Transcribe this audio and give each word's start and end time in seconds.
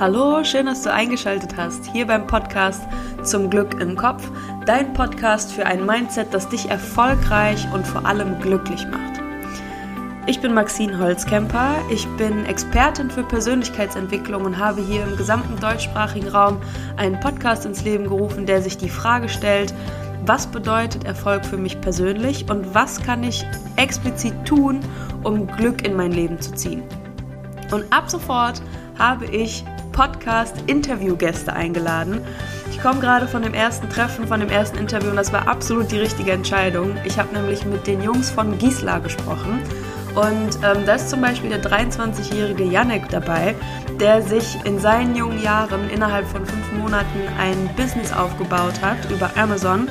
Hallo, 0.00 0.44
schön, 0.44 0.66
dass 0.66 0.82
du 0.82 0.92
eingeschaltet 0.92 1.56
hast 1.56 1.84
hier 1.86 2.06
beim 2.06 2.24
Podcast 2.24 2.82
Zum 3.24 3.50
Glück 3.50 3.80
im 3.80 3.96
Kopf, 3.96 4.30
dein 4.64 4.92
Podcast 4.92 5.50
für 5.50 5.66
ein 5.66 5.84
Mindset, 5.84 6.32
das 6.32 6.48
dich 6.48 6.70
erfolgreich 6.70 7.66
und 7.74 7.84
vor 7.84 8.06
allem 8.06 8.38
glücklich 8.38 8.86
macht. 8.86 9.20
Ich 10.28 10.40
bin 10.40 10.54
Maxine 10.54 10.96
Holzkemper, 11.00 11.74
ich 11.90 12.06
bin 12.16 12.46
Expertin 12.46 13.10
für 13.10 13.24
Persönlichkeitsentwicklung 13.24 14.44
und 14.44 14.56
habe 14.56 14.82
hier 14.82 15.02
im 15.02 15.16
gesamten 15.16 15.58
deutschsprachigen 15.58 16.28
Raum 16.28 16.58
einen 16.96 17.18
Podcast 17.18 17.66
ins 17.66 17.82
Leben 17.82 18.04
gerufen, 18.04 18.46
der 18.46 18.62
sich 18.62 18.78
die 18.78 18.90
Frage 18.90 19.28
stellt, 19.28 19.74
was 20.24 20.46
bedeutet 20.46 21.06
Erfolg 21.06 21.44
für 21.44 21.56
mich 21.56 21.80
persönlich 21.80 22.48
und 22.48 22.72
was 22.72 23.02
kann 23.02 23.24
ich 23.24 23.44
explizit 23.74 24.44
tun, 24.44 24.78
um 25.24 25.48
Glück 25.48 25.84
in 25.84 25.96
mein 25.96 26.12
Leben 26.12 26.40
zu 26.40 26.54
ziehen. 26.54 26.84
Und 27.72 27.92
ab 27.92 28.08
sofort 28.08 28.62
habe 28.96 29.26
ich 29.26 29.64
Podcast-Interviewgäste 29.98 31.52
eingeladen. 31.52 32.20
Ich 32.70 32.80
komme 32.80 33.00
gerade 33.00 33.26
von 33.26 33.42
dem 33.42 33.52
ersten 33.52 33.88
Treffen, 33.90 34.28
von 34.28 34.38
dem 34.38 34.48
ersten 34.48 34.78
Interview 34.78 35.10
und 35.10 35.16
das 35.16 35.32
war 35.32 35.48
absolut 35.48 35.90
die 35.90 35.98
richtige 35.98 36.30
Entscheidung. 36.30 36.96
Ich 37.04 37.18
habe 37.18 37.34
nämlich 37.34 37.64
mit 37.64 37.84
den 37.88 38.00
Jungs 38.00 38.30
von 38.30 38.56
Gisla 38.58 39.00
gesprochen 39.00 39.58
und 40.14 40.54
ähm, 40.62 40.86
da 40.86 40.94
ist 40.94 41.10
zum 41.10 41.20
Beispiel 41.20 41.50
der 41.50 41.64
23-jährige 41.64 42.62
Janek 42.62 43.08
dabei, 43.08 43.56
der 43.98 44.22
sich 44.22 44.56
in 44.64 44.78
seinen 44.78 45.16
jungen 45.16 45.42
Jahren 45.42 45.90
innerhalb 45.90 46.28
von 46.28 46.46
fünf 46.46 46.72
Monaten 46.74 47.18
ein 47.36 47.68
Business 47.76 48.12
aufgebaut 48.12 48.80
hat 48.80 49.10
über 49.10 49.32
Amazon, 49.36 49.88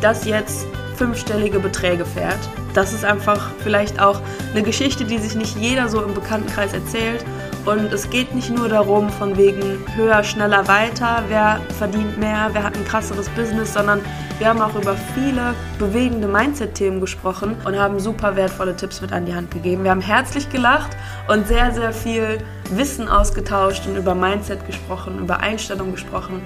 das 0.00 0.24
jetzt 0.24 0.66
fünfstellige 0.96 1.60
Beträge 1.60 2.04
fährt. 2.04 2.40
Das 2.74 2.92
ist 2.92 3.04
einfach 3.04 3.52
vielleicht 3.62 4.00
auch 4.02 4.20
eine 4.50 4.64
Geschichte, 4.64 5.04
die 5.04 5.18
sich 5.18 5.36
nicht 5.36 5.56
jeder 5.56 5.88
so 5.88 6.02
im 6.02 6.12
Bekanntenkreis 6.12 6.72
erzählt 6.72 7.24
und 7.66 7.92
es 7.92 8.10
geht 8.10 8.34
nicht 8.34 8.50
nur 8.50 8.68
darum, 8.68 9.08
von 9.08 9.36
wegen 9.36 9.84
höher, 9.96 10.22
schneller, 10.22 10.68
weiter, 10.68 11.24
wer 11.28 11.60
verdient 11.78 12.18
mehr, 12.18 12.50
wer 12.52 12.62
hat 12.62 12.76
ein 12.76 12.84
krasseres 12.84 13.28
Business, 13.30 13.72
sondern 13.72 14.00
wir 14.38 14.48
haben 14.48 14.60
auch 14.60 14.74
über 14.74 14.96
viele 15.14 15.54
bewegende 15.78 16.28
Mindset-Themen 16.28 17.00
gesprochen 17.00 17.56
und 17.64 17.78
haben 17.78 17.98
super 18.00 18.36
wertvolle 18.36 18.76
Tipps 18.76 19.00
mit 19.00 19.12
an 19.12 19.26
die 19.26 19.34
Hand 19.34 19.50
gegeben. 19.50 19.84
Wir 19.84 19.92
haben 19.92 20.00
herzlich 20.00 20.50
gelacht 20.50 20.96
und 21.28 21.46
sehr, 21.46 21.72
sehr 21.72 21.92
viel 21.92 22.38
Wissen 22.70 23.08
ausgetauscht 23.08 23.86
und 23.86 23.96
über 23.96 24.14
Mindset 24.14 24.66
gesprochen, 24.66 25.18
über 25.20 25.40
Einstellung 25.40 25.92
gesprochen, 25.92 26.42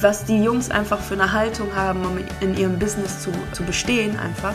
was 0.00 0.24
die 0.24 0.42
Jungs 0.42 0.70
einfach 0.70 0.98
für 0.98 1.14
eine 1.14 1.32
Haltung 1.32 1.68
haben, 1.76 2.00
um 2.04 2.18
in 2.40 2.56
ihrem 2.56 2.78
Business 2.78 3.20
zu, 3.20 3.30
zu 3.52 3.62
bestehen 3.62 4.18
einfach 4.18 4.54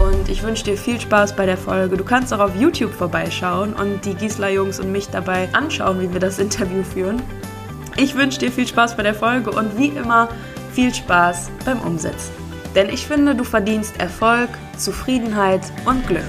und 0.00 0.28
ich 0.28 0.42
wünsche 0.42 0.64
dir 0.64 0.76
viel 0.76 1.00
Spaß 1.00 1.36
bei 1.36 1.46
der 1.46 1.56
Folge. 1.56 1.96
Du 1.96 2.04
kannst 2.04 2.32
auch 2.32 2.40
auf 2.40 2.56
YouTube 2.56 2.92
vorbeischauen 2.92 3.74
und 3.74 4.04
die 4.04 4.14
Gisela-Jungs 4.14 4.80
und 4.80 4.90
mich 4.90 5.08
dabei 5.08 5.48
anschauen, 5.52 6.00
wie 6.00 6.12
wir 6.12 6.20
das 6.20 6.38
Interview 6.38 6.82
führen. 6.82 7.22
Ich 7.96 8.14
wünsche 8.14 8.38
dir 8.38 8.50
viel 8.50 8.66
Spaß 8.66 8.96
bei 8.96 9.02
der 9.02 9.14
Folge 9.14 9.50
und 9.50 9.76
wie 9.78 9.88
immer 9.88 10.28
viel 10.72 10.94
Spaß 10.94 11.50
beim 11.64 11.80
Umsetzen. 11.80 12.32
Denn 12.74 12.88
ich 12.88 13.06
finde, 13.06 13.34
du 13.34 13.44
verdienst 13.44 14.00
Erfolg, 14.00 14.48
Zufriedenheit 14.76 15.62
und 15.84 16.06
Glück. 16.06 16.24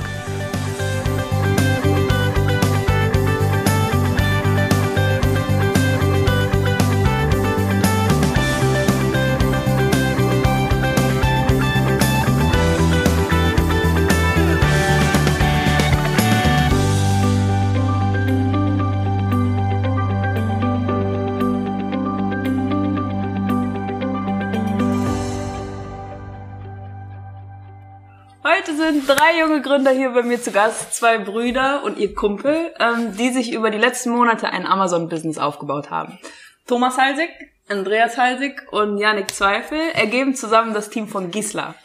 Drei 29.31 29.39
junge 29.39 29.61
Gründer 29.61 29.91
hier 29.91 30.09
bei 30.09 30.23
mir 30.23 30.41
zu 30.41 30.51
Gast, 30.51 30.93
zwei 30.93 31.17
Brüder 31.17 31.83
und 31.83 31.97
ihr 31.97 32.13
Kumpel, 32.13 32.73
ähm, 32.79 33.15
die 33.15 33.29
sich 33.29 33.53
über 33.53 33.69
die 33.69 33.77
letzten 33.77 34.09
Monate 34.11 34.49
ein 34.49 34.65
Amazon-Business 34.65 35.37
aufgebaut 35.37 35.89
haben. 35.89 36.19
Thomas 36.67 36.97
Halsig, 36.97 37.29
Andreas 37.69 38.17
Halsig 38.17 38.61
und 38.71 38.97
Janik 38.97 39.31
Zweifel 39.31 39.79
ergeben 39.93 40.35
zusammen 40.35 40.73
das 40.73 40.89
Team 40.89 41.07
von 41.07 41.31
Gisla. 41.31 41.75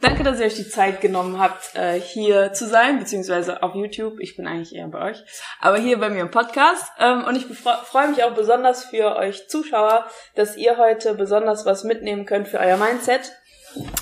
Danke, 0.00 0.22
dass 0.22 0.38
ihr 0.38 0.46
euch 0.46 0.54
die 0.54 0.68
Zeit 0.68 1.00
genommen 1.00 1.38
habt, 1.38 1.74
äh, 1.74 2.00
hier 2.00 2.52
zu 2.52 2.66
sein, 2.66 2.98
beziehungsweise 2.98 3.62
auf 3.62 3.74
YouTube. 3.74 4.18
Ich 4.20 4.36
bin 4.36 4.46
eigentlich 4.46 4.74
eher 4.74 4.88
bei 4.88 5.10
euch, 5.10 5.22
aber 5.60 5.76
hier 5.76 5.98
bei 5.98 6.08
mir 6.08 6.22
im 6.22 6.30
Podcast. 6.30 6.84
Ähm, 6.98 7.24
und 7.24 7.36
ich 7.36 7.44
freue 7.44 8.08
mich 8.08 8.24
auch 8.24 8.32
besonders 8.32 8.84
für 8.84 9.16
euch 9.16 9.48
Zuschauer, 9.48 10.06
dass 10.36 10.56
ihr 10.56 10.78
heute 10.78 11.14
besonders 11.14 11.66
was 11.66 11.84
mitnehmen 11.84 12.24
könnt 12.24 12.48
für 12.48 12.58
euer 12.58 12.78
Mindset, 12.78 13.32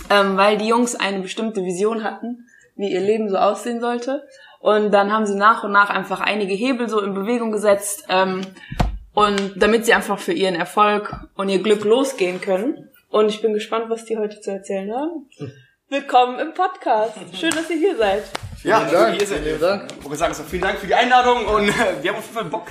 ähm, 0.08 0.36
weil 0.36 0.56
die 0.56 0.68
Jungs 0.68 0.94
eine 0.94 1.20
bestimmte 1.20 1.64
Vision 1.64 2.04
hatten 2.04 2.46
wie 2.76 2.92
ihr 2.92 3.00
Leben 3.00 3.28
so 3.28 3.36
aussehen 3.36 3.80
sollte. 3.80 4.26
Und 4.60 4.92
dann 4.92 5.12
haben 5.12 5.26
sie 5.26 5.34
nach 5.34 5.64
und 5.64 5.72
nach 5.72 5.90
einfach 5.90 6.20
einige 6.20 6.54
Hebel 6.54 6.88
so 6.88 7.00
in 7.00 7.14
Bewegung 7.14 7.52
gesetzt. 7.52 8.04
Ähm, 8.08 8.42
und 9.14 9.54
damit 9.56 9.84
sie 9.84 9.94
einfach 9.94 10.18
für 10.18 10.32
ihren 10.32 10.54
Erfolg 10.54 11.14
und 11.36 11.48
ihr 11.48 11.62
Glück 11.62 11.84
losgehen 11.84 12.40
können. 12.40 12.88
Und 13.10 13.28
ich 13.28 13.42
bin 13.42 13.52
gespannt, 13.52 13.86
was 13.88 14.04
die 14.04 14.16
heute 14.16 14.40
zu 14.40 14.50
erzählen 14.50 14.90
haben. 14.92 15.28
Willkommen 15.88 16.38
im 16.38 16.54
Podcast. 16.54 17.18
Schön, 17.38 17.50
dass 17.50 17.68
ihr 17.68 17.76
hier 17.76 17.96
seid. 17.96 18.24
Ja, 18.64 18.80
vielen 18.80 18.92
Dank. 18.92 19.16
Hier 19.18 19.26
seid. 19.26 19.40
Vielen 19.40 19.60
Dank. 19.60 19.92
Ich 19.98 20.04
wollte 20.04 20.16
sagen, 20.16 20.34
vielen 20.34 20.62
Dank 20.62 20.78
für 20.78 20.86
die 20.86 20.94
Einladung 20.94 21.44
und 21.44 21.68
äh, 21.68 22.02
wir 22.02 22.10
haben 22.10 22.18
auf 22.18 22.24
jeden 22.24 22.34
Fall 22.34 22.44
Bock. 22.44 22.68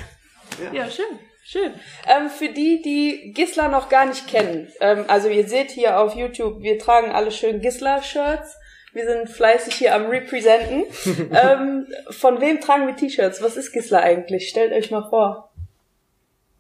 Ja, 0.73 0.83
ja 0.83 0.89
schön. 0.89 1.19
Schön. 1.43 1.73
Ähm, 2.07 2.29
für 2.29 2.49
die, 2.49 2.81
die 2.81 3.33
Gisla 3.33 3.67
noch 3.67 3.89
gar 3.89 4.05
nicht 4.05 4.27
kennen, 4.27 4.71
ähm, 4.79 5.05
also 5.07 5.27
ihr 5.27 5.47
seht 5.47 5.71
hier 5.71 5.99
auf 5.99 6.15
YouTube, 6.15 6.61
wir 6.61 6.79
tragen 6.79 7.11
alle 7.11 7.31
schön 7.31 7.61
Gisla-Shirts. 7.61 8.57
Wir 8.93 9.05
sind 9.05 9.29
fleißig 9.29 9.75
hier 9.75 9.95
am 9.95 10.07
Representen. 10.07 10.83
ähm, 11.31 11.87
von 12.09 12.41
wem 12.41 12.59
tragen 12.59 12.87
wir 12.87 12.95
T-Shirts? 12.95 13.41
Was 13.41 13.55
ist 13.55 13.71
Gisla 13.71 13.99
eigentlich? 13.99 14.49
Stellt 14.49 14.73
euch 14.73 14.91
mal 14.91 15.09
vor. 15.09 15.51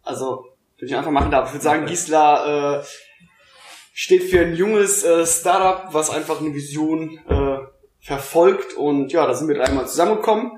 Also, 0.03 0.45
wenn 0.79 0.87
ich 0.87 0.95
einfach 0.95 1.11
machen 1.11 1.31
darf, 1.31 1.47
ich 1.47 1.53
würde 1.53 1.63
sagen, 1.63 1.85
Gisla 1.85 2.79
äh, 2.79 2.83
steht 3.93 4.23
für 4.23 4.39
ein 4.39 4.55
junges 4.55 5.03
äh, 5.03 5.25
Startup, 5.25 5.93
was 5.93 6.09
einfach 6.09 6.39
eine 6.39 6.53
Vision 6.53 7.19
äh, 7.29 7.57
verfolgt. 7.99 8.75
Und 8.75 9.11
ja, 9.11 9.27
da 9.27 9.33
sind 9.33 9.49
wir 9.49 9.55
dreimal 9.55 9.87
zusammengekommen. 9.87 10.53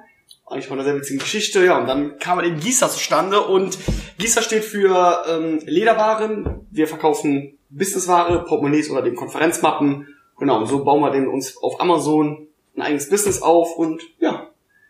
Eigentlich 0.45 0.67
von 0.67 0.77
einer 0.77 0.85
sehr 0.85 0.95
witzigen 0.95 1.19
Geschichte. 1.19 1.65
Ja, 1.65 1.79
und 1.79 1.87
dann 1.87 2.19
kam 2.19 2.39
eben 2.43 2.59
Gisa 2.59 2.87
zustande. 2.87 3.41
Und 3.41 3.79
Gisa 4.19 4.43
steht 4.43 4.63
für 4.63 5.23
ähm, 5.27 5.59
Lederwaren. 5.65 6.67
Wir 6.69 6.87
verkaufen 6.87 7.57
Businessware, 7.69 8.45
Portemonnaies 8.45 8.91
oder 8.91 9.01
den 9.01 9.15
Konferenzmappen 9.15 10.07
Genau, 10.37 10.57
und 10.57 10.67
so 10.67 10.83
bauen 10.83 11.01
wir 11.01 11.11
den 11.11 11.27
uns 11.27 11.57
auf 11.57 11.79
Amazon 11.79 12.47
ein 12.75 12.81
eigenes 12.81 13.09
Business 13.09 13.41
auf 13.41 13.77
und 13.77 14.01
ja, 14.19 14.49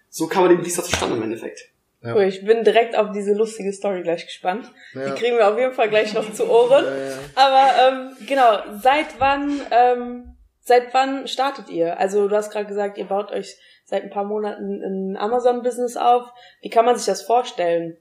so 0.09 0.28
kann 0.28 0.44
man 0.44 0.56
den 0.56 0.66
Visa 0.66 0.84
zustande 0.84 1.16
im 1.16 1.24
Endeffekt. 1.24 1.70
Ja. 2.02 2.16
Cool, 2.16 2.24
ich 2.24 2.46
bin 2.46 2.64
direkt 2.64 2.98
auf 2.98 3.12
diese 3.12 3.34
lustige 3.34 3.72
Story 3.72 4.04
gleich 4.04 4.26
gespannt. 4.26 4.70
Ja. 4.94 5.06
Die 5.06 5.12
kriegen 5.20 5.38
wir 5.38 5.48
auf 5.48 5.58
jeden 5.58 5.74
Fall 5.74 5.90
gleich 5.90 6.14
noch 6.14 6.34
zu 6.34 6.50
Ohren. 6.50 6.86
Ja, 6.86 7.18
Aber 7.36 7.70
ähm, 7.81 8.28
genau, 8.28 8.78
seit 8.81 9.20
wann 9.20 9.62
ähm, 9.72 10.36
seit 10.64 10.94
wann 10.94 11.28
startet 11.28 11.70
ihr? 11.70 12.00
Also 12.00 12.28
du 12.28 12.36
hast 12.36 12.52
gerade 12.52 12.68
gesagt, 12.68 12.98
ihr 12.98 13.06
baut 13.06 13.31
euch 13.31 13.58
seit 13.86 14.04
ein 14.04 14.10
paar 14.10 14.25
Monaten 14.25 14.81
ein 14.81 15.18
Amazon-Business 15.18 15.98
auf. 15.98 16.25
Wie 16.62 16.70
kann 16.70 16.86
man 16.86 16.96
sich 16.96 17.06
das 17.06 17.22
vorstellen? 17.22 17.98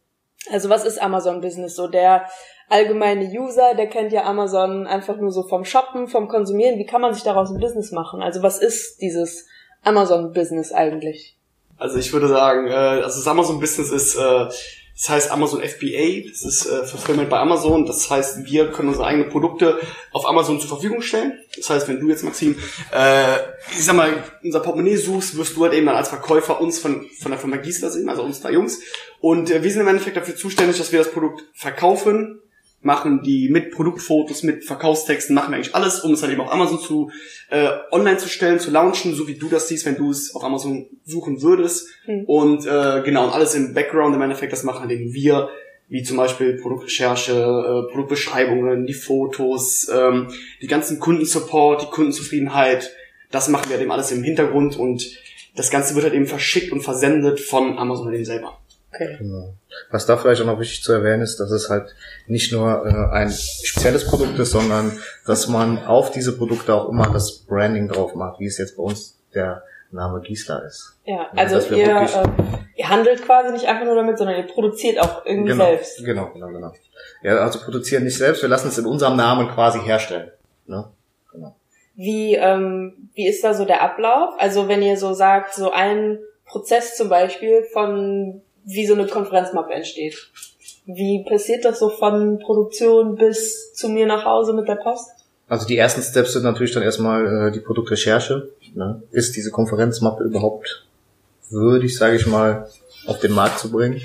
Also 0.51 0.69
was 0.69 0.85
ist 0.85 1.01
Amazon-Business? 1.01 1.75
So 1.75 1.89
der 1.89 2.29
allgemeine 2.73 3.27
User, 3.27 3.75
der 3.77 3.87
kennt 3.87 4.13
ja 4.13 4.25
Amazon 4.25 4.87
einfach 4.87 5.19
nur 5.19 5.31
so 5.31 5.43
vom 5.43 5.65
Shoppen, 5.65 6.09
vom 6.09 6.27
Konsumieren. 6.27 6.79
Wie 6.79 6.87
kann 6.87 7.03
man 7.03 7.13
sich 7.13 7.23
daraus 7.23 7.51
ein 7.51 7.61
Business 7.61 7.93
machen? 7.93 8.23
Also 8.23 8.43
was 8.43 8.59
ist 8.59 9.03
dieses 9.03 9.47
Amazon-Business 9.83 10.73
eigentlich? 10.73 11.37
Also 11.77 11.99
ich 11.99 12.13
würde 12.13 12.29
sagen, 12.29 12.69
äh, 12.69 12.73
also 12.73 13.19
das 13.19 13.27
Amazon-Business 13.27 13.91
ist, 13.91 14.17
äh, 14.17 14.47
das 14.95 15.09
heißt 15.09 15.31
Amazon 15.33 15.61
FBA, 15.63 16.29
das 16.31 16.45
ist 16.45 16.67
äh, 16.67 16.85
Fulfillment 16.85 17.29
bei 17.29 17.39
Amazon. 17.39 17.85
Das 17.85 18.09
heißt, 18.09 18.45
wir 18.45 18.71
können 18.71 18.89
unsere 18.89 19.07
eigenen 19.07 19.29
Produkte 19.29 19.79
auf 20.13 20.27
Amazon 20.27 20.61
zur 20.61 20.69
Verfügung 20.69 21.03
stellen. 21.03 21.41
Das 21.57 21.69
heißt, 21.69 21.89
wenn 21.89 22.01
du 22.01 22.09
jetzt, 22.09 22.23
Maxim, 22.23 22.57
äh, 22.95 23.37
ich 23.73 23.85
sag 23.85 23.97
mal, 23.97 24.23
unser 24.43 24.61
Portemonnaie 24.61 24.97
suchst, 24.97 25.37
wirst 25.37 25.57
du 25.57 25.65
halt 25.65 25.75
eben 25.75 25.87
dann 25.87 25.97
als 25.97 26.09
Verkäufer 26.09 26.61
uns 26.61 26.79
von, 26.79 27.07
von 27.21 27.33
der 27.33 27.41
Firma 27.41 27.57
Giesler 27.57 27.91
sehen, 27.91 28.09
also 28.09 28.23
uns 28.23 28.41
da 28.41 28.49
Jungs. 28.49 28.81
Und 29.21 29.51
äh, 29.51 29.63
wir 29.63 29.71
sind 29.71 29.81
im 29.81 29.89
Endeffekt 29.89 30.17
dafür 30.17 30.37
zuständig, 30.37 30.79
dass 30.79 30.93
wir 30.93 31.01
das 31.01 31.11
Produkt 31.11 31.43
verkaufen, 31.55 32.41
machen 32.83 33.23
die 33.23 33.49
mit 33.49 33.71
Produktfotos, 33.71 34.43
mit 34.43 34.65
Verkaufstexten, 34.65 35.35
machen 35.35 35.53
wir 35.53 35.57
eigentlich 35.57 35.75
alles, 35.75 36.01
um 36.01 36.13
es 36.13 36.21
dann 36.21 36.31
eben 36.31 36.41
auf 36.41 36.53
Amazon 36.53 36.81
zu 36.81 37.11
äh, 37.51 37.69
online 37.91 38.19
zu 38.19 38.29
stellen, 38.29 38.59
zu 38.59 38.71
launchen, 38.71 39.15
so 39.15 39.29
wie 39.29 39.37
du 39.37 39.49
das 39.49 39.69
siehst, 39.69 39.87
wenn 39.87 39.97
du 39.97 40.11
es 40.11 40.35
auf 40.35 40.43
Amazon 40.43 40.87
suchen 41.05 41.43
würdest. 41.43 41.89
Mhm. 42.07 42.25
Und 42.25 42.67
äh, 42.67 43.03
genau, 43.05 43.25
und 43.25 43.33
alles 43.33 43.55
im 43.55 43.73
Background 43.73 44.15
im 44.15 44.23
Endeffekt, 44.23 44.53
das 44.53 44.65
machen 44.65 44.91
eben 44.91 45.13
wir, 45.13 45.49
wie 45.89 46.03
zum 46.03 46.17
Beispiel 46.17 46.57
Produktrecherche, 46.57 47.33
äh, 47.33 47.93
Produktbeschreibungen, 47.93 48.87
die 48.87 48.95
Fotos, 48.95 49.89
ähm, 49.93 50.29
die 50.61 50.67
ganzen 50.67 50.99
Kundensupport, 50.99 51.83
die 51.83 51.91
Kundenzufriedenheit, 51.91 52.91
das 53.31 53.49
machen 53.49 53.71
wir 53.71 53.81
eben 53.81 53.93
alles 53.93 54.11
im 54.11 54.23
Hintergrund 54.23 54.77
und 54.77 55.05
das 55.55 55.71
Ganze 55.71 55.95
wird 55.95 56.05
halt 56.05 56.15
eben 56.15 56.27
verschickt 56.27 56.73
und 56.73 56.83
versendet 56.83 57.41
von 57.41 57.79
Amazon 57.79 58.13
eben 58.13 58.25
selber. 58.25 58.59
Okay. 58.95 59.17
Genau. 59.19 59.55
Was 59.91 60.05
da 60.07 60.17
vielleicht 60.17 60.43
auch 60.43 60.47
noch 60.47 60.61
wichtig 60.61 60.83
zu 60.83 60.93
erwähnen 60.93 61.23
ist, 61.23 61.39
dass 61.41 61.51
es 61.51 61.71
halt 61.71 61.95
nicht 62.27 62.53
nur 62.53 62.85
äh, 62.87 63.15
ein 63.17 63.31
spezielles 63.31 64.07
Produkt 64.07 64.39
ist, 64.39 64.51
sondern 64.51 64.99
dass 65.27 65.49
man 65.49 65.79
auf 65.87 66.11
diese 66.11 66.37
Produkte 66.37 66.75
auch 66.75 66.89
immer 66.91 67.11
das 67.11 67.45
Branding 67.47 67.89
drauf 67.89 68.15
macht, 68.15 68.39
wie 68.39 68.47
es 68.47 68.59
jetzt 68.59 68.77
bei 68.77 68.83
uns 68.83 69.19
der 69.35 69.63
Name 69.93 70.21
Giesler 70.21 70.65
ist. 70.67 70.99
Ja, 71.05 71.27
also 71.35 71.55
dass 71.57 71.71
wir 71.71 71.79
ihr, 71.79 71.87
äh, 71.87 72.29
ihr 72.77 72.89
handelt 72.89 73.25
quasi 73.25 73.53
nicht 73.53 73.67
einfach 73.67 73.85
nur 73.85 73.95
damit, 73.95 74.19
sondern 74.19 74.37
ihr 74.37 74.47
produziert 74.47 74.99
auch 75.01 75.25
irgendwie 75.25 75.53
Genau, 75.53 75.65
selbst. 75.67 76.05
genau, 76.05 76.31
genau, 76.33 76.49
genau. 76.49 76.73
Ja, 77.23 77.37
also 77.39 77.61
produzieren 77.61 78.05
nicht 78.05 78.17
selbst, 78.19 78.43
wir 78.43 78.49
lassen 78.49 78.69
es 78.69 78.79
in 78.79 78.87
unserem 78.87 79.17
Namen 79.17 79.49
quasi 79.49 79.81
herstellen. 79.81 80.31
Ne? 80.67 80.87
Genau. 81.33 81.57
Wie, 81.95 82.35
ähm, 82.35 83.11
wie 83.15 83.27
ist 83.29 83.45
da 83.45 83.55
so 83.55 83.65
der 83.65 83.83
Ablauf? 83.83 84.35
Also 84.39 84.69
wenn 84.69 84.83
ihr 84.83 84.97
so 84.97 85.13
sagt, 85.13 85.55
so 85.55 85.71
ein 85.71 86.19
Prozess 86.47 86.97
zum 86.97 87.09
Beispiel 87.09 87.65
von 87.73 88.43
wie 88.65 88.87
so 88.87 88.95
eine 88.95 89.07
Konferenzmappe 89.07 89.73
entsteht. 89.73 90.31
Wie 90.87 91.25
passiert 91.29 91.65
das 91.65 91.79
so 91.79 91.91
von 91.91 92.39
Produktion 92.41 93.17
bis 93.17 93.73
zu 93.73 93.89
mir 93.89 94.07
nach 94.07 94.25
Hause 94.25 94.53
mit 94.53 94.69
der 94.69 94.77
Post? 94.77 95.11
Also 95.49 95.67
die 95.67 95.77
ersten 95.77 96.03
Steps 96.03 96.33
sind 96.33 96.45
natürlich 96.45 96.73
dann 96.73 96.83
erstmal 96.83 97.49
äh, 97.49 97.53
die 97.53 97.61
Produktrecherche. 97.61 98.51
Ne? 98.75 99.03
Ist 99.11 99.37
diese 99.37 99.51
Konferenzmappe 99.51 100.25
überhaupt 100.25 100.87
würdig, 101.51 101.97
sage 101.97 102.17
ich 102.17 102.27
mal, 102.27 102.69
auf 103.07 103.21
den 103.21 103.33
Markt 103.33 103.59
zu 103.59 103.71
bringen? 103.71 104.01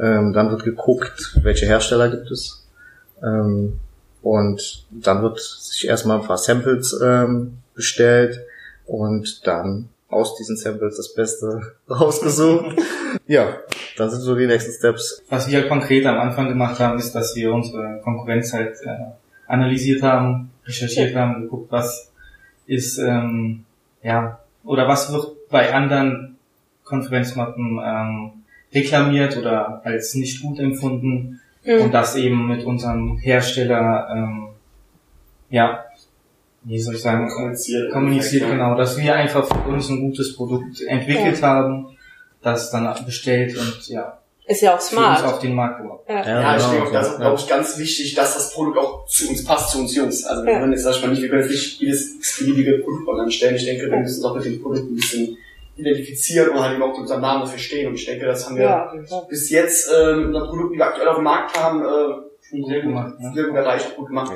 Ähm, 0.00 0.32
dann 0.32 0.50
wird 0.50 0.64
geguckt, 0.64 1.38
welche 1.42 1.66
Hersteller 1.66 2.08
gibt 2.08 2.30
es. 2.30 2.66
Ähm, 3.22 3.80
und 4.22 4.86
dann 4.90 5.22
wird 5.22 5.38
sich 5.40 5.86
erstmal 5.86 6.20
ein 6.20 6.26
paar 6.26 6.38
Samples 6.38 6.98
ähm, 7.02 7.58
bestellt 7.74 8.40
und 8.86 9.46
dann 9.46 9.88
aus 10.08 10.36
diesen 10.36 10.56
Samples 10.56 10.96
das 10.96 11.14
Beste 11.14 11.74
rausgesucht. 11.90 12.76
ja, 13.26 13.58
dann 13.98 14.10
sind 14.10 14.20
so 14.20 14.34
die 14.36 14.46
nächsten 14.46 14.72
Steps. 14.72 15.22
Was 15.28 15.50
wir 15.50 15.68
konkret 15.68 16.06
am 16.06 16.18
Anfang 16.18 16.48
gemacht 16.48 16.78
haben, 16.80 16.98
ist, 16.98 17.12
dass 17.14 17.34
wir 17.36 17.52
unsere 17.52 18.00
Konkurrenz 18.02 18.52
halt 18.52 18.76
äh, 18.84 18.96
analysiert 19.46 20.02
haben, 20.02 20.50
recherchiert 20.66 21.14
haben, 21.14 21.42
geguckt, 21.42 21.70
was 21.72 22.12
ist, 22.66 22.98
ähm, 22.98 23.64
ja, 24.02 24.38
oder 24.64 24.86
was 24.88 25.12
wird 25.12 25.48
bei 25.50 25.72
anderen 25.72 26.36
Konferenzmappen 26.84 27.80
ähm, 27.84 28.30
reklamiert 28.74 29.36
oder 29.36 29.80
als 29.84 30.14
nicht 30.14 30.42
gut 30.42 30.58
empfunden 30.58 31.40
und 31.64 31.92
das 31.92 32.16
eben 32.16 32.48
mit 32.48 32.64
unserem 32.64 33.18
Hersteller, 33.18 34.08
ähm, 34.14 34.48
ja, 35.50 35.84
wie 36.64 36.78
soll 36.78 36.94
ich 36.94 37.02
sagen, 37.02 37.28
Kommuniziert. 37.28 37.90
kommuniziert, 37.92 38.42
Ja. 38.42 38.50
genau, 38.50 38.74
dass 38.76 38.98
wir 38.98 39.14
einfach 39.14 39.46
für 39.46 39.68
uns 39.70 39.88
ein 39.88 40.00
gutes 40.00 40.34
Produkt 40.36 40.80
entwickelt 40.86 41.42
haben, 41.42 41.88
das 42.42 42.70
dann 42.70 43.04
bestellt 43.04 43.56
und 43.56 43.88
ja, 43.88 44.18
Ist 44.46 44.62
ja 44.62 44.70
auch 44.76 44.80
für 44.80 44.96
uns 44.96 45.04
smart. 45.04 45.24
auf 45.24 45.38
den 45.40 45.54
Markt 45.54 45.82
gebracht. 45.82 46.00
Ja. 46.08 46.26
Ja, 46.26 46.56
ich 46.56 46.64
denke 46.64 46.86
auch, 46.88 46.92
das 46.92 47.06
ist, 47.08 47.12
ja. 47.14 47.18
glaube 47.20 47.36
ich, 47.40 47.46
ganz 47.48 47.78
wichtig, 47.78 48.14
dass 48.14 48.34
das 48.34 48.52
Produkt 48.52 48.78
auch 48.78 49.06
zu 49.06 49.28
uns 49.28 49.44
passt, 49.44 49.70
zu 49.72 49.78
uns 49.80 49.94
Jungs. 49.94 50.24
Also 50.24 50.44
wir 50.44 50.52
Ja. 50.52 50.60
können 50.60 50.72
jetzt, 50.72 50.84
sag 50.84 50.94
ich 50.96 51.02
mal, 51.02 51.08
nicht, 51.10 51.22
wir 51.22 51.28
können 51.28 51.42
jetzt 51.42 51.50
nicht 51.50 51.80
jedes 51.80 52.14
x-beliebige 52.16 52.78
Produkt 52.78 53.08
online 53.08 53.30
stellen. 53.30 53.56
Ich 53.56 53.64
denke, 53.64 53.90
wir 53.90 53.98
müssen 53.98 54.16
uns 54.16 54.24
auch 54.24 54.34
mit 54.36 54.44
dem 54.44 54.62
Produkt 54.62 54.90
ein 54.90 54.96
bisschen 54.96 55.36
identifizieren 55.76 56.50
und 56.50 56.60
halt 56.60 56.74
eben 56.74 56.82
auch 56.82 56.96
unseren 56.98 57.20
Namen 57.20 57.42
dafür 57.42 57.58
stehen. 57.58 57.88
Und 57.88 57.94
ich 57.94 58.04
denke, 58.06 58.26
das 58.26 58.46
haben 58.46 58.56
wir 58.56 58.64
Ja. 58.64 58.92
bis 59.28 59.50
jetzt 59.50 59.88
äh, 59.92 60.14
mit 60.16 60.26
unseren 60.26 60.48
Produkten, 60.48 60.72
die 60.72 60.78
wir 60.78 60.86
aktuell 60.86 61.08
auf 61.08 61.16
dem 61.16 61.24
Markt 61.24 61.56
haben, 61.60 61.82
äh, 61.82 62.27
sehr 62.50 62.80
gut, 62.80 62.82
gemacht, 62.82 63.14
ja. 63.20 63.32
sehr 63.32 63.44
gut 63.44 63.56
erreicht, 63.56 63.96
gut 63.96 64.06
gemacht. 64.06 64.32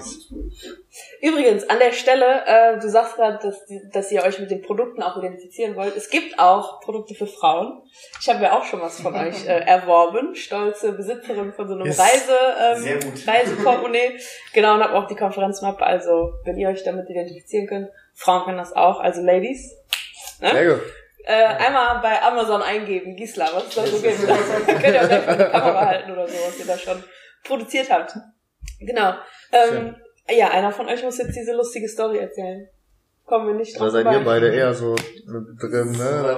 Übrigens, 1.21 1.69
an 1.69 1.79
der 1.79 1.93
Stelle, 1.93 2.43
äh, 2.47 2.79
du 2.79 2.89
sagst 2.89 3.17
gerade, 3.17 3.39
dass, 3.43 3.63
dass 3.93 4.13
ihr 4.13 4.23
euch 4.23 4.39
mit 4.39 4.51
den 4.51 4.61
Produkten 4.61 5.03
auch 5.03 5.17
identifizieren 5.17 5.77
wollt. 5.77 5.97
Es 5.97 6.11
gibt 6.11 6.39
auch 6.39 6.81
Produkte 6.81 7.15
für 7.15 7.27
Frauen. 7.27 7.83
Ich 8.21 8.29
habe 8.29 8.43
ja 8.43 8.59
auch 8.59 8.65
schon 8.65 8.81
was 8.81 9.01
von 9.01 9.15
euch 9.15 9.47
äh, 9.47 9.61
erworben. 9.61 10.35
Stolze 10.35 10.93
Besitzerin 10.93 11.53
von 11.55 11.69
so 11.69 11.75
einem 11.75 11.87
Ist 11.87 11.99
Reise, 11.99 12.37
ähm. 12.61 13.13
Reiseportemonnaie. 13.27 14.19
Genau, 14.53 14.75
und 14.75 14.83
habe 14.83 14.95
auch 14.95 15.07
die 15.07 15.17
Konferenzmappe. 15.17 15.85
Also, 15.85 16.33
wenn 16.45 16.59
ihr 16.59 16.69
euch 16.69 16.85
damit 16.85 17.09
identifizieren 17.09 17.67
könnt, 17.67 17.89
Frauen 18.15 18.45
können 18.45 18.59
das 18.59 18.75
auch. 18.75 19.01
Also, 19.01 19.23
Ladies, 19.23 19.75
Sehr 20.39 20.75
gut. 20.75 20.83
äh, 21.25 21.33
einmal 21.33 22.01
bei 22.03 22.21
Amazon 22.23 22.63
eingeben, 22.63 23.17
Gisela, 23.17 23.49
was 23.55 23.69
es 23.69 23.75
da 23.75 23.87
so 23.87 24.01
gibt. 24.01 24.19
Könnt 24.67 24.95
ihr 24.95 25.03
auch 25.03 25.09
gleich 25.09 25.27
die 25.27 25.51
Kamera 25.51 25.87
halten 25.87 26.13
oder 26.13 26.29
so, 26.29 26.35
was 26.47 26.59
ihr 26.59 26.67
da 26.67 26.77
schon 26.77 27.03
produziert 27.45 27.91
habt. 27.91 28.17
Genau. 28.81 29.15
Ähm, 29.53 29.97
ja, 30.31 30.49
einer 30.51 30.73
von 30.73 30.89
euch 30.89 31.03
muss 31.03 31.19
jetzt 31.19 31.37
diese 31.37 31.53
lustige 31.53 31.89
Story 31.89 32.19
erzählen. 32.19 32.69
Kommen 33.27 33.47
wir 33.49 33.55
nicht 33.55 33.75
Da 33.75 33.81
drauf 33.81 33.91
seid 33.91 34.03
vorbei. 34.05 34.19
ihr 34.19 34.25
beide 34.25 34.55
eher 34.55 34.75
so 34.75 34.95
drin, 35.27 35.93
ne? 35.93 36.37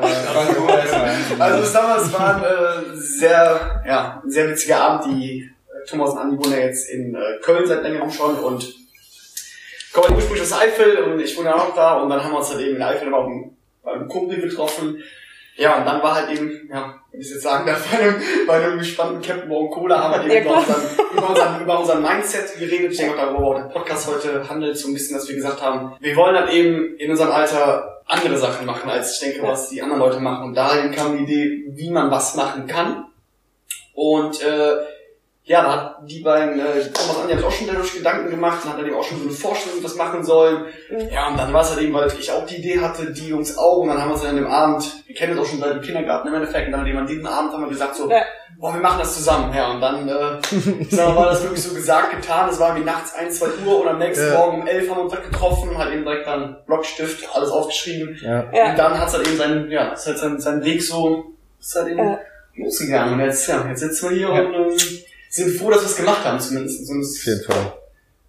Also 1.38 1.62
es 1.62 1.74
war 2.12 2.36
ein 2.36 2.42
äh, 2.44 2.96
sehr, 2.96 3.82
ja, 3.86 4.22
ein 4.24 4.30
sehr 4.30 4.48
witziger 4.50 4.80
Abend. 4.80 5.06
Die 5.06 5.40
äh, 5.40 5.86
Thomas 5.88 6.10
und 6.10 6.18
Andi 6.18 6.36
wohnen 6.38 6.52
ja 6.52 6.66
jetzt 6.66 6.90
in 6.90 7.14
äh, 7.14 7.38
Köln 7.42 7.66
seit 7.66 7.82
längerem 7.82 8.10
schon 8.10 8.36
und 8.38 8.74
kommen 9.92 10.14
ursprünglich 10.14 10.42
aus 10.42 10.60
Eifel 10.60 10.98
und 11.04 11.20
ich 11.20 11.36
wohne 11.36 11.50
ja 11.50 11.56
auch 11.56 11.74
da 11.74 11.94
und 12.02 12.10
dann 12.10 12.22
haben 12.22 12.32
wir 12.32 12.38
uns 12.38 12.50
halt 12.50 12.60
eben 12.60 12.76
in 12.76 12.82
Eifel 12.82 13.10
beim, 13.10 13.56
beim 13.82 14.08
Kumpel 14.08 14.40
getroffen. 14.40 15.02
Ja, 15.56 15.78
und 15.78 15.86
dann 15.86 16.02
war 16.02 16.14
halt 16.16 16.30
eben, 16.30 16.68
ja, 16.72 16.94
wenn 17.10 17.20
ich 17.20 17.30
jetzt 17.30 17.42
sagen 17.42 17.66
darf, 17.66 17.88
bei 17.90 17.98
einem, 17.98 18.22
bei 18.46 18.54
einem 18.54 18.78
gespannten 18.78 19.22
Captain 19.22 19.48
Morgan 19.48 19.70
Cola 19.70 20.02
haben 20.02 20.26
wir 20.26 20.34
Ja, 20.34 20.40
eben 20.40 20.46
über, 20.46 20.58
unseren, 20.58 20.82
über, 21.12 21.28
unseren, 21.28 21.62
über 21.62 21.78
unseren 21.78 22.02
Mindset 22.02 22.58
geredet. 22.58 22.92
Ich 22.92 22.98
denke 22.98 23.14
auch, 23.14 23.18
darüber 23.18 23.46
auch 23.46 23.54
der 23.54 23.68
Podcast 23.68 24.08
heute 24.08 24.48
handelt, 24.48 24.76
so 24.76 24.88
ein 24.88 24.94
bisschen, 24.94 25.16
dass 25.16 25.28
wir 25.28 25.36
gesagt 25.36 25.62
haben, 25.62 25.94
wir 26.00 26.16
wollen 26.16 26.36
halt 26.36 26.50
eben 26.50 26.96
in 26.96 27.10
unserem 27.10 27.30
Alter 27.30 28.02
andere 28.06 28.36
Sachen 28.36 28.66
machen, 28.66 28.90
als 28.90 29.14
ich 29.14 29.20
denke, 29.20 29.46
was 29.46 29.70
die 29.70 29.80
anderen 29.80 30.00
Leute 30.00 30.20
machen. 30.20 30.48
Und 30.48 30.54
dahin 30.54 30.90
kam 30.90 31.16
die 31.16 31.22
Idee, 31.22 31.64
wie 31.68 31.90
man 31.90 32.10
was 32.10 32.34
machen 32.34 32.66
kann. 32.66 33.06
Und 33.94 34.42
äh, 34.42 34.74
ja, 35.46 35.62
da 35.62 35.70
hat 35.72 35.96
die 36.08 36.20
beiden, 36.20 36.58
äh, 36.58 36.62
Thomas 36.90 37.26
sich 37.28 37.44
auch 37.44 37.50
schon 37.52 37.66
dadurch 37.66 37.92
Gedanken 37.94 38.30
gemacht 38.30 38.64
und 38.64 38.70
hat 38.70 38.78
dann 38.78 38.86
eben 38.86 38.96
auch 38.96 39.04
schon 39.04 39.18
so 39.18 39.24
eine 39.24 39.32
Vorstellung, 39.32 39.82
das 39.82 39.94
machen 39.96 40.24
sollen. 40.24 40.64
Mhm. 40.90 41.08
Ja, 41.12 41.28
und 41.28 41.36
dann 41.38 41.52
war 41.52 41.60
es 41.60 41.70
halt 41.70 41.82
eben, 41.82 41.92
weil 41.92 42.10
ich 42.18 42.30
auch 42.32 42.46
die 42.46 42.56
Idee 42.56 42.80
hatte, 42.80 43.12
die 43.12 43.28
Jungs 43.28 43.58
auch, 43.58 43.78
und 43.78 43.88
dann 43.88 44.00
haben 44.00 44.08
wir 44.08 44.14
uns 44.14 44.22
dann 44.22 44.30
an 44.30 44.36
dem 44.36 44.46
Abend, 44.46 44.84
wir 45.06 45.14
kennen 45.14 45.36
uns 45.38 45.46
auch 45.46 45.50
schon 45.50 45.60
seit 45.60 45.74
dem 45.74 45.82
Kindergarten 45.82 46.28
im 46.28 46.34
Endeffekt, 46.34 46.66
und 46.66 46.72
dann 46.72 46.80
hat 46.80 46.88
eben 46.88 46.96
an 46.98 47.06
diesem 47.06 47.26
Abend 47.26 47.52
haben 47.52 47.62
wir 47.62 47.68
gesagt 47.68 47.94
so, 47.94 48.08
Ja. 48.10 48.22
boah, 48.58 48.72
wir 48.72 48.80
machen 48.80 48.98
das 49.00 49.14
zusammen. 49.16 49.52
Ja, 49.54 49.70
und 49.72 49.82
dann, 49.82 50.08
äh, 50.08 50.38
ich 50.80 50.90
sag 50.90 51.08
mal, 51.08 51.16
war 51.16 51.26
das 51.26 51.42
wirklich 51.42 51.62
so 51.62 51.74
gesagt, 51.74 52.12
getan, 52.22 52.48
es 52.48 52.58
war 52.58 52.74
wie 52.76 52.84
nachts 52.84 53.14
1, 53.14 53.38
2 53.38 53.46
Uhr 53.66 53.82
und 53.82 53.88
am 53.88 53.98
nächsten 53.98 54.26
Ja. 54.32 54.38
Morgen 54.38 54.62
um 54.62 54.66
11 54.66 54.88
haben 54.88 54.96
wir 54.96 55.02
uns 55.04 55.12
dann 55.12 55.24
getroffen, 55.30 55.76
hat 55.76 55.92
eben 55.92 56.04
direkt 56.04 56.26
dann 56.26 56.56
Blockstift, 56.66 57.28
alles 57.36 57.50
aufgeschrieben. 57.50 58.18
Ja. 58.22 58.40
Und 58.70 58.78
dann 58.78 58.98
hat 58.98 59.08
es 59.08 59.14
halt 59.14 59.26
eben 59.28 59.36
seinen, 59.36 59.70
ja, 59.70 59.92
ist 59.92 60.06
halt 60.06 60.16
sein, 60.18 60.40
sein 60.40 60.64
Weg 60.64 60.82
so, 60.82 61.24
ist 61.60 61.74
halt 61.76 61.88
eben 61.88 61.98
Ja. 61.98 62.18
losgegangen. 62.56 63.12
Und 63.14 63.20
jetzt, 63.20 63.46
ja, 63.46 63.62
jetzt 63.68 63.80
sitzen 63.80 64.08
wir 64.08 64.16
hier 64.16 64.28
Ja. 64.34 64.40
und 64.42 64.54
ähm, 64.54 64.76
sind 65.34 65.56
froh, 65.58 65.70
dass 65.70 65.80
wir 65.82 65.86
es 65.86 65.96
gemacht 65.96 66.24
haben 66.24 66.40
zumindest. 66.40 66.80
Es 66.82 66.90
Auf 66.90 67.26
jeden 67.26 67.44
Fall. 67.44 67.72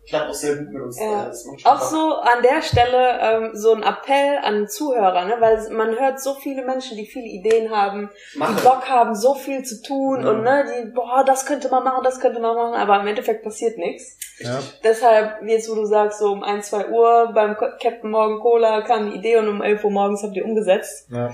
klappt 0.08 0.30
auch 0.30 0.34
sehr 0.34 0.56
gut 0.58 0.70
mit 0.72 0.82
uns. 0.84 1.00
Ja. 1.00 1.26
Das 1.26 1.46
macht 1.46 1.62
schon 1.62 1.72
auch 1.72 1.78
Spaß. 1.78 1.92
so 1.92 2.14
an 2.18 2.44
der 2.44 2.62
Stelle 2.62 3.20
ähm, 3.22 3.50
so 3.54 3.74
ein 3.74 3.82
Appell 3.84 4.38
an 4.44 4.68
Zuhörer, 4.68 5.26
ne? 5.26 5.36
weil 5.40 5.70
man 5.72 5.98
hört 6.00 6.20
so 6.22 6.36
viele 6.36 6.64
Menschen, 6.66 6.96
die 6.98 7.06
viele 7.08 7.26
Ideen 7.28 7.72
haben, 7.72 8.10
die 8.34 8.38
Machen. 8.40 8.58
Bock 8.64 8.88
haben, 8.90 9.16
so 9.16 9.34
viel 9.36 9.64
zu 9.64 9.82
tun 9.82 10.22
Ja. 10.24 10.30
und 10.32 10.44
ne, 10.44 10.66
die, 10.86 10.92
boah, 10.92 11.24
das 11.26 11.46
könnte 11.46 11.70
man 11.70 11.84
machen, 11.84 12.04
das 12.04 12.20
könnte 12.20 12.40
man 12.40 12.56
machen, 12.56 12.76
aber 12.76 13.00
im 13.02 13.08
Endeffekt 13.08 13.44
passiert 13.44 13.78
nichts. 13.78 14.18
Ja. 14.40 14.60
Deshalb, 14.84 15.42
jetzt 15.48 15.70
wo 15.72 15.76
du 15.76 15.86
sagst, 15.86 16.20
so 16.20 16.32
um 16.32 16.44
1, 16.44 16.68
2 16.70 16.90
Uhr 16.90 17.32
beim 17.34 17.56
Captain 17.58 18.12
Morgan 18.12 18.40
Cola 18.40 18.82
kam 18.82 19.10
die 19.10 19.18
Idee 19.18 19.38
und 19.38 19.48
um 19.48 19.62
11 19.64 19.84
Uhr 19.86 19.92
morgens 19.92 20.22
habt 20.24 20.36
ihr 20.36 20.46
umgesetzt. 20.46 21.08
Ja. 21.12 21.32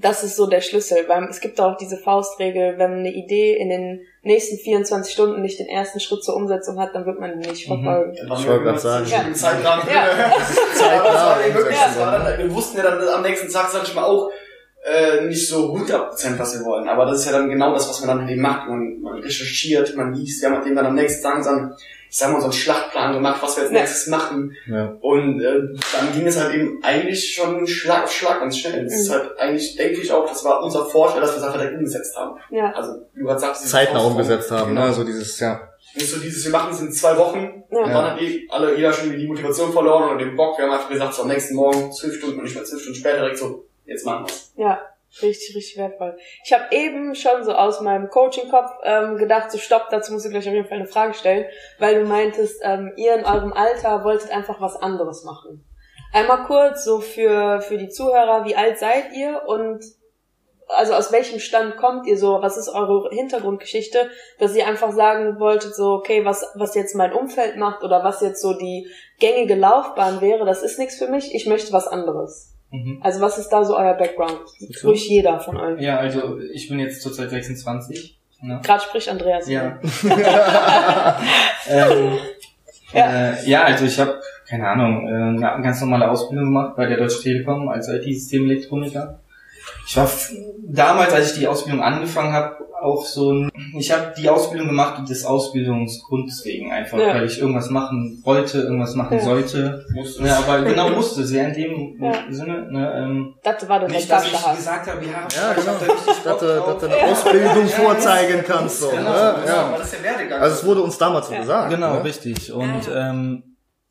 Das 0.00 0.22
ist 0.24 0.36
so 0.36 0.46
der 0.46 0.60
Schlüssel, 0.62 1.04
weil 1.08 1.24
es 1.24 1.40
gibt 1.40 1.60
auch 1.60 1.76
diese 1.76 1.96
Faustregel, 1.98 2.78
wenn 2.78 2.92
eine 3.00 3.12
Idee 3.12 3.56
in 3.56 3.68
den 3.68 4.00
nächsten 4.22 4.56
24 4.56 5.12
Stunden 5.12 5.42
nicht 5.42 5.58
den 5.58 5.66
ersten 5.68 6.00
Schritt 6.00 6.24
zur 6.24 6.36
Umsetzung 6.36 6.78
hat, 6.80 6.94
dann 6.94 7.04
wird 7.06 7.20
man 7.20 7.38
die 7.40 7.48
nicht 7.48 7.68
Mhm. 7.68 7.82
verfolgen. 7.84 8.16
Waren 8.28 8.38
Ich 8.38 8.44
wir 8.46 8.50
wollte 8.52 8.64
grad 8.64 8.80
sagen. 8.80 9.06
dem 9.26 9.34
Zeitrahmen. 9.34 9.84
Ja. 9.92 10.06
Ja, 10.06 11.54
wirklich, 11.54 11.76
Ja. 11.76 12.38
wir 12.38 12.54
wussten 12.54 12.76
ja 12.78 12.82
dann 12.84 13.08
am 13.08 13.22
nächsten 13.22 13.50
Tag, 13.52 13.68
sag 13.70 13.82
ich 13.82 13.94
mal, 13.94 14.04
auch 14.04 14.30
äh, 14.82 15.26
nicht 15.26 15.46
so 15.46 15.74
100% 15.74 16.38
was 16.38 16.58
wir 16.58 16.64
wollen. 16.64 16.88
Aber 16.88 17.04
das 17.04 17.18
ist 17.20 17.26
ja 17.26 17.32
dann 17.32 17.50
genau 17.50 17.74
das, 17.74 17.86
was 17.88 18.00
man 18.04 18.16
dann 18.18 18.28
eben 18.28 18.40
macht. 18.40 18.66
Man, 18.68 19.00
man 19.02 19.18
recherchiert, 19.20 19.94
man 19.96 20.14
liest. 20.14 20.42
Haben 20.44 20.56
halt 20.56 20.66
eben 20.66 20.76
dann 20.76 20.86
am 20.86 20.94
nächsten 20.94 21.22
Tag 21.22 21.42
dann, 21.44 21.74
ich 22.10 22.16
sag 22.18 22.32
mal, 22.32 22.38
so 22.40 22.44
einen 22.46 22.52
Schlachtplan 22.52 23.12
gemacht, 23.14 23.40
was 23.40 23.56
wir 23.56 23.62
als 23.62 23.72
Ja. 23.72 23.78
nächstes 23.80 24.06
machen. 24.08 24.54
Ja. 24.66 24.96
Und 25.00 25.40
äh, 25.40 25.60
dann 25.96 26.12
ging 26.12 26.26
es 26.26 26.36
halt 26.38 26.52
eben 26.54 26.82
eigentlich 26.82 27.32
schon 27.34 27.64
Schlag 27.68 28.04
auf 28.04 28.12
Schlag 28.12 28.40
ganz 28.40 28.58
schnell. 28.58 28.82
Das 28.84 28.92
ist 28.94 29.08
Mhm. 29.08 29.12
halt 29.14 29.38
eigentlich, 29.38 29.76
denke 29.76 30.00
ich 30.00 30.12
auch, 30.12 30.26
das 30.28 30.44
war 30.44 30.62
unser 30.62 30.86
Vorteil, 30.86 31.20
dass 31.20 31.30
wir 31.32 31.38
es 31.38 31.42
einfach 31.44 31.58
direkt 31.60 31.76
umgesetzt 31.78 32.16
haben. 32.16 32.36
Ja, 32.50 32.72
Also, 32.72 32.94
wie 33.14 33.20
du 33.20 33.26
gerade 33.26 33.40
sagst, 33.40 33.68
Zeitnah 33.68 34.00
umgesetzt 34.00 34.50
haben, 34.50 34.70
Genau. 34.74 34.88
ne? 34.88 34.92
So 34.92 35.04
dieses, 35.04 35.38
ja. 35.38 35.60
Nicht 35.94 36.10
so 36.10 36.18
dieses, 36.20 36.44
wir 36.44 36.52
machen 36.52 36.72
es 36.72 36.80
in 36.80 36.92
zwei 36.92 37.16
Wochen. 37.16 37.62
Ja. 37.70 37.78
Und 37.78 37.88
dann 37.90 38.10
hat 38.12 38.20
eh 38.20 38.46
alle, 38.50 38.76
jeder 38.76 38.92
schon 38.92 39.10
die 39.16 39.26
Motivation 39.28 39.72
verloren 39.72 40.10
und 40.10 40.18
den 40.18 40.36
Bock. 40.36 40.58
Wir 40.58 40.64
haben 40.66 40.72
einfach 40.72 40.88
gesagt, 40.90 41.14
so 41.14 41.22
am 41.22 41.28
nächsten 41.28 41.54
Morgen, 41.54 41.92
zwölf 41.92 42.16
Stunden 42.16 42.38
und 42.38 42.44
nicht 42.44 42.54
mehr 42.56 42.64
zwölf 42.64 42.82
Stunden 42.82 42.98
später 42.98 43.18
direkt 43.20 43.38
so, 43.38 43.64
jetzt 43.86 44.04
machen 44.04 44.26
wir's. 44.26 44.52
ja, 44.56 44.80
richtig, 45.22 45.56
richtig 45.56 45.76
wertvoll. 45.76 46.16
Ich 46.44 46.52
habe 46.52 46.74
eben 46.74 47.14
schon 47.14 47.44
so 47.44 47.52
aus 47.52 47.80
meinem 47.80 48.08
Coaching-Kopf 48.08 48.70
ähm, 48.84 49.16
gedacht, 49.16 49.50
so 49.50 49.58
stopp, 49.58 49.88
dazu 49.90 50.12
musst 50.12 50.26
du 50.26 50.30
gleich 50.30 50.46
auf 50.48 50.54
jeden 50.54 50.68
Fall 50.68 50.78
eine 50.78 50.86
Frage 50.86 51.14
stellen, 51.14 51.46
weil 51.78 52.00
du 52.00 52.06
meintest, 52.06 52.60
ähm, 52.62 52.92
ihr 52.96 53.14
in 53.14 53.24
eurem 53.24 53.52
Alter 53.52 54.04
wolltet 54.04 54.30
einfach 54.30 54.60
was 54.60 54.76
anderes 54.76 55.24
machen. 55.24 55.64
Einmal 56.12 56.44
kurz 56.44 56.84
so 56.84 57.00
für, 57.00 57.60
für 57.60 57.78
die 57.78 57.88
Zuhörer, 57.88 58.44
wie 58.44 58.56
alt 58.56 58.78
seid 58.78 59.12
ihr 59.14 59.42
und 59.46 59.84
also 60.72 60.94
aus 60.94 61.10
welchem 61.10 61.40
Stand 61.40 61.76
kommt 61.76 62.06
ihr 62.06 62.16
so? 62.16 62.42
Was 62.42 62.56
ist 62.56 62.68
eure 62.68 63.10
Hintergrundgeschichte, 63.10 64.08
dass 64.38 64.54
ihr 64.54 64.68
einfach 64.68 64.92
sagen 64.92 65.40
wolltet, 65.40 65.74
so, 65.74 65.94
okay, 65.94 66.24
was, 66.24 66.46
was 66.54 66.76
jetzt 66.76 66.94
mein 66.94 67.12
Umfeld 67.12 67.56
macht 67.56 67.82
oder 67.82 68.04
was 68.04 68.20
jetzt 68.20 68.40
so 68.40 68.54
die 68.54 68.88
gängige 69.18 69.56
Laufbahn 69.56 70.20
wäre, 70.20 70.44
das 70.44 70.62
ist 70.62 70.78
nichts 70.78 70.96
für 70.96 71.08
mich, 71.08 71.34
ich 71.34 71.46
möchte 71.46 71.72
was 71.72 71.88
anderes. 71.88 72.54
Mhm. 72.70 73.00
Also 73.02 73.20
was 73.20 73.38
ist 73.38 73.48
da 73.48 73.64
so 73.64 73.76
euer 73.76 73.94
Background? 73.94 74.40
Ruhig 74.84 75.08
jeder 75.08 75.40
von 75.40 75.56
euch. 75.56 75.80
Ja, 75.80 75.98
also 75.98 76.38
ich 76.52 76.68
bin 76.68 76.78
jetzt 76.78 77.02
zurzeit 77.02 77.30
26. 77.30 78.18
Ne? 78.42 78.60
Gerade 78.62 78.82
spricht 78.82 79.08
Andreas. 79.08 79.48
Ja. 79.48 79.78
ähm, 81.68 82.18
Ja. 82.92 83.32
Äh, 83.32 83.48
ja, 83.48 83.64
also 83.64 83.84
ich 83.84 83.98
habe, 83.98 84.20
keine 84.48 84.68
Ahnung, 84.68 85.06
äh, 85.06 85.46
eine 85.46 85.62
ganz 85.62 85.80
normale 85.80 86.10
Ausbildung 86.10 86.46
gemacht 86.46 86.76
bei 86.76 86.86
der 86.86 86.96
Deutschen 86.96 87.22
Telekom 87.22 87.68
als 87.68 87.88
IT-Systemelektroniker. 87.88 89.20
Ich 89.86 89.96
war 89.96 90.08
damals, 90.68 91.12
als 91.12 91.32
ich 91.32 91.38
die 91.40 91.48
Ausbildung 91.48 91.82
angefangen 91.82 92.32
habe, 92.32 92.56
auch 92.80 93.04
so 93.04 93.30
ein, 93.32 93.50
ich 93.78 93.92
habe 93.92 94.14
die 94.16 94.28
Ausbildung 94.30 94.68
gemacht 94.68 95.06
des 95.08 95.24
Ausbildungsgrunds 95.26 96.44
wegen 96.46 96.72
einfach, 96.72 96.98
Ja. 96.98 97.08
weil 97.14 97.24
ich 97.26 97.38
irgendwas 97.38 97.68
machen 97.68 98.22
wollte, 98.24 98.58
irgendwas 98.62 98.94
machen 98.94 99.18
Ja. 99.18 99.24
sollte. 99.24 99.84
Musst 99.94 100.18
Ja, 100.20 100.38
aber 100.38 100.62
genau 100.62 100.88
musste 100.96 101.22
es 101.22 101.32
ja 101.32 101.42
in 101.44 101.52
dem 101.52 102.02
Ja. 102.02 102.12
Sinne. 102.30 102.66
Ne, 102.70 102.92
ähm, 102.96 103.34
Das 103.42 103.68
war 103.68 103.80
dann 103.80 103.90
nicht, 103.90 104.10
dass 104.10 104.24
ich 104.24 104.32
Bachelor. 104.32 104.56
gesagt 104.56 104.86
habe, 104.90 105.04
ja, 105.04 105.10
Ja, 105.12 105.50
ich 105.52 105.56
genau. 105.60 105.72
hab 105.72 105.80
da 105.80 105.86
Dass 106.30 106.38
du, 106.40 106.46
drauf. 106.46 106.66
dass 106.66 106.78
du 106.78 106.86
eine 106.86 107.12
Ausbildung 107.12 107.66
Ja, 107.68 107.76
vorzeigen 107.84 108.44
kannst. 108.46 108.80
So, 108.80 108.88
Genau, 108.88 109.02
ne? 109.02 109.34
ja. 109.46 109.74
das 109.76 109.84
ist 109.92 109.94
der 110.02 110.02
Werdegang. 110.12 110.40
Also 110.40 110.54
es 110.56 110.64
wurde 110.64 110.80
uns 110.82 110.96
damals 110.96 111.26
so 111.26 111.34
Ja. 111.34 111.40
gesagt. 111.40 111.70
Genau, 111.70 111.94
ne? 111.94 112.04
richtig. 112.04 112.52
Und 112.52 112.80
ähm, 112.94 113.42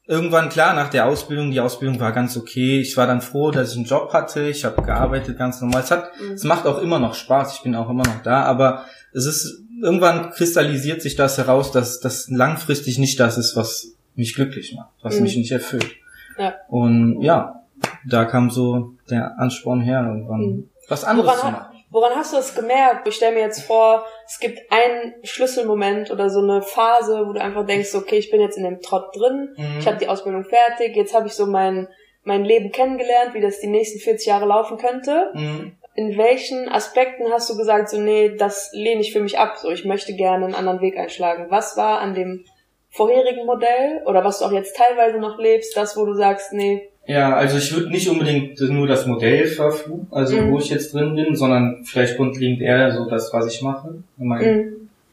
irgendwann 0.09 0.49
klar 0.49 0.73
nach 0.73 0.89
der 0.89 1.05
Ausbildung, 1.05 1.51
die 1.51 1.59
Ausbildung 1.61 1.99
war 1.99 2.11
ganz 2.11 2.35
okay. 2.35 2.79
Ich 2.81 2.97
war 2.97 3.05
dann 3.05 3.21
froh, 3.21 3.51
dass 3.51 3.71
ich 3.71 3.77
einen 3.77 3.85
Job 3.85 4.11
hatte. 4.11 4.49
Ich 4.49 4.65
habe 4.65 4.81
gearbeitet 4.81 5.37
ganz 5.37 5.61
normal. 5.61 5.83
Es 5.83 5.91
hat, 5.91 6.09
Mhm. 6.19 6.31
es 6.33 6.43
macht 6.43 6.65
auch 6.65 6.79
immer 6.79 6.97
noch 6.97 7.13
Spaß. 7.13 7.53
Ich 7.57 7.61
bin 7.61 7.75
auch 7.75 7.89
immer 7.89 8.03
noch 8.03 8.23
da, 8.23 8.43
aber 8.43 8.85
es 9.13 9.25
ist 9.27 9.61
irgendwann 9.81 10.31
kristallisiert 10.31 11.01
sich 11.03 11.15
das 11.15 11.37
heraus, 11.37 11.71
dass 11.71 11.99
das 11.99 12.27
langfristig 12.29 12.97
nicht 12.97 13.19
das 13.19 13.37
ist, 13.37 13.55
was 13.55 13.93
mich 14.15 14.33
glücklich 14.33 14.73
macht, 14.75 14.89
was 15.03 15.17
Mhm. 15.17 15.21
mich 15.23 15.37
nicht 15.37 15.51
erfüllt. 15.51 15.91
Ja. 16.39 16.55
Und 16.69 17.21
ja, 17.21 17.61
da 18.05 18.25
kam 18.25 18.49
so 18.49 18.93
der 19.11 19.39
Ansporn 19.39 19.81
her, 19.81 20.03
irgendwann 20.07 20.41
Mhm. 20.41 20.69
was 20.89 21.03
anderes 21.03 21.27
Woran, 21.27 21.39
zu 21.39 21.51
machen. 21.51 21.68
Woran 21.91 22.15
hast 22.15 22.33
du 22.33 22.37
das 22.37 22.55
gemerkt? 22.55 23.07
Ich 23.07 23.15
stelle 23.15 23.33
mir 23.35 23.41
jetzt 23.41 23.63
vor, 23.63 24.05
es 24.25 24.39
gibt 24.39 24.59
einen 24.71 25.15
Schlüsselmoment 25.23 26.11
oder 26.11 26.29
so 26.29 26.39
eine 26.41 26.61
Phase, 26.61 27.27
wo 27.27 27.33
du 27.33 27.41
einfach 27.41 27.65
denkst, 27.65 27.95
okay, 27.95 28.17
ich 28.17 28.29
bin 28.31 28.41
jetzt 28.41 28.57
in 28.57 28.63
dem 28.63 28.81
Trott 28.81 29.15
drin, 29.15 29.55
Mhm. 29.57 29.79
ich 29.79 29.87
habe 29.87 29.97
die 29.97 30.07
Ausbildung 30.07 30.43
fertig, 30.45 30.95
jetzt 30.95 31.13
habe 31.13 31.27
ich 31.27 31.33
so 31.33 31.45
mein, 31.45 31.87
mein 32.23 32.43
Leben 32.45 32.71
kennengelernt, 32.71 33.33
wie 33.33 33.41
das 33.41 33.59
die 33.59 33.67
nächsten 33.67 33.99
40 33.99 34.27
Jahre 34.27 34.45
laufen 34.45 34.77
könnte. 34.77 35.31
Mhm. 35.33 35.75
In 35.95 36.17
welchen 36.17 36.69
Aspekten 36.69 37.31
hast 37.31 37.49
du 37.49 37.57
gesagt, 37.57 37.89
so 37.89 37.99
nee, 37.99 38.35
das 38.37 38.69
lehne 38.73 39.01
ich 39.01 39.11
für 39.11 39.19
mich 39.19 39.37
ab, 39.39 39.57
so 39.57 39.69
ich 39.69 39.83
möchte 39.85 40.13
gerne 40.15 40.45
einen 40.45 40.55
anderen 40.55 40.81
Weg 40.81 40.97
einschlagen? 40.97 41.47
Was 41.49 41.75
war 41.75 41.99
an 41.99 42.13
dem 42.13 42.45
vorherigen 42.91 43.45
Modell 43.45 44.01
oder 44.05 44.23
was 44.23 44.39
du 44.39 44.45
auch 44.45 44.51
jetzt 44.51 44.75
teilweise 44.75 45.17
noch 45.17 45.37
lebst, 45.37 45.75
das, 45.77 45.97
wo 45.97 46.05
du 46.05 46.13
sagst, 46.13 46.53
nee, 46.53 46.89
Ja, 47.07 47.35
also 47.35 47.57
ich 47.57 47.73
würde 47.75 47.89
nicht 47.89 48.07
unbedingt 48.07 48.59
nur 48.61 48.85
das 48.87 49.07
Modell 49.07 49.47
verfluchen, 49.47 50.07
also 50.11 50.35
Mhm. 50.37 50.51
wo 50.51 50.59
ich 50.59 50.69
jetzt 50.69 50.93
drin 50.93 51.15
bin, 51.15 51.35
sondern 51.35 51.83
vielleicht 51.83 52.17
grundlegend 52.17 52.61
eher 52.61 52.91
so 52.91 53.09
das, 53.09 53.33
was 53.33 53.51
ich 53.53 53.61
mache, 53.63 53.95
mein, 54.17 54.41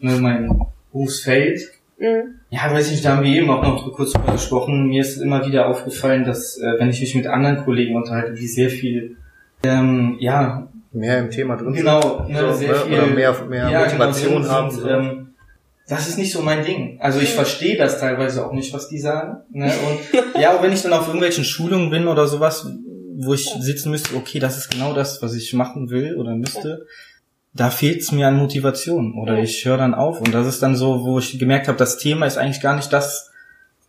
mm, 0.01 0.07
ne, 0.07 0.13
mein 0.21 0.61
Berufsfeld. 0.93 1.61
mm, 1.99 2.05
Ja, 2.51 2.71
weiß 2.71 2.91
nicht, 2.91 3.03
da 3.05 3.17
haben 3.17 3.25
wir 3.25 3.33
eben 3.35 3.49
auch 3.51 3.63
noch 3.63 3.91
kurz 3.95 4.13
drüber 4.13 4.33
gesprochen. 4.33 4.89
Mir 4.89 5.01
ist 5.01 5.17
immer 5.23 5.47
wieder 5.47 5.69
aufgefallen, 5.69 6.25
dass 6.25 6.59
äh, 6.59 6.75
wenn 6.79 6.91
ich 6.91 7.01
mich 7.01 7.15
mit 7.15 7.27
anderen 7.27 7.65
Kollegen 7.65 7.97
unterhalte, 7.97 8.35
die 8.35 8.47
sehr 8.47 8.69
viel, 8.71 9.17
ähm, 9.65 10.17
ja, 10.21 10.69
Mehr 10.93 11.19
im 11.19 11.31
Thema 11.31 11.57
drin 11.57 11.75
genau, 11.75 12.25
ne, 12.27 12.39
So, 12.39 12.53
sehr 12.55 12.69
ne, 12.71 12.75
viel, 12.77 12.95
oder 12.99 13.07
mehr- 13.09 13.35
mehr 13.51 13.69
ja, 13.71 13.81
Motivation 13.85 14.43
genau, 14.43 14.49
haben, 14.49 14.71
sind, 14.71 14.83
so. 14.83 14.89
ähm, 14.89 15.26
das 15.89 16.09
ist 16.09 16.19
nicht 16.19 16.33
so 16.33 16.43
mein 16.43 16.65
Ding. 16.65 16.99
Also 17.01 17.21
ich 17.21 17.33
verstehe 17.35 17.77
das 17.77 18.01
teilweise 18.01 18.45
auch 18.45 18.53
nicht, 18.53 18.73
was 18.75 18.89
die 18.89 18.99
sagen. 18.99 19.39
Ne? 19.51 19.67
Und 19.87 20.41
ja, 20.41 20.57
auch 20.57 20.63
wenn 20.63 20.73
ich 20.73 20.83
dann 20.83 20.93
auf 20.93 21.07
irgendwelchen 21.07 21.45
Schulungen 21.45 21.91
bin 21.91 22.09
oder 22.09 22.27
sowas, 22.27 22.67
wo 23.19 23.35
ich 23.35 23.49
sitzen 23.61 23.91
müsste, 23.91 24.17
okay, 24.17 24.39
das 24.39 24.57
ist 24.59 24.71
genau 24.71 24.93
das, 24.93 25.23
was 25.23 25.35
ich 25.35 25.53
machen 25.55 25.89
will 25.91 26.17
oder 26.17 26.35
müsste, 26.35 26.87
da 27.55 27.71
fehlt 27.71 28.01
es 28.03 28.13
mir 28.13 28.27
an 28.29 28.37
Motivation 28.37 29.15
oder 29.19 29.39
ich 29.39 29.65
höre 29.65 29.79
dann 29.79 29.95
auf 29.95 30.21
und 30.21 30.35
das 30.35 30.47
ist 30.47 30.63
dann 30.63 30.77
so, 30.77 31.05
wo 31.05 31.19
ich 31.19 31.39
gemerkt 31.39 31.69
habe, 31.69 31.79
das 31.79 31.97
Thema 31.99 32.27
ist 32.27 32.37
eigentlich 32.37 32.61
gar 32.61 32.77
nicht 32.77 32.93
das, 32.93 33.31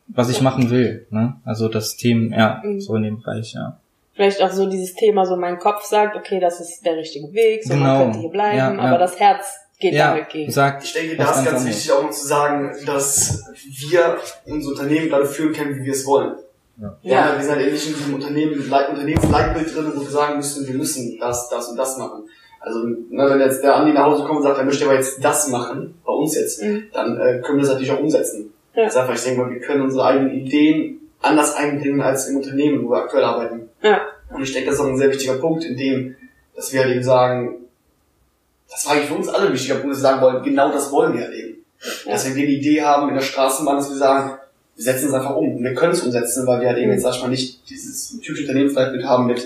was 0.08 0.30
ich 0.30 0.40
machen 0.42 0.70
will. 0.70 1.06
Ne? 1.10 1.36
Also 1.44 1.68
das 1.68 1.98
Thema, 1.98 2.38
ja, 2.38 2.62
Mhm. 2.64 2.80
so 2.80 2.96
in 2.96 3.04
dem 3.04 3.18
Bereich, 3.22 3.54
ja. 3.54 3.78
vielleicht 4.14 4.42
auch 4.42 4.52
so 4.52 4.70
dieses 4.70 4.94
Thema, 4.96 5.26
so 5.26 5.36
mein 5.36 5.60
Kopf 5.60 5.84
sagt, 5.84 6.16
okay, 6.16 6.40
das 6.40 6.62
ist 6.62 6.86
der 6.86 6.96
richtige 6.96 7.34
Weg, 7.34 7.64
so 7.66 7.74
man 7.76 7.80
Genau. 7.84 8.04
könnte 8.06 8.20
hier 8.20 8.30
bleiben, 8.30 8.58
Ja, 8.58 8.74
ja. 8.74 8.80
aber 8.80 8.98
das 8.98 9.20
Herz 9.20 9.46
geht 9.80 9.94
Ja, 9.94 10.12
damit 10.12 10.30
gegen. 10.30 10.52
sagt 10.52 10.84
Ich 10.84 10.94
denke, 10.94 11.16
da 11.18 11.32
ist 11.32 11.46
ganz 11.46 11.66
wichtig 11.66 11.92
auch 11.92 12.04
noch 12.04 12.10
zu 12.12 12.28
sagen, 12.28 12.72
dass 12.86 13.44
wir 13.90 14.18
unser 14.46 14.72
Unternehmen 14.72 15.10
gerade 15.10 15.26
führen 15.26 15.54
können, 15.54 15.76
wie 15.80 15.86
wir 15.86 15.94
es 15.94 16.06
wollen. 16.06 16.36
Ja. 16.80 16.98
Ja, 17.02 17.36
wir 17.36 17.44
sind 17.44 17.52
halt 17.56 17.62
eben 17.66 17.74
nicht 17.74 17.88
in 17.88 17.96
diesem 17.96 18.14
Unternehmen, 18.16 18.70
Leit- 18.70 18.90
Unternehmensleitbild 18.90 19.76
drin, 19.76 19.92
wo 19.96 20.02
wir 20.02 20.10
sagen 20.10 20.38
müssen, 20.38 20.68
wir 20.68 20.76
müssen 20.76 21.18
das, 21.20 21.50
das 21.50 21.70
und 21.70 21.78
das 21.78 21.98
machen. 21.98 22.24
Also, 22.60 22.80
ne, 22.86 23.30
wenn 23.30 23.40
jetzt 23.40 23.64
der 23.64 23.76
Andi 23.76 23.94
nach 23.94 24.06
Hause 24.06 24.24
kommt 24.26 24.38
und 24.38 24.44
sagt, 24.44 24.58
er 24.60 24.66
möchte 24.66 24.86
aber 24.86 24.96
jetzt 24.96 25.24
das 25.24 25.48
machen, 25.50 25.96
bei 26.06 26.14
uns 26.14 26.36
jetzt, 26.36 26.62
Mhm. 26.62 26.84
dann 26.94 27.18
äh, 27.20 27.42
können 27.44 27.58
wir 27.58 27.62
das 27.62 27.70
natürlich 27.70 27.92
auch 27.92 28.00
umsetzen. 28.00 28.54
Ja. 28.76 28.84
Das 28.84 28.94
ist 28.94 29.00
einfach, 29.00 29.16
ich 29.16 29.24
denke 29.24 29.42
mal, 29.42 29.50
wir 29.52 29.60
können 29.60 29.82
unsere 29.82 30.06
eigenen 30.06 30.32
Ideen 30.32 31.00
anders 31.22 31.56
einbringen 31.56 32.02
als 32.02 32.28
im 32.28 32.38
Unternehmen, 32.38 32.84
wo 32.86 32.92
wir 32.92 32.98
aktuell 32.98 33.24
arbeiten. 33.24 33.70
Ja. 33.82 34.02
Und 34.32 34.44
ich 34.44 34.52
denke, 34.54 34.70
das 34.70 34.76
ist 34.80 34.82
auch 34.86 34.88
ein 34.90 34.98
sehr 34.98 35.10
wichtiger 35.10 35.36
Punkt, 35.36 35.64
in 35.64 35.78
dem, 35.78 36.16
dass 36.56 36.74
wir 36.74 36.82
halt 36.82 36.92
eben 36.92 37.04
sagen, 37.04 37.56
das 38.70 38.86
war 38.86 38.94
eigentlich 38.94 39.08
für 39.08 39.16
uns 39.16 39.30
alle 39.30 39.48
Punkt, 39.48 39.62
dass 39.70 39.84
wir 39.84 39.94
sagen 39.96 40.22
wollen, 40.22 40.44
genau 40.44 40.72
das 40.72 40.92
wollen 40.92 41.14
wir 41.14 41.22
halt 41.26 41.34
eben. 41.34 41.66
Ja. 42.06 42.12
Dass 42.14 42.26
wenn 42.26 42.36
wir 42.36 42.48
die 42.48 42.58
Idee 42.58 42.82
haben 42.82 43.08
in 43.10 43.16
der 43.16 43.22
Straßenbahn, 43.22 43.78
dass 43.78 43.90
wir 43.90 43.98
sagen, 43.98 44.38
wir 44.76 44.84
setzen 44.84 45.08
es 45.10 45.14
einfach 45.14 45.36
um. 45.36 45.56
Und 45.58 45.64
wir 45.64 45.74
können 45.74 45.94
es 45.94 46.02
umsetzen, 46.04 46.46
weil 46.48 46.62
wir 46.62 46.68
halt 46.70 46.78
eben 46.78 46.92
jetzt, 46.92 47.04
sag 47.04 47.16
ich 47.16 47.22
mal, 47.22 47.30
nicht 47.30 47.70
dieses 47.70 48.20
typische 48.20 48.44
Unternehmensleitbild 48.44 49.06
haben 49.06 49.26
mit, 49.28 49.44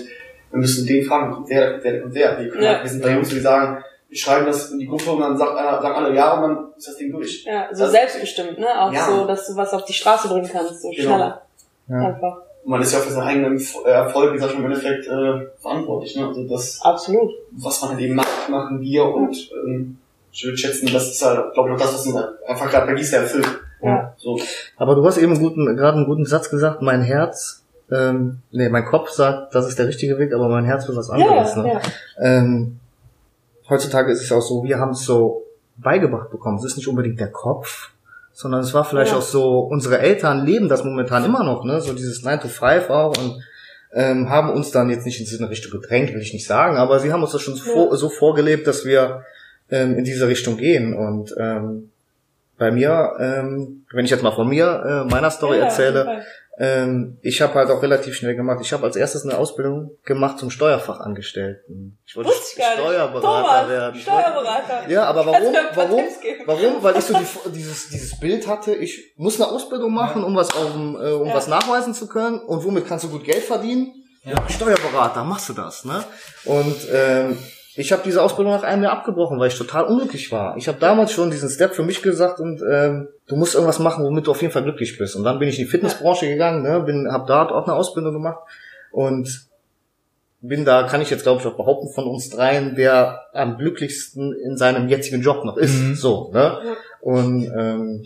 wir 0.50 0.58
müssen 0.58 0.86
den 0.86 1.04
fragen, 1.04 1.32
kommt 1.32 1.48
der, 1.50 1.72
kommt 1.72 1.84
der, 1.84 2.00
kommt 2.02 2.14
der. 2.16 2.38
Wir, 2.38 2.48
können, 2.50 2.62
Ja. 2.64 2.70
halt- 2.74 2.82
wir 2.84 2.90
sind 2.90 3.02
bei 3.02 3.12
Jungs, 3.14 3.28
die 3.30 3.40
sagen, 3.40 3.82
wir 4.08 4.18
schreiben 4.18 4.44
das 4.46 4.70
in 4.70 4.78
die 4.78 4.86
Gruppe 4.86 5.10
und 5.12 5.20
dann 5.20 5.38
sagt 5.38 5.56
einer, 5.56 5.80
sagen 5.80 5.94
alle 5.94 6.14
ja 6.14 6.32
und 6.34 6.42
dann 6.42 6.66
ist 6.76 6.88
das 6.88 6.96
Ding 6.98 7.10
durch. 7.12 7.44
Ja, 7.44 7.68
so 7.72 7.84
Das- 7.84 7.92
selbstbestimmt, 7.92 8.58
ne? 8.58 8.66
Auch 8.78 8.92
Ja. 8.92 9.06
so, 9.06 9.26
dass 9.26 9.46
du 9.46 9.56
was 9.56 9.72
auf 9.72 9.84
die 9.86 9.94
Straße 9.94 10.28
bringen 10.28 10.50
kannst, 10.52 10.82
so 10.82 10.90
Genau. 10.90 11.02
schneller. 11.08 11.42
Ja. 11.88 11.96
Einfach. 12.08 12.42
Man 12.64 12.80
ist 12.80 12.92
ja 12.92 13.00
für 13.00 13.12
seinen 13.12 13.26
eigenen 13.26 13.58
äh, 13.84 13.90
Erfolg, 13.90 14.30
wie 14.32 14.36
gesagt, 14.36 14.54
im 14.54 14.64
Endeffekt 14.64 15.06
äh, 15.06 15.46
verantwortlich. 15.60 16.14
Ne? 16.16 16.26
Also 16.28 16.46
das, 16.48 16.80
Absolut. 16.82 17.30
was 17.52 17.80
man 17.80 17.90
halt 17.90 18.00
eben 18.00 18.14
macht, 18.14 18.48
machen 18.48 18.80
wir 18.80 19.04
und 19.04 19.36
ähm, 19.66 19.98
ich 20.30 20.44
würde 20.44 20.56
schätzen, 20.56 20.88
das 20.92 21.10
ist 21.10 21.24
halt, 21.24 21.52
glaube 21.54 21.70
ich, 21.70 21.74
auch 21.74 21.80
das, 21.80 21.92
was 22.06 22.14
halt 22.14 22.28
einfach 22.46 22.70
gerade 22.70 22.86
bei 22.86 22.94
Gießer 22.94 23.18
erfüllt. 23.18 23.46
Ja. 23.82 24.14
So. 24.16 24.38
Aber 24.76 24.94
du 24.94 25.04
hast 25.04 25.18
eben 25.18 25.32
einen 25.32 25.42
guten, 25.42 25.76
gerade 25.76 25.96
einen 25.98 26.06
guten 26.06 26.24
Satz 26.24 26.48
gesagt, 26.50 26.82
mein 26.82 27.02
Herz, 27.02 27.64
ähm, 27.90 28.38
nee, 28.50 28.68
mein 28.68 28.84
Kopf 28.86 29.10
sagt, 29.10 29.54
das 29.54 29.68
ist 29.68 29.78
der 29.78 29.88
richtige 29.88 30.18
Weg, 30.18 30.32
aber 30.32 30.48
mein 30.48 30.64
Herz 30.64 30.88
will 30.88 30.96
was 30.96 31.08
Ja, 31.08 31.14
anderes. 31.14 31.54
ja, 31.56 31.62
ne? 31.62 31.72
ja. 31.72 31.80
Ähm, 32.18 32.78
heutzutage 33.68 34.12
ist 34.12 34.22
es 34.22 34.32
auch 34.32 34.40
so, 34.40 34.62
wir 34.64 34.78
haben 34.78 34.92
es 34.92 35.04
so 35.04 35.42
beigebracht 35.76 36.30
bekommen. 36.30 36.58
Es 36.58 36.64
ist 36.64 36.76
nicht 36.76 36.88
unbedingt 36.88 37.18
der 37.20 37.30
Kopf, 37.30 37.90
sondern 38.32 38.60
es 38.60 38.72
war 38.74 38.84
vielleicht 38.84 39.12
Ja. 39.12 39.18
auch 39.18 39.22
so, 39.22 39.58
unsere 39.60 39.98
Eltern 39.98 40.44
leben 40.46 40.68
das 40.68 40.84
momentan 40.84 41.24
immer 41.24 41.44
noch, 41.44 41.64
ne? 41.64 41.80
So 41.80 41.92
dieses 41.92 42.22
9 42.22 42.40
to 42.40 42.48
5 42.48 42.88
auch 42.90 43.16
und 43.18 43.42
ähm, 43.94 44.30
haben 44.30 44.50
uns 44.50 44.70
dann 44.70 44.88
jetzt 44.90 45.04
nicht 45.04 45.20
in 45.20 45.26
diese 45.26 45.48
Richtung 45.50 45.70
gedrängt, 45.78 46.14
will 46.14 46.22
ich 46.22 46.32
nicht 46.32 46.46
sagen, 46.46 46.76
aber 46.78 46.98
sie 46.98 47.12
haben 47.12 47.22
uns 47.22 47.32
das 47.32 47.42
schon 47.42 47.54
so, 47.54 47.64
Ja. 47.66 47.72
vor, 47.72 47.96
so 47.96 48.08
vorgelebt, 48.08 48.66
dass 48.66 48.84
wir 48.86 49.24
ähm, 49.70 49.96
in 49.98 50.04
diese 50.04 50.28
Richtung 50.28 50.56
gehen. 50.56 50.94
Und 50.94 51.34
ähm, 51.38 51.90
bei 52.58 52.70
mir, 52.70 53.12
ähm, 53.20 53.84
wenn 53.92 54.04
ich 54.04 54.10
jetzt 54.10 54.22
mal 54.22 54.32
von 54.32 54.48
mir, 54.48 55.04
äh, 55.06 55.10
meiner 55.10 55.30
Story 55.30 55.58
Ja, 55.58 55.64
erzähle. 55.64 56.22
Ähm, 56.58 57.18
ich 57.22 57.40
habe 57.40 57.54
halt 57.54 57.70
auch 57.70 57.82
relativ 57.82 58.14
schnell 58.14 58.36
gemacht. 58.36 58.58
Ich 58.62 58.72
habe 58.72 58.84
als 58.84 58.96
erstes 58.96 59.24
eine 59.24 59.38
Ausbildung 59.38 59.96
gemacht 60.04 60.38
zum 60.38 60.50
Steuerfachangestellten. 60.50 61.98
Ich 62.04 62.14
wollte 62.14 62.30
ich 62.30 62.56
gar 62.58 62.70
nicht. 62.74 62.80
Steuerberater 62.84 63.42
Thomas, 63.42 63.68
werden. 63.68 64.00
Steuerberater. 64.00 64.88
Ja, 64.90 65.04
aber 65.04 65.26
warum? 65.26 65.54
Warum? 65.74 66.04
Warum? 66.46 66.82
Weil 66.82 66.98
ich 66.98 67.04
so 67.04 67.14
die, 67.14 67.50
dieses, 67.52 67.88
dieses 67.88 68.20
Bild 68.20 68.46
hatte, 68.46 68.74
ich 68.74 69.14
muss 69.16 69.40
eine 69.40 69.50
Ausbildung 69.50 69.94
machen, 69.94 70.24
um 70.24 70.36
was 70.36 70.54
auf 70.54 70.72
dem, 70.72 70.94
äh, 70.96 71.12
um 71.12 71.28
Ja. 71.28 71.34
was 71.34 71.46
nachweisen 71.48 71.94
zu 71.94 72.06
können. 72.06 72.38
Und 72.40 72.64
womit 72.64 72.86
kannst 72.86 73.04
du 73.04 73.08
gut 73.08 73.24
Geld 73.24 73.42
verdienen? 73.44 73.94
Ja. 74.24 74.36
Steuerberater, 74.48 75.24
machst 75.24 75.48
du 75.48 75.52
das, 75.54 75.84
ne? 75.84 76.04
Und 76.44 76.76
ähm, 76.92 77.38
ich 77.74 77.92
habe 77.92 78.02
diese 78.04 78.22
Ausbildung 78.22 78.52
nach 78.52 78.62
einem 78.62 78.82
Jahr 78.82 78.92
abgebrochen, 78.92 79.38
weil 79.38 79.48
ich 79.48 79.56
total 79.56 79.84
unglücklich 79.84 80.30
war. 80.30 80.56
Ich 80.56 80.68
habe 80.68 80.78
damals 80.78 81.12
schon 81.12 81.30
diesen 81.30 81.48
Step 81.48 81.74
für 81.74 81.82
mich 81.82 82.02
gesagt 82.02 82.38
und 82.38 82.62
ähm, 82.70 83.08
du 83.26 83.36
musst 83.36 83.54
irgendwas 83.54 83.78
machen, 83.78 84.04
womit 84.04 84.26
du 84.26 84.30
auf 84.30 84.42
jeden 84.42 84.52
Fall 84.52 84.62
glücklich 84.62 84.98
bist. 84.98 85.16
Und 85.16 85.24
dann 85.24 85.38
bin 85.38 85.48
ich 85.48 85.58
in 85.58 85.64
die 85.64 85.70
Fitnessbranche 85.70 86.28
gegangen, 86.28 86.62
ne, 86.62 86.80
bin, 86.80 87.10
habe 87.10 87.24
dort 87.26 87.50
auch 87.50 87.66
eine 87.66 87.74
Ausbildung 87.74 88.12
gemacht 88.12 88.40
und 88.90 89.46
bin 90.42 90.64
da, 90.64 90.82
kann 90.82 91.00
ich 91.00 91.08
jetzt 91.08 91.22
glaube 91.22 91.40
ich 91.40 91.46
auch 91.46 91.56
behaupten 91.56 91.88
von 91.88 92.04
uns 92.04 92.28
dreien, 92.28 92.74
der 92.74 93.20
am 93.32 93.56
glücklichsten 93.56 94.34
in 94.34 94.56
seinem 94.56 94.88
jetzigen 94.88 95.22
Job 95.22 95.44
noch 95.44 95.56
ist. 95.56 95.74
Mhm. 95.74 95.94
So, 95.94 96.30
ne? 96.32 96.58
Und 97.00 97.50
ähm, 97.56 98.04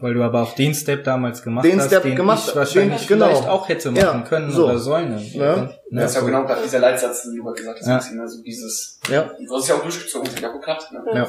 Weil 0.00 0.14
du 0.14 0.22
aber 0.22 0.42
auch 0.42 0.54
den 0.54 0.74
Step 0.74 1.04
damals 1.04 1.42
gemacht 1.42 1.64
Den 1.64 1.78
hast, 1.78 1.86
Step 1.88 2.02
den 2.04 2.14
gemacht, 2.16 2.44
ich 2.48 2.54
wahrscheinlich 2.56 3.00
den- 3.00 3.08
genau. 3.08 3.26
vielleicht 3.28 3.48
auch 3.48 3.68
hätte 3.68 3.90
machen 3.90 4.00
Ja, 4.02 4.24
können 4.28 4.50
so. 4.50 4.64
oder 4.66 4.78
sollen. 4.78 5.18
Ja. 5.32 5.56
Ne? 5.56 5.74
Das 5.90 6.10
ist 6.10 6.14
ja 6.14 6.20
so. 6.20 6.26
genau 6.26 6.46
dieser 6.64 6.78
Leitsatz, 6.78 7.22
den 7.24 7.36
du 7.36 7.42
gerade 7.44 7.56
gesagt 7.56 7.80
hast, 7.80 8.12
Ja. 8.14 8.20
Also 8.22 8.42
dieses, 8.42 8.98
Ja. 9.10 9.30
du 9.38 9.54
hast 9.54 9.62
es 9.64 9.68
ja 9.68 9.74
auch 9.76 9.82
durchgezogen, 9.82 10.26
das 10.26 10.36
hat 10.36 10.42
ja 10.42 10.52
geklappt, 10.52 10.92
ne? 10.92 11.02
Ja. 11.14 11.28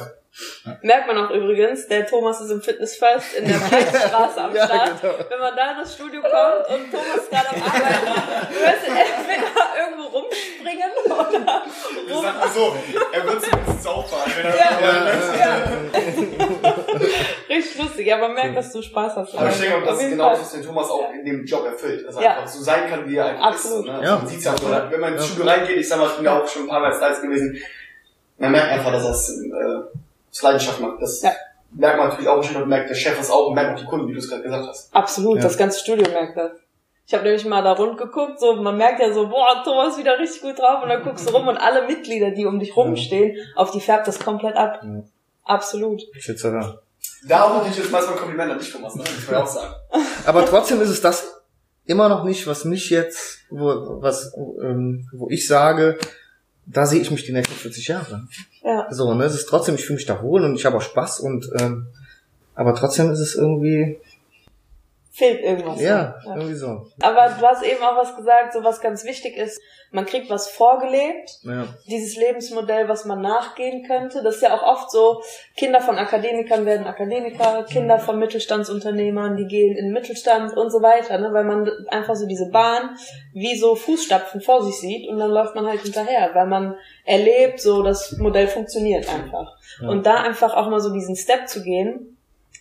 Merkt 0.82 1.06
man 1.06 1.16
auch 1.18 1.30
übrigens, 1.30 1.86
der 1.86 2.06
Thomas 2.06 2.40
ist 2.40 2.50
im 2.50 2.60
Fitness 2.60 2.96
First 2.96 3.34
in 3.34 3.46
der 3.46 3.54
Breitstraße 3.70 4.40
am 4.42 4.54
Ja, 4.54 4.66
Start. 4.66 5.00
genau. 5.00 5.14
Wenn 5.28 5.38
man 5.38 5.54
da 5.56 5.70
in 5.72 5.78
das 5.78 5.94
Studio 5.94 6.20
kommt 6.22 6.68
und 6.68 6.90
Thomas 6.90 7.16
ist 7.22 7.30
gerade 7.30 7.48
am 7.50 7.62
Arbeiten, 7.62 8.06
du 8.50 8.58
hörst 8.66 8.86
ihn 8.88 8.96
entweder 8.96 9.50
irgendwo 9.78 10.18
rumspringen 10.18 10.90
oder 11.04 11.62
Ich 12.06 12.12
rum. 12.12 12.22
sag 12.24 12.38
mal 12.40 12.48
so, 12.48 12.76
er 13.12 13.24
wird 13.24 13.44
zumindest 13.44 13.86
auffahren, 13.86 14.32
wenn 14.36 14.46
er, 14.46 14.56
Ja, 15.38 15.62
Richtig 17.48 17.78
lustig, 17.78 18.12
aber 18.12 18.22
man 18.28 18.34
merkt, 18.34 18.56
dass 18.56 18.72
du 18.72 18.82
Spaß 18.82 19.16
hast. 19.16 19.34
Aber 19.36 19.50
ich 19.50 19.60
denke, 19.60 19.84
das 19.86 20.02
ist 20.02 20.10
genau 20.10 20.30
das, 20.30 20.40
was 20.40 20.52
den 20.52 20.62
Thomas 20.64 20.90
auch 20.90 21.10
in 21.12 21.24
dem 21.24 21.44
Job 21.44 21.64
erfüllt. 21.66 22.06
Dass 22.08 22.16
er 22.16 22.22
Ja. 22.22 22.30
einfach 22.32 22.48
so 22.48 22.62
sein 22.62 22.88
kann, 22.88 23.08
wie 23.08 23.16
er 23.16 23.26
einfach 23.26 23.46
Absolut. 23.46 23.86
ist. 23.86 23.92
Ne? 23.92 24.00
Ja. 24.04 24.16
Man 24.16 24.26
sieht's 24.26 24.44
ja 24.44 24.54
wenn 24.90 25.00
man 25.00 25.14
ins 25.14 25.26
Studio 25.26 25.44
reingeht, 25.50 25.76
ich 25.76 25.88
sag 25.88 25.98
mal, 25.98 26.08
ich 26.08 26.16
bin 26.16 26.24
ja 26.24 26.40
auch 26.42 26.48
schon 26.48 26.62
ein 26.62 26.68
paar 26.68 26.80
Mal 26.80 26.92
als 26.92 27.22
gewesen, 27.22 27.62
man 28.38 28.50
merkt 28.50 28.72
einfach, 28.72 28.90
dass 28.92 29.04
er 29.04 29.10
es 29.10 29.28
äh, 29.30 29.98
aus 30.34 30.42
Leidenschaft 30.42 30.80
macht. 30.80 31.00
Das 31.00 31.22
Ja. 31.22 31.32
merkt 31.72 31.98
man 31.98 32.08
natürlich 32.08 32.28
auch 32.28 32.42
schon 32.42 32.62
und 32.62 32.68
merkt 32.68 32.90
der 32.90 32.94
Chef 32.94 33.18
es 33.20 33.30
auch 33.30 33.48
und 33.48 33.54
merkt 33.54 33.74
auch 33.76 33.80
die 33.80 33.86
Kunden, 33.86 34.08
wie 34.08 34.12
du 34.12 34.18
es 34.18 34.28
gerade 34.28 34.42
gesagt 34.42 34.66
hast. 34.68 34.94
Absolut, 34.94 35.36
Ja. 35.38 35.42
das 35.44 35.56
ganze 35.56 35.78
Studio 35.80 36.08
merkt 36.10 36.36
das. 36.36 36.52
Ich 37.06 37.12
habe 37.12 37.24
nämlich 37.24 37.44
mal 37.44 37.62
da 37.62 37.72
rund 37.72 37.98
geguckt, 37.98 38.40
so 38.40 38.54
man 38.56 38.76
merkt 38.78 38.98
ja 39.00 39.12
so, 39.12 39.28
boah, 39.28 39.62
Thomas 39.62 39.92
ist 39.94 39.98
wieder 39.98 40.18
richtig 40.18 40.40
gut 40.42 40.58
drauf 40.58 40.82
und 40.82 40.88
dann 40.88 41.02
guckst 41.04 41.28
du 41.28 41.34
rum 41.34 41.48
und 41.48 41.56
alle 41.58 41.86
Mitglieder, 41.86 42.30
die 42.30 42.46
um 42.46 42.58
dich 42.58 42.74
rumstehen, 42.76 43.36
auf 43.56 43.70
die 43.72 43.80
färbt 43.80 44.08
das 44.08 44.18
komplett 44.18 44.56
ab. 44.56 44.80
Ja. 44.82 45.02
Absolut. 45.44 46.02
Ich 46.16 46.24
sitze 46.24 46.50
da. 46.50 46.78
Da 47.28 47.42
auch 47.44 47.54
natürlich 47.56 47.78
jetzt 47.78 47.92
mal 47.92 48.02
so 48.02 48.08
ein 48.12 48.16
Kompliment 48.16 48.52
an 48.52 48.58
dich, 48.58 48.72
Thomas, 48.72 48.94
ne? 48.94 49.04
Das 49.04 49.14
muss 49.14 49.26
man 49.26 49.34
ja 49.36 49.42
auch 49.42 49.46
sagen. 49.46 49.74
Aber 50.26 50.46
trotzdem 50.46 50.80
ist 50.80 50.88
es 50.88 51.00
das 51.02 51.42
immer 51.84 52.08
noch 52.08 52.24
nicht, 52.24 52.46
was 52.46 52.64
mich 52.64 52.88
jetzt, 52.88 53.40
wo, 53.50 54.00
was, 54.00 54.32
ähm, 54.62 55.06
wo 55.12 55.28
ich 55.28 55.46
sage, 55.46 55.98
da 56.66 56.86
sehe 56.86 57.00
ich 57.00 57.10
mich 57.10 57.24
die 57.24 57.32
nächsten 57.32 57.54
40 57.54 57.88
Jahre. 57.88 58.26
Ja. 58.62 58.86
So, 58.90 59.14
ne, 59.14 59.24
es 59.24 59.34
ist 59.34 59.46
trotzdem, 59.46 59.74
ich 59.74 59.84
fühle 59.84 59.96
mich 59.96 60.06
da 60.06 60.22
wohl 60.22 60.44
und 60.44 60.54
ich 60.56 60.64
habe 60.64 60.76
auch 60.76 60.82
Spaß 60.82 61.20
und, 61.20 61.48
ähm, 61.58 61.86
aber 62.54 62.74
trotzdem 62.74 63.10
ist 63.10 63.20
es 63.20 63.34
irgendwie, 63.34 63.98
Fehlt 65.16 65.42
irgendwas. 65.42 65.80
ja, 65.80 66.16
ja. 66.26 66.34
irgendwie 66.34 66.54
so. 66.54 66.86
Aber 67.00 67.28
du 67.38 67.46
hast 67.46 67.62
eben 67.62 67.80
auch 67.84 67.96
was 67.96 68.16
gesagt, 68.16 68.52
so 68.52 68.64
was 68.64 68.80
ganz 68.80 69.04
wichtig 69.04 69.36
ist, 69.36 69.60
man 69.92 70.06
kriegt 70.06 70.28
was 70.28 70.48
vorgelebt, 70.48 71.38
Ja, 71.44 71.68
dieses 71.86 72.16
Lebensmodell, 72.16 72.88
was 72.88 73.04
man 73.04 73.22
nachgehen 73.22 73.86
könnte. 73.86 74.24
Das 74.24 74.36
ist 74.36 74.42
ja 74.42 74.52
auch 74.52 74.64
oft 74.64 74.90
so, 74.90 75.22
Kinder 75.56 75.80
von 75.80 75.98
Akademikern 75.98 76.66
werden 76.66 76.88
Akademiker, 76.88 77.62
Kinder 77.62 78.00
von 78.00 78.18
Mittelstandsunternehmern, 78.18 79.36
die 79.36 79.46
gehen 79.46 79.76
in 79.76 79.84
den 79.84 79.92
Mittelstand 79.92 80.56
und 80.56 80.70
so 80.70 80.82
weiter, 80.82 81.16
ne? 81.18 81.32
weil 81.32 81.44
man 81.44 81.70
einfach 81.90 82.16
so 82.16 82.26
diese 82.26 82.50
Bahn 82.50 82.96
wie 83.32 83.56
so 83.56 83.76
Fußstapfen 83.76 84.40
vor 84.40 84.64
sich 84.64 84.80
sieht 84.80 85.08
und 85.08 85.18
dann 85.18 85.30
läuft 85.30 85.54
man 85.54 85.68
halt 85.68 85.82
hinterher, 85.82 86.30
weil 86.34 86.48
man 86.48 86.74
erlebt, 87.04 87.60
so 87.60 87.84
das 87.84 88.16
Modell 88.18 88.48
funktioniert 88.48 89.08
einfach. 89.08 89.56
Ja. 89.80 89.88
Und 89.90 90.06
da 90.06 90.16
einfach 90.16 90.54
auch 90.54 90.68
mal 90.70 90.80
so 90.80 90.92
diesen 90.92 91.14
Step 91.14 91.46
zu 91.46 91.62
gehen, 91.62 92.13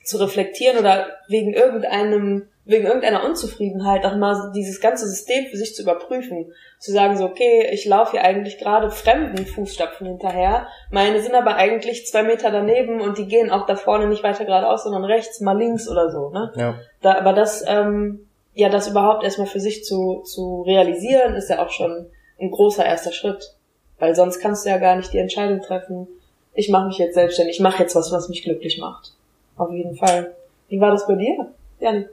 zu 0.04 0.18
reflektieren 0.18 0.78
oder 0.78 1.08
wegen 1.28 1.54
irgendeinem, 1.54 2.48
wegen 2.66 2.86
irgendeiner 2.86 3.24
Unzufriedenheit 3.24 4.06
auch 4.06 4.16
mal 4.16 4.52
dieses 4.54 4.82
ganze 4.82 5.08
System 5.08 5.46
für 5.46 5.58
sich 5.58 5.76
zu 5.76 5.82
überprüfen. 5.82 6.52
Zu 6.80 6.92
sagen 6.92 7.18
so, 7.18 7.26
okay, 7.26 7.70
ich 7.72 7.86
laufe 7.86 8.12
hier 8.12 8.24
eigentlich 8.24 8.58
gerade 8.58 8.92
fremden 8.92 9.46
Fußstapfen 9.46 10.06
hinterher. 10.06 10.68
Meine 10.92 11.22
sind 11.22 11.36
aber 11.36 11.56
eigentlich 11.56 12.06
zwei 12.06 12.24
Meter 12.24 12.52
daneben 12.52 13.02
und 13.02 13.18
die 13.18 13.28
gehen 13.28 13.52
auch 13.52 13.66
da 13.66 13.76
vorne 13.76 14.08
nicht 14.08 14.24
weiter 14.24 14.46
geradeaus, 14.46 14.84
sondern 14.84 15.06
rechts, 15.06 15.40
mal 15.40 15.58
links 15.58 15.90
oder 15.90 16.12
so, 16.12 16.30
ne? 16.30 16.52
ja, 16.56 16.76
Da, 17.02 17.18
aber 17.18 17.34
das, 17.34 17.64
ähm, 17.68 18.28
ja, 18.54 18.70
das 18.70 18.90
überhaupt 18.90 19.24
erstmal 19.24 19.48
für 19.48 19.60
sich 19.60 19.84
zu, 19.84 20.22
zu 20.26 20.64
realisieren, 20.64 21.36
ist 21.36 21.50
ja 21.50 21.66
auch 21.66 21.72
schon 21.72 22.08
ein 22.40 22.52
großer 22.52 22.86
erster 22.86 23.12
Schritt. 23.12 23.56
Weil 24.00 24.16
sonst 24.16 24.40
kannst 24.40 24.66
du 24.66 24.70
ja 24.70 24.78
gar 24.78 24.98
nicht 24.98 25.14
die 25.14 25.20
Entscheidung 25.20 25.62
treffen, 25.62 26.08
ich 26.56 26.70
mache 26.70 26.88
mich 26.88 26.98
jetzt 26.98 27.16
selbstständig, 27.16 27.56
ich 27.56 27.62
mache 27.62 27.82
jetzt 27.82 27.96
was, 27.96 28.12
was 28.12 28.30
mich 28.30 28.44
glücklich 28.44 28.78
macht. 28.78 29.14
Auf 29.58 29.72
jeden 29.72 29.96
Fall. 29.96 30.34
Wie 30.70 30.80
war 30.80 30.92
das 30.92 31.06
bei 31.08 31.16
dir? 31.16 31.48
Janik? 31.80 32.10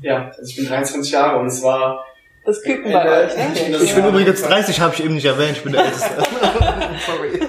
Ja, 0.00 0.26
also 0.28 0.42
ich 0.42 0.56
bin 0.56 0.66
23 0.66 1.12
Jahre 1.12 1.38
und 1.38 1.46
es 1.46 1.62
war 1.62 2.04
Das 2.44 2.60
Küken 2.62 2.92
bei 2.92 3.04
äh, 3.04 3.24
euch, 3.26 3.36
ne? 3.36 3.76
Ich 3.82 3.94
bin 3.94 4.06
übrigens 4.06 4.42
30, 4.42 4.80
habe 4.80 4.94
ich 4.94 5.04
eben 5.04 5.14
nicht 5.14 5.24
erwähnt, 5.24 5.52
ich 5.56 5.62
bin 5.62 5.72
der 5.72 5.84
Älteste. 5.84 6.10
Sorry. 7.06 7.40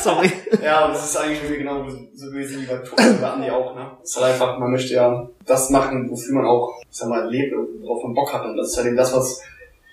Sorry. 0.00 0.32
Ja, 0.62 0.86
und 0.86 0.94
das 0.94 1.04
ist 1.10 1.16
eigentlich 1.16 1.42
bei 1.42 1.48
mir 1.50 1.58
genau 1.58 1.84
so 2.14 2.26
gewesen 2.30 2.62
wie 2.62 2.66
bei 2.66 2.76
Thomas 2.78 3.18
oder 3.18 3.32
Andi 3.34 3.50
auch, 3.50 3.74
ne? 3.74 3.90
Es 4.02 4.10
ist 4.10 4.16
halt 4.22 4.32
einfach, 4.32 4.58
man 4.58 4.70
möchte 4.70 4.94
ja 4.94 5.28
das 5.46 5.70
machen, 5.70 6.10
wofür 6.10 6.34
man 6.34 6.46
auch, 6.46 6.80
ich 6.90 6.96
sag 6.96 7.08
mal, 7.08 7.28
lebt 7.28 7.54
und 7.54 7.82
worauf 7.82 8.02
man 8.04 8.14
Bock 8.14 8.32
hat. 8.32 8.44
Und 8.46 8.56
das 8.56 8.68
ist 8.70 8.76
halt 8.78 8.86
eben 8.88 8.96
das, 8.96 9.14
was, 9.14 9.42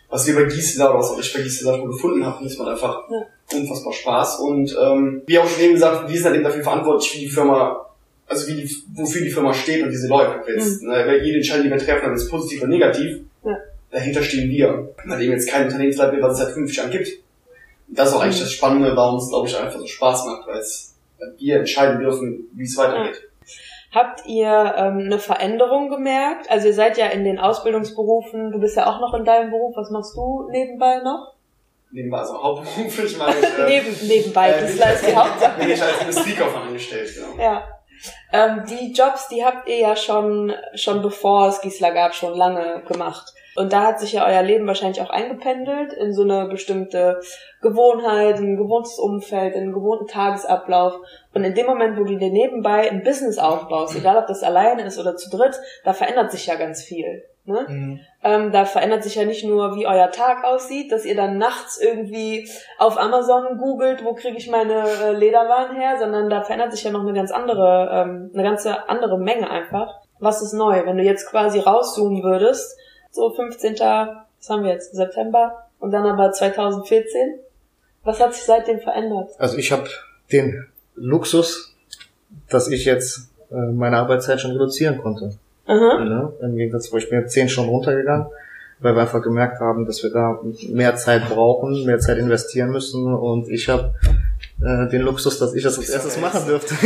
was 0.09 0.25
wir 0.27 0.35
bei 0.35 0.43
Gisela 0.43 0.89
oder 0.89 0.99
was 0.99 1.11
auch 1.11 1.19
ich 1.19 1.33
bei 1.33 1.41
Gisela 1.41 1.75
schon 1.77 1.87
gefunden 1.87 2.25
habe. 2.25 2.37
Und 2.39 2.45
das 2.45 2.57
macht 2.57 2.69
einfach 2.69 3.03
Ja. 3.09 3.57
unfassbar 3.57 3.93
Spaß. 3.93 4.39
Und 4.39 4.75
ähm, 4.81 5.21
wie 5.27 5.37
auch 5.39 5.47
schon 5.47 5.63
eben 5.63 5.73
gesagt, 5.73 6.07
wir 6.07 6.15
sind 6.15 6.25
halt 6.25 6.35
eben 6.35 6.43
dafür 6.45 6.63
verantwortlich, 6.63 7.13
wie 7.15 7.19
die 7.21 7.29
Firma, 7.29 7.84
also 8.27 8.47
wie 8.47 8.55
die, 8.55 8.75
wofür 8.93 9.21
die 9.21 9.29
Firma 9.29 9.53
steht 9.53 9.83
und 9.83 9.89
diese. 9.91 10.11
Ob 10.11 10.47
jetzt, 10.47 10.83
ne, 10.83 11.03
weil 11.05 11.23
jede 11.23 11.37
Entscheidung, 11.37 11.65
die 11.65 11.71
wir 11.71 11.77
treffen, 11.77 12.13
es 12.13 12.29
positiv 12.29 12.61
oder 12.61 12.69
negativ, 12.69 13.19
Ja. 13.43 13.57
dahinter 13.91 14.21
stehen 14.23 14.49
wir. 14.49 14.89
Weil 15.05 15.21
eben 15.21 15.33
jetzt 15.33 15.49
kein 15.49 15.65
Unternehmensleiter, 15.65 16.21
was 16.21 16.33
es 16.33 16.45
seit 16.45 16.53
50 16.53 16.77
Jahren 16.77 16.91
gibt. 16.91 17.07
Und 17.87 17.97
das 17.99 18.09
ist 18.09 18.15
auch 18.15 18.21
eigentlich 18.21 18.39
das 18.39 18.51
Spannende, 18.51 18.95
warum 18.95 19.19
es, 19.19 19.29
glaube 19.29 19.47
ich, 19.47 19.57
einfach 19.57 19.79
so 19.79 19.85
Spaß 19.85 20.25
macht, 20.25 20.47
weil 20.47 20.57
es 20.57 20.95
wir 21.37 21.57
entscheiden 21.57 21.99
dürfen, 21.99 22.47
wie 22.53 22.63
es 22.63 22.77
weitergeht. 22.77 23.21
Habt 23.93 24.25
ihr 24.25 24.73
ähm, 24.77 24.99
eine 25.05 25.19
Veränderung 25.19 25.89
gemerkt? 25.89 26.49
Also 26.49 26.67
ihr 26.67 26.73
seid 26.73 26.97
ja 26.97 27.07
in 27.07 27.23
den 27.23 27.39
Ausbildungsberufen, 27.39 28.51
du 28.51 28.59
bist 28.59 28.75
ja 28.75 28.87
auch 28.87 28.99
noch 28.99 29.13
in 29.13 29.23
deinem 29.23 29.51
Beruf, 29.51 29.77
was 29.77 29.89
machst 29.89 30.15
du 30.17 30.49
nebenbei 30.51 30.97
noch? 30.97 31.33
Nebenbei, 31.91 32.17
also 32.17 32.43
hauptberuflich 32.43 33.17
meine 33.17 33.35
ich, 33.39 33.57
äh, 33.57 33.65
Neben, 33.67 34.07
nebenbei, 34.07 34.49
äh, 34.49 34.61
das 34.61 34.71
ist 34.71 35.07
die 35.07 35.15
Hauptsache. 35.15 35.57
bin 35.59 35.69
ich 35.69 35.81
als 35.81 36.01
Industriekaufmann 36.01 36.67
angestellt, 36.67 37.09
genau. 37.15 37.41
Ja. 37.41 37.63
Ähm, 38.31 38.63
die 38.69 38.93
Jobs, 38.93 39.27
die 39.27 39.43
habt 39.45 39.67
ihr 39.67 39.77
ja 39.77 39.95
schon, 39.95 40.53
schon 40.73 41.01
bevor 41.01 41.47
es 41.47 41.61
Gisela 41.61 41.91
gab, 41.91 42.13
schon 42.13 42.35
lange 42.35 42.83
gemacht. 42.87 43.33
Und 43.55 43.71
da 43.71 43.83
hat 43.83 44.01
sich 44.01 44.11
ja 44.11 44.27
euer 44.27 44.43
Leben 44.43 44.67
wahrscheinlich 44.67 45.01
auch 45.01 45.09
eingependelt 45.09 45.93
in 45.93 46.13
so 46.13 46.23
eine 46.23 46.49
bestimmte 46.49 47.21
Gewohnheit, 47.61 48.35
ein 48.35 48.57
gewohntes 48.57 48.99
Umfeld, 48.99 49.55
einen 49.55 49.71
gewohnten 49.71 50.07
Tagesablauf. 50.07 50.99
Und 51.33 51.45
in 51.45 51.55
dem 51.55 51.65
Moment, 51.65 51.97
wo 51.97 52.03
du 52.03 52.17
dir 52.17 52.31
nebenbei 52.31 52.91
ein 52.91 53.03
Business 53.03 53.37
aufbaust, 53.37 53.95
egal 53.95 54.17
ob 54.17 54.27
das 54.27 54.43
alleine 54.43 54.83
ist 54.83 54.99
oder 54.99 55.15
zu 55.15 55.29
dritt, 55.29 55.57
da 55.85 55.93
verändert 55.93 56.31
sich 56.31 56.47
ja 56.47 56.55
ganz 56.55 56.83
viel. 56.83 57.23
Ne? 57.45 57.65
Mhm. 57.67 57.99
Ähm, 58.25 58.51
da 58.51 58.65
verändert 58.65 59.03
sich 59.03 59.13
ja 59.13 59.23
nicht 59.23 59.45
nur, 59.45 59.75
wie 59.75 59.85
euer 59.85 60.09
Tag 60.09 60.43
aussieht, 60.45 60.91
dass 60.91 61.05
ihr 61.05 61.15
dann 61.15 61.37
nachts 61.37 61.79
irgendwie 61.79 62.49
auf 62.79 62.97
Amazon 62.97 63.59
googelt, 63.59 64.03
wo 64.03 64.15
kriege 64.15 64.35
ich 64.35 64.49
meine 64.49 64.89
äh, 64.89 65.11
Lederwaren 65.11 65.75
her, 65.75 65.97
sondern 65.99 66.27
da 66.27 66.41
verändert 66.41 66.71
sich 66.71 66.83
ja 66.83 66.89
noch 66.89 67.01
eine 67.01 67.13
ganz 67.13 67.29
andere, 67.29 67.87
ähm, 67.93 68.31
eine 68.33 68.41
ganze 68.41 68.89
andere 68.89 69.19
Menge 69.19 69.47
einfach. 69.51 70.01
Was 70.17 70.41
ist 70.41 70.53
neu? 70.53 70.87
Wenn 70.87 70.97
du 70.97 71.03
jetzt 71.03 71.29
quasi 71.29 71.59
rauszoomen 71.59 72.23
würdest, 72.23 72.75
so 73.11 73.29
15. 73.29 73.75
Was 73.75 74.49
haben 74.49 74.63
wir 74.63 74.71
jetzt? 74.71 74.95
September 74.95 75.67
und 75.77 75.91
dann 75.91 76.07
aber 76.07 76.31
2014. 76.31 77.39
Was 78.03 78.19
hat 78.19 78.33
sich 78.33 78.43
seitdem 78.43 78.79
verändert? 78.79 79.29
Also 79.37 79.55
ich 79.57 79.71
habe 79.71 79.87
den 80.31 80.65
Luxus, 80.95 81.75
dass 82.49 82.69
ich 82.69 82.85
jetzt 82.85 83.29
äh, 83.51 83.71
meine 83.71 83.97
Arbeitszeit 83.97 84.41
schon 84.41 84.51
reduzieren 84.51 84.97
konnte. 84.97 85.37
Aha. 85.65 86.03
Ne? 86.03 86.33
Im 86.41 86.55
Gegensatz, 86.55 86.91
wo 86.91 86.97
ich 86.97 87.09
bin 87.09 87.21
jetzt 87.21 87.33
zehn 87.33 87.49
Stunden 87.49 87.69
runtergegangen, 87.69 88.27
weil 88.79 88.95
wir 88.95 89.01
einfach 89.01 89.21
gemerkt 89.21 89.59
haben, 89.59 89.85
dass 89.85 90.03
wir 90.03 90.11
da 90.11 90.39
mehr 90.69 90.95
Zeit 90.95 91.27
brauchen, 91.29 91.85
mehr 91.85 91.99
Zeit 91.99 92.17
investieren 92.17 92.69
müssen 92.71 93.13
und 93.13 93.49
ich 93.49 93.69
habe 93.69 93.93
äh, 94.61 94.87
den 94.89 95.01
Luxus, 95.01 95.39
dass 95.39 95.53
ich 95.55 95.63
das 95.63 95.77
als 95.77 95.89
erstes 95.89 96.19
machen 96.19 96.45
dürfte. 96.45 96.75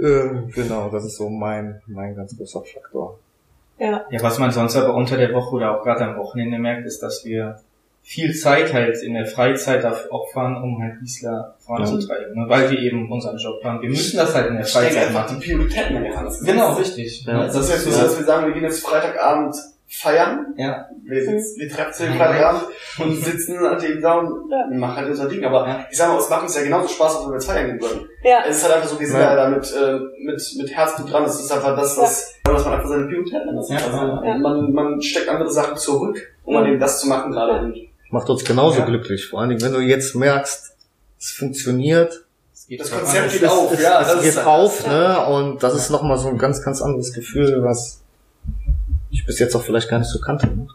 ähm, 0.00 0.50
genau, 0.54 0.88
das 0.90 1.04
ist 1.04 1.16
so 1.16 1.28
mein, 1.28 1.80
mein 1.86 2.14
ganz 2.14 2.36
großer 2.36 2.62
Faktor. 2.62 3.18
Ja. 3.78 4.04
Ja, 4.10 4.22
was 4.22 4.38
man 4.38 4.50
sonst 4.50 4.76
aber 4.76 4.94
unter 4.94 5.16
der 5.16 5.32
Woche 5.32 5.54
oder 5.54 5.78
auch 5.78 5.84
gerade 5.84 6.04
am 6.04 6.16
Wochenende 6.18 6.58
merkt, 6.58 6.86
ist, 6.86 7.00
dass 7.02 7.24
wir 7.24 7.60
viel 8.10 8.34
Zeit 8.34 8.72
halt 8.72 8.96
in 9.02 9.12
der 9.12 9.26
Freizeit 9.26 9.84
dafür 9.84 10.10
opfern, 10.12 10.56
um 10.62 10.80
halt 10.82 10.94
Wiesler 11.02 11.56
voranzutreiben, 11.58 12.34
ne? 12.34 12.48
weil 12.48 12.70
wir 12.70 12.78
eben 12.78 13.12
unseren 13.12 13.36
Job 13.36 13.62
haben. 13.62 13.82
Wir 13.82 13.90
müssen 13.90 14.16
das 14.16 14.34
halt 14.34 14.46
in 14.48 14.56
der 14.56 14.64
Freizeit 14.64 15.12
machen. 15.12 15.38
die 15.38 15.46
Prioritäten 15.46 15.96
an 15.98 16.06
anders. 16.06 16.40
Genau, 16.42 16.72
richtig. 16.72 17.24
Ja. 17.26 17.44
Das 17.44 17.54
ist 17.54 17.70
jetzt 17.70 17.84
so, 17.84 17.90
dass 17.90 18.18
wir 18.18 18.24
sagen, 18.24 18.46
wir 18.46 18.54
gehen 18.54 18.62
jetzt 18.62 18.82
Freitagabend 18.86 19.54
feiern. 19.90 20.54
Ja, 20.56 20.86
Wir, 21.04 21.22
sitzen, 21.24 21.60
wir 21.60 21.68
treffen 21.68 21.88
uns 21.88 21.96
den 21.98 22.14
Freitagabend 22.14 22.62
und 22.98 23.14
sitzen 23.16 23.58
an 23.58 23.78
dem 23.80 24.00
da 24.00 24.14
und 24.18 24.50
Ja. 24.50 24.66
machen 24.78 24.96
halt 24.96 25.08
unser 25.10 25.28
Ding. 25.28 25.44
Aber 25.44 25.66
Ja. 25.66 25.86
ich 25.90 25.96
sag 25.98 26.08
mal, 26.08 26.18
es 26.18 26.28
macht 26.30 26.42
uns 26.42 26.56
ja 26.56 26.62
genauso 26.62 26.88
Spaß, 26.88 27.14
als 27.16 27.24
wenn 27.24 27.30
wir 27.30 27.34
jetzt 27.36 27.46
feiern 27.50 27.66
gehen 27.66 27.80
würden. 27.80 28.08
Ja. 28.22 28.38
Es 28.48 28.56
ist 28.58 28.64
halt 28.64 28.74
einfach 28.76 28.88
so, 28.88 28.98
wir 29.00 29.06
sind 29.06 29.18
Ja. 29.20 29.30
ja 29.30 29.36
da 29.36 29.48
mit, 29.50 29.64
äh, 29.74 29.98
mit, 30.24 30.42
mit 30.58 30.74
Herzblut 30.76 31.12
dran. 31.12 31.24
Es 31.24 31.40
ist 31.40 31.52
einfach 31.52 31.76
das, 31.76 31.96
was, 31.98 32.34
dass 32.44 32.64
man 32.64 32.74
einfach 32.74 32.88
seine 32.88 33.04
Prioritäten 33.06 33.48
ändert. 33.48 33.68
Ja. 33.68 33.76
Also, 33.76 34.24
Ja. 34.26 34.38
man, 34.38 34.72
man 34.72 35.02
steckt 35.02 35.28
andere 35.28 35.50
Sachen 35.50 35.76
zurück, 35.76 36.18
um 36.44 36.56
an 36.56 36.64
Mhm. 36.64 36.70
eben 36.72 36.80
das 36.80 37.00
zu 37.00 37.08
machen 37.08 37.32
gerade. 37.32 37.72
Macht 38.10 38.28
uns 38.30 38.44
genauso 38.44 38.78
Ja. 38.80 38.84
glücklich. 38.86 39.26
Vor 39.26 39.40
allen 39.40 39.50
Dingen, 39.50 39.62
wenn 39.62 39.72
du 39.72 39.80
jetzt 39.80 40.14
merkst, 40.14 40.74
es 41.18 41.30
funktioniert, 41.30 42.24
es 42.54 42.66
geht 42.66 42.80
Das 42.80 42.88
voran. 42.90 43.04
Konzept 43.04 43.32
geht 43.32 43.42
ist- 43.42 43.48
auf, 43.48 43.72
es, 43.72 43.82
ja. 43.82 44.00
es 44.00 44.08
das 44.08 44.20
geht 44.20 44.28
ist- 44.30 44.44
auf, 44.46 44.86
ne? 44.86 45.26
Und 45.26 45.62
das 45.62 45.74
ist 45.74 45.90
nochmal 45.90 46.18
so 46.18 46.28
ein 46.28 46.38
ganz, 46.38 46.62
ganz 46.64 46.80
anderes 46.80 47.12
Gefühl, 47.12 47.62
was 47.62 48.02
ich 49.10 49.24
bis 49.26 49.38
jetzt 49.38 49.54
auch 49.54 49.62
vielleicht 49.62 49.88
gar 49.88 49.98
nicht 49.98 50.08
so 50.10 50.20
kannte. 50.20 50.46
Ne? 50.46 50.66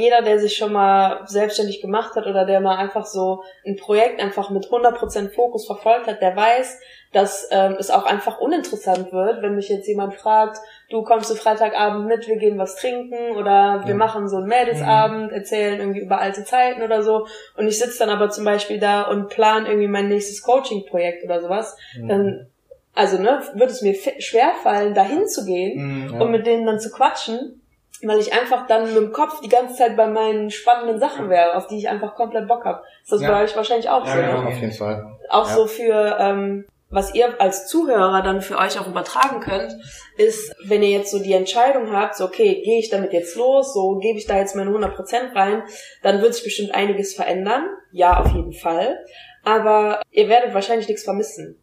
Jeder, 0.00 0.22
der 0.22 0.38
sich 0.38 0.56
schon 0.56 0.72
mal 0.72 1.22
selbstständig 1.26 1.80
gemacht 1.80 2.14
hat 2.14 2.26
oder 2.26 2.44
der 2.46 2.60
mal 2.60 2.76
einfach 2.76 3.04
so 3.04 3.42
ein 3.66 3.74
Projekt 3.76 4.20
einfach 4.20 4.50
mit 4.50 4.70
100% 4.70 5.34
Fokus 5.34 5.66
verfolgt 5.66 6.06
hat, 6.06 6.20
der 6.22 6.36
weiß, 6.36 6.78
dass 7.12 7.48
ähm, 7.50 7.74
es 7.80 7.90
auch 7.90 8.04
einfach 8.06 8.38
uninteressant 8.38 9.12
wird, 9.12 9.42
wenn 9.42 9.56
mich 9.56 9.68
jetzt 9.68 9.88
jemand 9.88 10.14
fragt, 10.14 10.58
du 10.90 11.02
kommst 11.02 11.30
du 11.30 11.34
Freitagabend 11.34 12.06
mit, 12.06 12.26
wir 12.28 12.36
gehen 12.36 12.58
was 12.58 12.76
trinken 12.76 13.36
oder 13.36 13.82
wir 13.84 13.90
Ja. 13.90 13.94
machen 13.96 14.28
so 14.28 14.36
einen 14.38 14.46
Mädelsabend, 14.46 15.32
erzählen 15.32 15.78
irgendwie 15.80 16.00
über 16.00 16.18
alte 16.18 16.44
Zeiten 16.44 16.82
oder 16.82 17.02
so 17.02 17.26
und 17.56 17.68
ich 17.68 17.78
sitze 17.78 17.98
dann 17.98 18.10
aber 18.10 18.30
zum 18.30 18.44
Beispiel 18.44 18.78
da 18.80 19.02
und 19.02 19.28
plan 19.28 19.66
irgendwie 19.66 19.88
mein 19.88 20.08
nächstes 20.08 20.42
Coaching-Projekt 20.42 21.24
oder 21.24 21.40
sowas, 21.40 21.76
dann 22.06 22.46
also 22.94 23.18
ne, 23.20 23.42
wird 23.54 23.70
es 23.70 23.82
mir 23.82 23.94
schwerfallen, 24.18 24.94
dahin 24.94 25.26
zu 25.26 25.44
gehen 25.44 26.06
Mhm. 26.06 26.14
Ja. 26.14 26.20
und 26.20 26.30
mit 26.30 26.46
denen 26.46 26.66
dann 26.66 26.80
zu 26.80 26.90
quatschen, 26.90 27.62
weil 28.02 28.18
ich 28.18 28.32
einfach 28.32 28.66
dann 28.66 28.86
mit 28.86 28.96
dem 28.96 29.12
Kopf 29.12 29.40
die 29.40 29.48
ganze 29.48 29.74
Zeit 29.76 29.96
bei 29.96 30.06
meinen 30.06 30.50
spannenden 30.50 30.98
Sachen 30.98 31.28
wäre, 31.30 31.54
auf 31.56 31.66
die 31.66 31.78
ich 31.78 31.88
einfach 31.88 32.14
komplett 32.14 32.48
Bock 32.48 32.64
habe. 32.64 32.82
Ist 33.02 33.12
das 33.12 33.22
Ja. 33.22 33.30
bei 33.32 33.44
euch 33.44 33.54
wahrscheinlich 33.56 33.88
auch 33.90 34.04
Ja, 34.06 34.12
so? 34.14 34.20
genau. 34.20 34.42
Ne? 34.42 34.48
Auf 34.48 34.60
jeden 34.60 34.72
Fall. 34.72 35.04
Auch 35.28 35.48
Ja. 35.48 35.54
so 35.54 35.66
für, 35.66 36.16
ähm, 36.18 36.64
was 36.90 37.14
ihr 37.14 37.40
als 37.40 37.66
Zuhörer 37.66 38.22
dann 38.22 38.40
für 38.40 38.56
euch 38.58 38.78
auch 38.78 38.86
übertragen 38.86 39.40
könnt, 39.40 39.72
ist, 40.16 40.54
wenn 40.64 40.82
ihr 40.82 40.90
jetzt 40.90 41.10
so 41.10 41.18
die 41.18 41.34
Entscheidung 41.34 41.92
habt, 41.92 42.16
so 42.16 42.24
okay, 42.24 42.62
gehe 42.64 42.78
ich 42.78 42.88
damit 42.88 43.12
jetzt 43.12 43.36
los, 43.36 43.74
so 43.74 43.96
gebe 43.96 44.18
ich 44.18 44.26
da 44.26 44.38
jetzt 44.38 44.56
meine 44.56 44.70
100% 44.70 45.34
rein, 45.34 45.62
dann 46.02 46.22
wird 46.22 46.34
sich 46.34 46.44
bestimmt 46.44 46.74
einiges 46.74 47.14
verändern. 47.14 47.66
Ja, 47.92 48.20
auf 48.20 48.32
jeden 48.32 48.52
Fall. 48.54 48.98
Aber 49.44 50.00
ihr 50.10 50.28
werdet 50.28 50.54
wahrscheinlich 50.54 50.88
nichts 50.88 51.04
vermissen. 51.04 51.56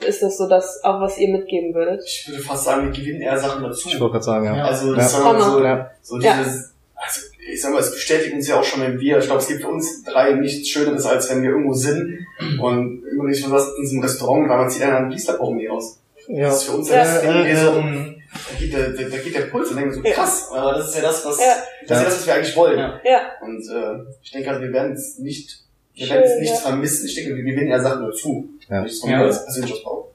Ist 0.00 0.22
das 0.22 0.36
so 0.36 0.48
das 0.48 0.82
auch, 0.82 1.00
was 1.00 1.18
ihr 1.18 1.28
mitgeben 1.28 1.72
würdet? 1.74 2.02
Ich 2.04 2.28
würde 2.28 2.42
fast 2.42 2.64
sagen, 2.64 2.86
wir 2.86 2.92
gewinnen 2.92 3.22
eher 3.22 3.38
Sachen 3.38 3.62
dazu. 3.62 3.88
Ich 3.88 4.00
wollte 4.00 4.12
gerade 4.14 4.24
sagen, 4.24 4.44
ja. 4.46 4.64
Also, 4.64 4.90
Ja. 4.90 4.96
das 4.96 5.12
so, 5.12 5.62
Ja. 5.62 5.90
so 6.02 6.18
Ja. 6.18 6.36
dieses, 6.38 6.73
also, 7.04 7.20
ich 7.52 7.60
sag 7.60 7.72
mal, 7.72 7.80
es 7.80 7.92
bestätigt 7.92 8.34
uns 8.34 8.48
ja 8.48 8.58
auch 8.58 8.64
schon, 8.64 8.82
wenn 8.82 8.98
wir, 9.00 9.18
ich 9.18 9.26
glaube, 9.26 9.40
es 9.40 9.48
gibt 9.48 9.60
für 9.62 9.68
uns 9.68 10.02
drei 10.04 10.32
nichts 10.32 10.68
Schöneres, 10.68 11.04
als 11.06 11.30
wenn 11.30 11.42
wir 11.42 11.50
irgendwo 11.50 11.72
sind 11.74 12.26
und 12.60 13.04
immer 13.10 13.24
nicht 13.24 13.50
was 13.50 13.68
in 13.76 13.82
diesem 13.82 14.00
Restaurant, 14.00 14.48
weil 14.48 14.56
man 14.58 14.70
zieht 14.70 14.82
einen 14.82 15.08
Biester-Pochen 15.08 15.56
nie 15.56 15.68
aus. 15.68 15.98
Ja. 16.28 16.46
Das 16.48 16.58
ist 16.58 16.64
für 16.64 16.72
uns 16.76 16.88
Ja. 16.88 17.04
das 17.04 17.22
irgendwie 17.22 17.50
Ja, 17.50 17.56
so, 17.56 17.78
ja. 17.78 18.04
da 18.50 18.58
geht 18.58 18.72
der, 18.72 18.88
da 18.90 19.16
geht 19.18 19.34
der 19.36 19.40
Puls 19.42 19.70
und 19.70 19.76
denken 19.76 19.92
so, 19.92 20.02
Ja. 20.02 20.12
krass, 20.14 20.48
aber 20.52 20.72
das 20.72 20.88
ist 20.88 20.96
ja 20.96 21.02
das, 21.02 21.24
was, 21.26 21.38
Ja. 21.38 21.44
das 21.86 21.98
ist 21.98 22.02
ja 22.02 22.04
das, 22.04 22.18
was 22.20 22.26
wir 22.26 22.34
eigentlich 22.34 22.56
wollen. 22.56 22.78
Ja. 22.78 23.00
Ja, 23.04 23.20
Und, 23.42 23.60
äh, 23.70 24.10
ich 24.22 24.30
denke 24.32 24.48
also, 24.50 24.62
wir 24.62 24.72
werden 24.72 24.92
es 24.92 25.18
nicht, 25.18 25.60
wir 25.94 26.08
werden 26.08 26.22
es 26.24 26.40
nichts 26.40 26.56
ja. 26.64 26.68
vermissen. 26.70 27.06
Ich 27.06 27.14
denke, 27.14 27.36
wir 27.36 27.42
gewinnen 27.44 27.68
eher 27.68 27.82
Sachen 27.82 28.06
dazu. 28.06 28.48
Ja. 28.70 28.82
Nicht 28.82 28.96
so 29.00 29.06
Ja. 29.08 29.20
als 29.22 29.44
persönliches 29.44 29.82
Bau. 29.84 30.10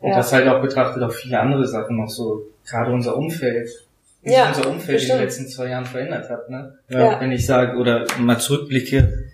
Und 0.00 0.08
Ja. 0.10 0.16
das 0.16 0.32
halt 0.32 0.48
auch 0.48 0.60
betrachtet 0.62 1.02
auf 1.02 1.14
viele 1.14 1.38
andere 1.38 1.66
Sachen 1.68 1.96
noch 1.98 2.08
so, 2.08 2.46
gerade 2.68 2.90
unser 2.92 3.16
Umfeld. 3.16 3.68
Wie 4.22 4.28
sich 4.30 4.38
Ja, 4.38 4.48
unser 4.48 4.68
Umfeld 4.70 4.88
in 4.88 4.94
bestimmt. 4.94 5.18
den 5.18 5.24
letzten 5.24 5.48
zwei 5.48 5.68
Jahren 5.68 5.84
verändert 5.86 6.30
hat, 6.30 6.48
ne? 6.48 6.74
Ja. 6.88 7.20
Wenn 7.20 7.32
ich 7.32 7.44
sage, 7.46 7.76
oder 7.76 8.04
mal 8.18 8.38
zurückblicke, 8.38 9.24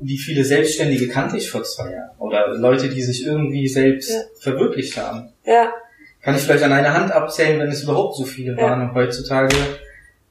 wie 0.00 0.18
viele 0.18 0.42
Selbstständige 0.44 1.08
kannte 1.08 1.36
ich 1.36 1.48
vor 1.50 1.62
zwei 1.62 1.92
Jahren? 1.92 2.10
Oder 2.18 2.48
Leute, 2.58 2.88
die 2.88 3.02
sich 3.02 3.24
irgendwie 3.24 3.68
selbst 3.68 4.10
Ja. 4.10 4.20
verwirklicht 4.40 4.96
haben. 4.96 5.28
ja, 5.44 5.72
Kann 6.22 6.36
ich 6.36 6.42
vielleicht 6.42 6.62
an 6.64 6.72
einer 6.72 6.94
Hand 6.94 7.10
abzählen, 7.12 7.58
wenn 7.60 7.68
es 7.68 7.82
überhaupt 7.82 8.16
so 8.16 8.24
viele 8.24 8.56
Ja. 8.56 8.62
waren. 8.62 8.80
Und 8.88 8.94
heutzutage, 8.94 9.54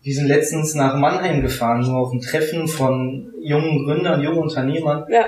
wir 0.02 0.14
sind 0.14 0.28
letztens 0.28 0.74
nach 0.74 0.96
Mannheim 0.96 1.42
gefahren, 1.42 1.82
nur 1.82 1.98
auf 2.00 2.12
ein 2.14 2.22
Treffen 2.22 2.68
von 2.68 3.34
jungen 3.42 3.86
Gründern, 3.86 4.22
jungen 4.22 4.40
Unternehmern, 4.40 5.06
ja, 5.10 5.26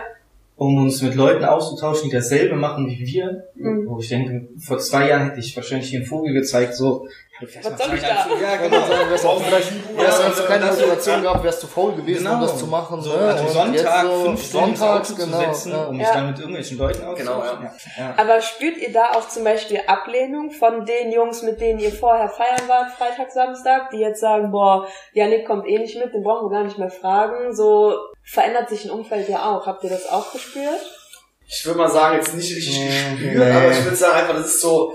um 0.55 0.77
uns 0.77 1.01
mit 1.01 1.15
Leuten 1.15 1.43
auszutauschen, 1.45 2.09
die 2.09 2.15
dasselbe 2.15 2.55
machen 2.55 2.87
wie 2.87 2.99
wir. 3.05 3.43
Mhm. 3.55 3.87
Wo 3.87 3.99
ich 3.99 4.07
denke, 4.09 4.47
vor 4.59 4.77
zwei 4.79 5.09
Jahren 5.09 5.25
hätte 5.27 5.39
ich 5.39 5.55
wahrscheinlich 5.55 5.89
hier 5.89 5.99
einen 5.99 6.05
Vogel 6.07 6.33
gezeigt, 6.33 6.75
so, 6.75 7.07
Was 7.41 7.51
soll 7.85 7.95
ich 7.95 8.01
da? 8.01 8.27
Ja, 8.39 8.55
Genau. 8.57 8.69
genau. 8.77 8.87
Sagen, 8.87 9.09
wärst 9.09 9.25
auch 9.25 9.41
vielleicht, 9.43 9.71
Ja, 9.71 9.97
wärst 10.03 10.21
also 10.21 10.41
du 10.43 10.47
keine 10.47 10.65
Motivation 10.67 11.21
gehabt, 11.23 11.43
wärst 11.43 11.63
du 11.63 11.67
faul 11.67 11.95
gewesen, 11.95 12.23
Genau. 12.25 12.35
um 12.35 12.41
das 12.41 12.57
zu 12.59 12.67
machen. 12.67 13.01
So, 13.01 13.09
ne? 13.11 13.19
also 13.19 13.47
Sonntag, 13.47 13.73
jetzt 13.73 14.01
so 14.03 14.23
fünf 14.25 14.43
Stunden 14.45 14.75
Sonntags, 14.75 15.15
genau. 15.15 15.37
zu 15.39 15.45
setzen, 15.45 15.71
ja. 15.71 15.83
um 15.85 15.97
mich 15.97 16.07
Ja. 16.07 16.13
dann 16.13 16.27
mit 16.27 16.37
irgendwelchen 16.39 16.77
Leuten 16.77 17.03
auszutauschen. 17.03 17.59
Genau, 17.59 17.63
ja. 17.63 17.73
Ja. 17.97 18.13
Aber 18.17 18.41
spürt 18.41 18.77
ihr 18.77 18.93
da 18.93 19.11
auch 19.13 19.27
zum 19.27 19.43
Beispiel 19.43 19.79
Ablehnung 19.87 20.51
von 20.51 20.85
den 20.85 21.11
Jungs, 21.11 21.41
mit 21.41 21.59
denen 21.59 21.79
ihr 21.79 21.91
vorher 21.91 22.29
feiern 22.29 22.61
wart, 22.67 22.91
Freitag, 22.91 23.31
Samstag, 23.31 23.89
die 23.89 23.97
jetzt 23.97 24.21
sagen, 24.21 24.51
boah, 24.51 24.87
Janik 25.13 25.47
kommt 25.47 25.67
eh 25.67 25.79
nicht 25.79 25.97
mit, 25.97 26.13
den 26.13 26.21
brauchen 26.23 26.49
wir 26.51 26.55
gar 26.57 26.63
nicht 26.63 26.77
mehr 26.77 26.91
fragen. 26.91 27.53
So 27.55 27.97
verändert 28.23 28.69
sich 28.69 28.85
ein 28.85 28.91
Umfeld 28.91 29.27
ja 29.27 29.51
auch. 29.51 29.65
Habt 29.65 29.83
ihr 29.83 29.89
das 29.89 30.07
auch 30.09 30.31
gespürt? 30.31 30.67
ich 31.45 31.65
würde 31.65 31.77
mal 31.77 31.89
sagen, 31.89 32.15
jetzt 32.15 32.33
nicht 32.35 32.55
richtig 32.55 32.79
Nee. 32.79 32.87
gespürt, 33.15 33.37
Nee. 33.47 33.51
aber 33.51 33.71
ich 33.71 33.83
würde 33.83 33.95
sagen 33.97 34.17
einfach, 34.17 34.35
das 34.35 34.45
ist 34.47 34.61
so, 34.61 34.93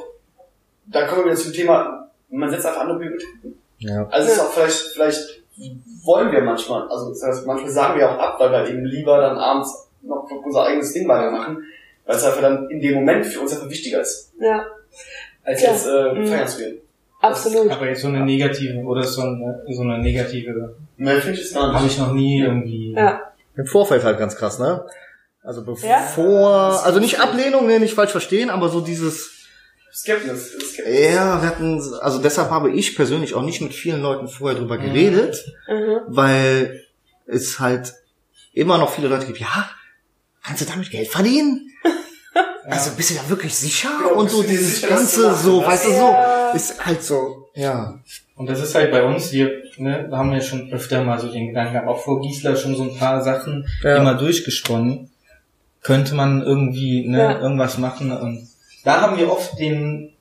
da 0.87 1.07
kommen 1.07 1.24
wir 1.24 1.33
wieder 1.33 1.37
zum 1.42 1.53
Thema, 1.53 2.08
man 2.30 2.50
setzt 2.50 2.66
einfach 2.66 2.82
andere 2.82 2.98
Prioritäten. 2.98 3.58
Ja. 3.78 4.06
Also 4.10 4.28
es 4.28 4.34
ist 4.34 4.40
auch 4.40 4.52
vielleicht, 4.52 4.80
vielleicht 4.94 5.42
wollen 6.04 6.30
wir 6.32 6.40
manchmal, 6.42 6.88
also 6.88 7.10
das 7.10 7.22
heißt, 7.22 7.46
manchmal 7.46 7.70
sagen 7.70 7.98
wir 7.98 8.10
auch 8.10 8.18
ab, 8.18 8.36
weil 8.38 8.50
wir 8.50 8.68
eben 8.68 8.84
lieber 8.84 9.18
dann 9.20 9.36
abends 9.38 9.88
noch 10.02 10.28
unser 10.44 10.64
eigenes 10.64 10.92
Ding 10.92 11.08
weitermachen, 11.08 11.58
weil 12.06 12.16
es 12.16 12.24
einfach 12.24 12.40
dann 12.40 12.68
in 12.70 12.80
dem 12.80 12.94
Moment 12.94 13.26
für 13.26 13.40
uns 13.40 13.52
einfach 13.52 13.68
wichtiger 13.68 14.00
ist, 14.00 14.32
Ja, 14.40 14.64
als 15.44 15.62
Ja. 15.62 15.70
jetzt 15.72 15.86
äh, 15.86 16.12
Mhm. 16.14 16.26
feiern 16.26 16.48
zu 16.48 16.58
gehen. 16.58 16.78
absolut. 17.20 17.70
Aber 17.70 17.88
jetzt 17.88 18.02
so 18.02 18.08
eine 18.08 18.24
negative, 18.24 18.78
oder 18.84 19.02
so 19.02 19.22
eine, 19.22 19.62
so 19.70 19.82
eine 19.82 19.98
negative, 19.98 20.76
Mehr 20.96 21.20
finde 21.20 21.38
ich 21.40 21.46
es 21.46 21.54
gar 21.54 21.72
habe 21.72 21.84
nicht. 21.84 21.94
ich 21.94 21.98
noch 22.00 22.12
nie 22.12 22.40
irgendwie. 22.40 22.92
Ja, 22.92 23.22
Im 23.56 23.66
Vorfeld 23.66 24.04
halt 24.04 24.18
ganz 24.18 24.36
krass, 24.36 24.58
ne? 24.60 24.84
Also 25.42 25.64
bevor, 25.64 25.88
Ja? 25.88 26.80
also 26.84 27.00
nicht 27.00 27.20
Ablehnung, 27.20 27.66
ne, 27.66 27.80
nicht 27.80 27.94
falsch 27.94 28.10
verstehen, 28.12 28.50
aber 28.50 28.68
so 28.68 28.80
dieses, 28.80 29.38
Skeptisch, 29.92 30.40
skeptisch. 30.72 30.87
ja, 31.12 31.40
wir 31.42 31.48
hatten, 31.48 31.81
also 32.01 32.20
deshalb 32.20 32.51
habe 32.51 32.70
ich 32.70 32.94
persönlich 32.96 33.35
auch 33.35 33.42
nicht 33.42 33.61
mit 33.61 33.74
vielen 33.74 34.01
Leuten 34.03 34.29
vorher 34.29 34.59
drüber 34.59 34.79
geredet, 34.79 35.44
mhm. 35.68 36.01
weil 36.09 36.85
es 37.27 37.59
halt 37.59 37.94
immer 38.53 38.79
noch 38.79 38.92
viele 38.92 39.09
Leute 39.09 39.27
gibt, 39.27 39.38
ja, 39.38 39.70
kannst 40.44 40.62
du 40.62 40.66
damit 40.66 40.90
Geld 40.90 41.09
verdienen? 41.09 41.70
Also 42.70 42.90
bist 42.96 43.09
du 43.09 43.14
da 43.14 43.27
wirklich 43.31 43.55
sicher? 43.55 43.88
Ja, 43.98 44.09
Und 44.09 44.31
so 44.31 44.42
dieses 44.42 44.74
sicher, 44.83 44.88
ganze 44.88 45.22
machen 45.22 45.42
so, 45.42 45.64
weißt 45.64 45.87
du 45.87 45.90
Ja. 45.90 46.51
so, 46.53 46.57
ist 46.57 46.85
halt 46.85 47.03
so, 47.03 47.48
ja. 47.55 47.98
Und 48.37 48.46
das 48.51 48.61
ist 48.62 48.74
halt 48.74 48.90
bei 48.90 49.03
uns 49.05 49.31
hier, 49.31 49.62
ne, 49.79 50.07
haben 50.12 50.31
wir 50.33 50.42
schon 50.42 50.70
öfter 50.70 51.03
mal 51.03 51.18
so 51.18 51.33
den 51.33 51.46
Gedanken 51.48 51.72
gehabt, 51.72 51.88
auch 51.88 52.03
vor 52.05 52.20
Gisela 52.20 52.55
schon 52.57 52.77
so 52.77 52.83
ein 52.83 52.94
paar 52.98 53.22
Sachen 53.22 53.66
Ja. 53.83 53.96
immer 53.96 54.16
durchgesponnen. 54.16 55.11
Könnte 55.83 56.14
man 56.14 56.42
irgendwie, 56.42 57.09
ne, 57.09 57.18
Ja. 57.18 57.40
irgendwas 57.40 57.79
machen 57.79 58.12
und 58.12 58.47
da 58.84 59.00
haben 59.00 59.18
wir 59.18 59.30
oft 59.30 59.58
den, 59.58 60.12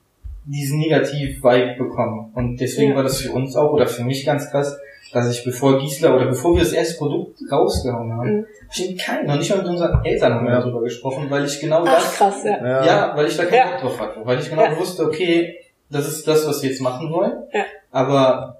diesen 0.45 0.79
Negativ-Vibe 0.79 1.75
bekommen. 1.77 2.31
Und 2.35 2.57
deswegen 2.57 2.91
Ja. 2.91 2.95
war 2.97 3.03
das 3.03 3.21
für 3.21 3.31
uns 3.31 3.55
auch, 3.55 3.71
oder 3.73 3.87
für 3.87 4.03
mich 4.03 4.25
ganz 4.25 4.49
krass, 4.49 4.77
dass 5.13 5.29
ich 5.31 5.43
bevor 5.43 5.79
Gisela 5.79 6.15
oder 6.15 6.25
bevor 6.25 6.53
wir 6.55 6.63
das 6.63 6.73
erste 6.73 6.97
Produkt 6.97 7.39
rausgehauen 7.51 8.11
haben, 8.13 8.31
Mhm. 8.39 8.45
hab 8.67 8.75
ich 8.77 8.89
mit 8.89 8.99
keinem, 8.99 9.27
noch 9.27 9.37
nicht 9.37 9.49
mal 9.49 9.57
mit 9.59 9.67
unseren 9.67 10.03
Eltern 10.05 10.33
haben 10.33 10.45
wir 10.45 10.53
Ja. 10.53 10.59
darüber 10.59 10.81
gesprochen, 10.81 11.27
weil 11.29 11.45
ich 11.45 11.59
genau 11.59 11.83
Ach 11.87 11.95
das 11.95 12.13
krass, 12.15 12.43
ja. 12.43 12.57
Ja. 12.65 12.85
ja, 12.85 13.13
weil 13.15 13.27
ich 13.27 13.37
da 13.37 13.45
keinen 13.45 13.57
Ja. 13.57 13.71
Bock 13.71 13.81
drauf 13.81 13.99
hatte. 14.01 14.21
Weil 14.25 14.39
ich 14.39 14.49
genau 14.49 14.63
Ja. 14.63 14.77
wusste, 14.77 15.05
okay, 15.05 15.55
das 15.89 16.07
ist 16.07 16.27
das, 16.27 16.45
was 16.47 16.61
wir 16.61 16.69
jetzt 16.69 16.81
machen 16.81 17.11
wollen. 17.11 17.33
Ja. 17.53 17.63
Aber 17.91 18.53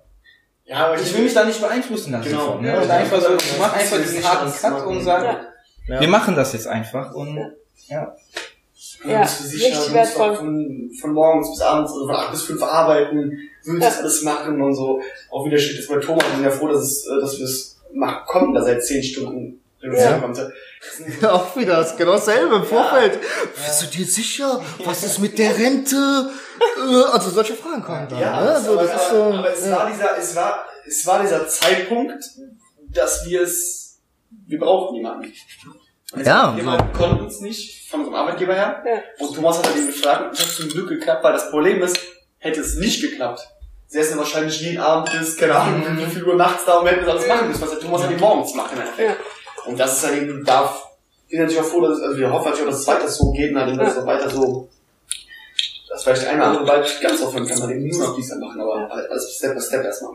Ja, 0.66 0.88
aber 0.88 0.96
ich 1.00 1.16
will 1.16 1.24
mich 1.24 1.34
da 1.34 1.46
nicht 1.46 1.62
beeinflussen 1.62 2.12
lassen. 2.12 2.28
Genau. 2.30 2.52
von, 2.54 2.62
ne? 2.62 2.68
Ja, 2.74 2.82
und 2.82 2.88
ja. 2.90 2.96
einfach 2.96 3.22
so, 3.22 3.36
ich 3.38 3.58
mach 3.58 3.74
einfach 3.74 3.98
diesen 4.00 4.22
harten 4.24 4.52
Cut 4.52 4.86
und 4.86 5.02
sage, 5.02 5.26
Ja. 5.88 5.96
Ja. 5.96 6.02
wir 6.02 6.08
machen 6.10 6.36
das 6.36 6.52
jetzt 6.54 6.68
einfach. 6.68 7.14
Und 7.14 7.38
ja, 7.88 8.14
Ja, 9.06 9.26
sicher, 9.28 9.68
richtig 9.78 9.94
wertvoll. 9.94 10.36
Von, 10.36 10.92
von 11.00 11.14
morgens 11.14 11.52
bis 11.52 11.62
abends, 11.62 11.92
also 11.92 12.08
von 12.08 12.16
acht 12.16 12.32
bis 12.32 12.42
fünf 12.44 12.64
arbeiten, 12.64 13.32
Ja. 13.66 13.74
das 13.80 14.00
alles 14.00 14.22
machen 14.24 14.62
und 14.62 14.74
so. 14.76 15.02
Auch 15.32 15.46
wieder 15.46 15.58
steht 15.58 15.78
jetzt 15.78 15.90
bei 15.90 15.98
Thomas, 15.98 16.24
ich 16.30 16.34
bin 16.36 16.44
ja 16.44 16.50
froh, 16.52 16.68
dass, 16.68 16.84
es, 16.84 17.06
äh, 17.08 17.22
dass 17.22 17.38
wir 17.38 17.46
es 17.46 17.78
machen 17.94 18.20
konnten, 18.26 18.56
er 18.56 18.74
jetzt 18.74 18.88
zehn 18.88 19.04
Stunden 19.04 19.62
reduzieren 19.82 20.12
Ja. 20.14 20.20
konnte. 20.20 20.54
Das 20.82 20.98
sind 20.98 21.22
so- 21.22 21.30
Auch 21.30 21.56
wieder, 21.56 21.76
das 21.78 21.92
ist 21.92 21.98
genau 21.98 22.14
dasselbe 22.14 22.56
im 22.56 22.64
Vorfeld. 22.64 23.20
Bist 23.56 23.82
du 23.84 23.86
dir 23.98 24.06
sicher? 24.06 24.62
Was 24.84 25.04
ist 25.04 25.20
mit 25.20 25.38
der 25.38 25.58
Rente? 25.58 26.32
Äh, 26.80 27.04
Also 27.12 27.30
solche 27.30 27.54
Fragen 27.54 27.84
kommen 27.84 28.08
dann. 28.10 28.20
Ja, 28.20 28.42
ne? 28.42 28.52
Also, 28.56 28.74
aber, 28.74 28.84
das 28.88 29.02
ist 29.04 29.10
so, 29.10 29.16
aber, 29.24 29.38
aber 29.40 29.54
es, 29.54 29.66
ja. 29.66 29.76
war 29.78 29.90
dieser, 29.92 30.18
es, 30.18 30.36
war, 30.36 30.66
es 30.88 31.06
war 31.06 31.22
dieser 31.22 31.48
Zeitpunkt, 31.48 32.24
dass 32.90 33.26
wir 33.28 33.42
es, 33.42 34.00
wir 34.48 34.60
brauchten 34.60 34.96
jemanden. 34.96 35.32
Und 36.14 36.22
es 36.22 36.28
Ja, 36.28 36.56
wir 36.56 36.64
konnten 36.98 37.26
uns 37.26 37.42
nicht 37.42 37.90
von 37.90 38.00
unserem 38.02 38.16
Arbeitgeber 38.16 38.54
her. 38.54 38.84
Ja. 38.86 39.26
Und 39.26 39.36
Thomas 39.36 39.58
hat 39.58 39.68
dann 39.68 39.78
ihn 39.78 39.88
gefragt 39.88 40.22
und 40.30 40.34
es 40.34 40.40
hat 40.42 40.48
zum 40.56 40.70
Glück 40.70 40.90
geklappt, 40.90 41.24
weil 41.24 41.34
das 41.34 41.50
Problem 41.50 41.82
ist, 41.82 41.98
hätte 42.40 42.62
es 42.62 42.76
nicht 42.76 43.02
geklappt, 43.02 43.48
säßen 43.88 44.16
wir 44.16 44.20
wahrscheinlich 44.20 44.60
jeden 44.62 44.80
Abend 44.80 45.12
bis, 45.12 45.36
keine 45.38 45.56
Ahnung, 45.56 45.84
wie 45.98 46.06
viel 46.06 46.24
Uhr 46.24 46.36
nachts 46.36 46.64
da 46.66 46.78
und 46.80 46.88
hätten 46.88 47.06
das 47.06 47.10
alles 47.16 47.28
machen 47.28 47.48
müssen, 47.50 47.62
was 47.62 47.70
der 47.72 47.80
Thomas 47.80 48.02
halt 48.02 48.12
eben 48.12 48.20
morgens 48.22 48.54
macht 48.54 48.74
im 48.74 48.80
Endeffekt. 48.80 49.10
Ja. 49.10 49.16
Und 49.66 49.78
das 49.80 49.98
ist 49.98 50.06
halt 50.08 50.22
eben, 50.22 50.44
darf, 50.46 50.88
ich 51.26 51.32
bin 51.32 51.42
natürlich 51.42 51.62
auch 51.62 51.66
froh, 51.66 51.82
dass, 51.82 51.98
es- 51.98 52.04
also 52.04 52.18
wir 52.18 52.32
hoffen 52.32 52.46
natürlich 52.52 52.68
auch, 52.68 52.72
dass 52.72 52.80
es 52.82 52.88
weiter 52.88 53.08
so 53.10 53.32
geht 53.32 53.52
und 53.52 53.60
halt 53.60 53.78
dass 53.80 53.92
es 53.94 53.98
auch 53.98 54.06
weiter 54.06 54.30
so, 54.30 54.70
dass 55.90 56.04
vielleicht 56.04 56.22
der 56.22 56.30
eine 56.32 56.38
oder 56.40 56.48
andere 56.48 56.66
bald 56.66 57.02
ganz 57.02 57.22
aufhören 57.22 57.48
kann, 57.48 57.60
dann 57.60 57.72
eben 57.72 57.88
nur 57.88 58.00
noch 58.08 58.16
dies 58.16 58.30
dann 58.30 58.40
machen, 58.40 58.62
aber 58.62 58.88
halt 58.90 59.10
alles 59.12 59.36
Step 59.36 59.56
by 59.56 59.62
Step 59.62 59.84
erstmal. 59.84 60.14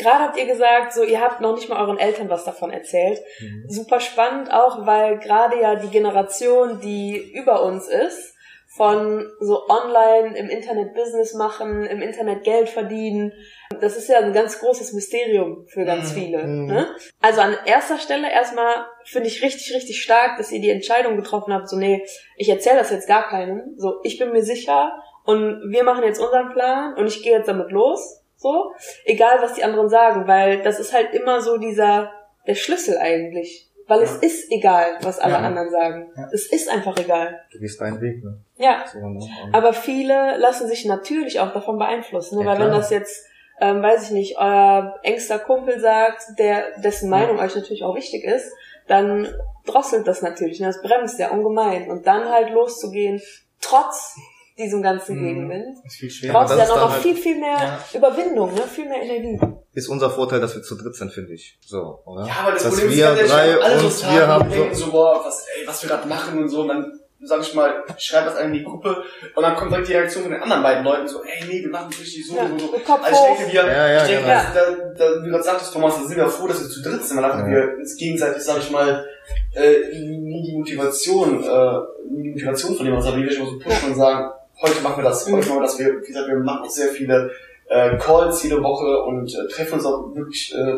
Gerade 0.00 0.24
habt 0.24 0.38
ihr 0.38 0.46
gesagt, 0.46 0.92
so 0.92 1.02
ihr 1.04 1.20
habt 1.20 1.40
noch 1.40 1.54
nicht 1.54 1.68
mal 1.68 1.80
euren 1.80 1.98
Eltern 1.98 2.28
was 2.30 2.44
davon 2.44 2.70
erzählt. 2.70 3.20
Super 3.68 4.00
spannend 4.00 4.50
auch, 4.52 4.86
weil 4.86 5.18
gerade 5.18 5.60
ja 5.60 5.74
die 5.76 5.88
Generation, 5.90 6.80
die 6.80 7.32
über 7.34 7.62
uns 7.62 7.86
ist, 7.88 8.34
von 8.76 9.28
so 9.40 9.68
online 9.68 10.38
im 10.38 10.48
Internet 10.48 10.94
Business 10.94 11.34
machen, 11.34 11.84
im 11.86 12.00
Internet 12.02 12.44
Geld 12.44 12.68
verdienen. 12.68 13.32
Das 13.80 13.96
ist 13.96 14.08
ja 14.08 14.18
ein 14.18 14.32
ganz 14.32 14.60
großes 14.60 14.92
Mysterium 14.92 15.66
für 15.66 15.84
ganz 15.84 16.12
Mhm. 16.12 16.14
viele. 16.14 16.46
Mhm. 16.46 16.66
Ne? 16.66 16.86
Also 17.20 17.40
an 17.40 17.56
erster 17.66 17.98
Stelle 17.98 18.30
erstmal 18.30 18.86
finde 19.04 19.26
ich 19.26 19.42
richtig, 19.42 19.74
richtig 19.74 20.00
stark, 20.00 20.38
dass 20.38 20.52
ihr 20.52 20.60
die 20.60 20.70
Entscheidung 20.70 21.16
getroffen 21.16 21.52
habt, 21.52 21.68
so 21.68 21.76
nee, 21.76 22.06
ich 22.36 22.48
erzähle 22.48 22.78
das 22.78 22.90
jetzt 22.92 23.08
gar 23.08 23.28
keinem. 23.28 23.74
So, 23.76 23.94
ich 24.04 24.18
bin 24.18 24.30
mir 24.30 24.42
sicher 24.44 24.92
und 25.24 25.72
wir 25.72 25.82
machen 25.82 26.04
jetzt 26.04 26.20
unseren 26.20 26.52
Plan 26.52 26.94
und 26.94 27.08
ich 27.08 27.24
gehe 27.24 27.36
jetzt 27.38 27.48
damit 27.48 27.72
los. 27.72 28.19
So, 28.40 28.72
egal 29.04 29.42
was 29.42 29.52
die 29.52 29.64
anderen 29.64 29.90
sagen, 29.90 30.26
weil 30.26 30.62
das 30.62 30.80
ist 30.80 30.94
halt 30.94 31.12
immer 31.12 31.42
so 31.42 31.58
dieser, 31.58 32.10
der 32.46 32.54
Schlüssel 32.54 32.96
eigentlich. 32.96 33.66
Weil 33.86 34.00
es 34.02 34.12
Ja. 34.22 34.28
ist 34.28 34.50
egal, 34.50 34.98
was 35.02 35.18
alle 35.18 35.34
Ja. 35.34 35.38
anderen 35.40 35.68
sagen. 35.70 36.10
Ja. 36.16 36.28
Es 36.32 36.46
ist 36.50 36.70
einfach 36.70 36.96
egal. 36.96 37.42
Du 37.52 37.58
gehst 37.58 37.78
deinen 37.80 38.00
Weg, 38.00 38.24
ne? 38.24 38.38
Ja. 38.56 38.84
So, 38.90 38.98
ne? 38.98 39.20
Aber 39.52 39.72
viele 39.74 40.38
lassen 40.38 40.68
sich 40.68 40.86
natürlich 40.86 41.38
auch 41.40 41.52
davon 41.52 41.76
beeinflussen, 41.76 42.38
ne? 42.38 42.46
Weil 42.46 42.58
wenn 42.60 42.68
klar. 42.68 42.78
das 42.78 42.90
jetzt, 42.90 43.26
ähm, 43.60 43.82
weiß 43.82 44.04
ich 44.04 44.10
nicht, 44.12 44.38
euer 44.38 44.98
engster 45.02 45.38
Kumpel 45.38 45.78
sagt, 45.80 46.22
der 46.38 46.78
dessen 46.80 47.10
Meinung 47.10 47.38
euch 47.40 47.54
natürlich 47.54 47.84
auch 47.84 47.94
wichtig 47.94 48.24
ist, 48.24 48.50
dann 48.86 49.28
drosselt 49.66 50.06
das 50.06 50.22
natürlich, 50.22 50.60
ne? 50.60 50.68
das 50.68 50.80
bremst 50.80 51.18
ja 51.18 51.30
ungemein. 51.30 51.90
Und 51.90 52.06
dann 52.06 52.28
halt 52.30 52.50
loszugehen, 52.50 53.20
trotz 53.60 54.16
diesem 54.62 54.82
ganzen 54.82 55.16
Mhm. 55.20 55.24
Gegenwind, 55.26 55.78
ist 55.84 55.96
viel 55.96 56.10
schwerer. 56.10 56.32
braucht 56.32 56.50
das 56.50 56.56
ja 56.58 56.62
ist 56.64 56.68
noch, 56.70 56.76
dann 56.80 56.90
halt- 56.92 57.02
viel, 57.02 57.16
viel 57.16 57.38
mehr 57.40 57.56
Ja. 57.92 57.98
Überwindung, 57.98 58.54
ne? 58.54 58.62
viel 58.62 58.88
mehr 58.88 59.02
Energie. 59.02 59.40
ist 59.72 59.88
unser 59.88 60.10
Vorteil, 60.10 60.40
dass 60.40 60.54
wir 60.54 60.62
zu 60.62 60.76
dritt 60.76 60.94
sind, 60.96 61.12
finde 61.12 61.32
ich. 61.34 61.58
So, 61.64 62.00
oder? 62.04 62.26
Ja, 62.26 62.34
aber 62.42 62.52
das 62.52 62.62
dass 62.64 62.72
Problem 62.74 62.90
ist, 62.90 62.96
wir 62.98 63.04
ehrlich, 63.06 63.30
drei 63.30 63.54
alle 63.60 63.78
so 63.78 63.86
uns, 63.86 64.00
Tage 64.00 64.14
wir 64.16 64.26
haben 64.28 64.50
so, 64.50 64.56
denken 64.56 64.74
so, 64.74 64.90
boah, 64.90 65.22
was, 65.24 65.46
ey, 65.58 65.66
was 65.66 65.82
wir 65.82 65.90
gerade 65.90 66.08
machen 66.08 66.38
und 66.38 66.48
so, 66.48 66.60
und 66.62 66.68
dann 66.68 66.92
sag 67.22 67.42
ich 67.42 67.54
mal, 67.54 67.84
ich 67.98 68.02
schreibe 68.02 68.30
das 68.30 68.40
in 68.40 68.50
die 68.54 68.64
Gruppe 68.64 69.04
und 69.36 69.42
dann 69.42 69.54
kommt 69.54 69.70
direkt 69.70 69.88
die 69.88 69.92
Reaktion 69.92 70.22
von 70.22 70.32
den 70.32 70.40
anderen 70.42 70.62
beiden 70.62 70.82
Leuten 70.84 71.06
so, 71.06 71.22
ey, 71.22 71.46
nee, 71.46 71.60
wir 71.62 71.68
machen 71.68 71.88
es 71.92 72.00
richtig 72.00 72.26
so 72.26 72.34
Ja, 72.34 72.44
und 72.44 72.58
so. 72.58 72.68
Kopf 72.68 73.00
Also 73.04 73.18
ich 73.32 73.36
denke, 73.38 73.52
wir, 73.52 73.62
Ja, 73.70 73.88
ja, 73.92 73.96
ich 74.02 74.08
denke, 74.08 74.22
genau. 74.22 74.42
da, 74.54 74.94
da, 74.96 75.20
wie 75.20 75.24
du 75.26 75.30
gerade 75.30 75.44
sagtest, 75.44 75.72
Thomas, 75.72 75.96
da 75.98 76.04
sind 76.08 76.16
wir 76.16 76.26
froh, 76.28 76.46
dass 76.48 76.62
wir 76.62 76.68
zu 76.70 76.82
dritt 76.82 77.04
sind, 77.04 77.16
weil 77.18 77.24
einfach 77.26 77.40
Ja. 77.40 77.46
wir 77.50 77.76
uns 77.78 77.94
gegenseitig, 77.96 78.42
sag 78.42 78.58
ich 78.58 78.70
mal, 78.70 79.06
äh, 79.54 79.74
nie 80.00 80.42
die 80.50 80.56
Motivation, 80.56 81.44
äh, 81.44 81.78
nie 82.10 82.22
die 82.22 82.30
Motivation 82.30 82.74
von 82.74 82.86
jemandem, 82.86 83.10
sondern 83.10 83.22
wir 83.28 83.32
schon 83.32 83.46
so 83.46 83.58
pushen 83.58 83.90
und 83.90 83.96
sagen, 83.96 84.30
heute 84.62 84.80
machen 84.82 85.02
wir 85.02 85.04
das, 85.08 85.24
heute 85.26 85.36
Mhm. 85.36 85.40
machen 85.40 85.54
wir 85.56 85.62
das, 85.62 85.78
wir, 85.78 86.02
wie 86.02 86.06
gesagt, 86.06 86.28
wir 86.28 86.36
machen 86.36 86.64
auch 86.64 86.70
sehr 86.70 86.88
viele 86.88 87.30
äh, 87.68 87.96
Calls 87.98 88.42
jede 88.42 88.62
Woche 88.62 89.02
und 89.04 89.32
äh, 89.34 89.46
treffen 89.48 89.74
uns 89.74 89.84
auch 89.86 90.14
wirklich 90.14 90.52
äh, 90.54 90.76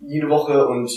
jede 0.00 0.28
Woche 0.28 0.66
und 0.66 0.90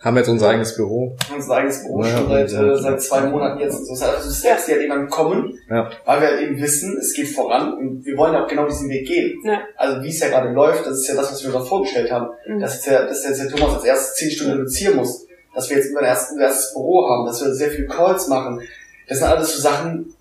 haben 0.00 0.16
jetzt 0.18 0.28
unser 0.28 0.50
eigenes 0.50 0.76
Büro. 0.76 1.16
haben 1.28 1.36
unser 1.36 1.54
eigenes 1.56 1.82
Büro 1.82 2.04
Ja, 2.04 2.18
schon 2.18 2.28
seit, 2.28 2.50
ja. 2.52 2.72
äh, 2.72 2.76
seit 2.78 3.02
zwei 3.02 3.20
Monaten 3.22 3.58
jetzt. 3.60 3.78
und 3.78 3.86
So. 3.86 3.92
Das 3.94 4.02
heißt, 4.02 4.16
also 4.18 4.30
Steps, 4.30 4.66
die 4.66 4.72
halt 4.72 4.82
irgendwann 4.82 5.08
kommen, 5.08 5.58
Ja. 5.70 5.90
weil 6.04 6.20
wir 6.20 6.28
halt 6.28 6.40
eben 6.42 6.60
wissen, 6.60 6.96
es 6.98 7.14
geht 7.14 7.28
voran 7.28 7.72
und 7.72 8.04
wir 8.04 8.16
wollen 8.18 8.34
ja 8.34 8.44
auch 8.44 8.48
genau 8.48 8.66
diesen 8.66 8.90
Weg 8.90 9.06
gehen. 9.08 9.40
Ja. 9.44 9.62
Also 9.76 10.02
wie 10.02 10.10
es 10.10 10.20
ja 10.20 10.28
gerade 10.28 10.50
läuft, 10.52 10.86
das 10.86 10.98
ist 10.98 11.08
ja 11.08 11.14
das, 11.16 11.32
was 11.32 11.42
wir 11.42 11.54
uns 11.54 11.64
auch 11.64 11.68
vorgestellt 11.68 12.10
haben. 12.12 12.28
Mhm. 12.46 12.60
Dass, 12.60 12.74
jetzt 12.74 12.86
der, 12.86 13.06
dass 13.06 13.24
jetzt 13.24 13.40
der 13.42 13.48
Thomas 13.50 13.74
als 13.76 13.84
erstes 13.84 14.14
zehn 14.16 14.30
Stunden 14.30 14.52
reduzieren 14.58 14.96
muss, 14.96 15.26
dass 15.54 15.70
wir 15.70 15.78
jetzt 15.78 15.90
über 15.90 16.00
ein 16.00 16.06
erstes, 16.06 16.32
unser 16.32 16.44
erstes 16.44 16.74
Büro 16.74 17.08
haben, 17.08 17.26
dass 17.26 17.42
wir 17.42 17.52
sehr 17.54 17.70
viele 17.70 17.86
Calls 17.88 18.28
machen. 18.28 18.60
Das 19.08 19.18
sind 19.18 19.26
alles 19.26 19.56
so 19.56 19.62
Sachen, 19.62 20.13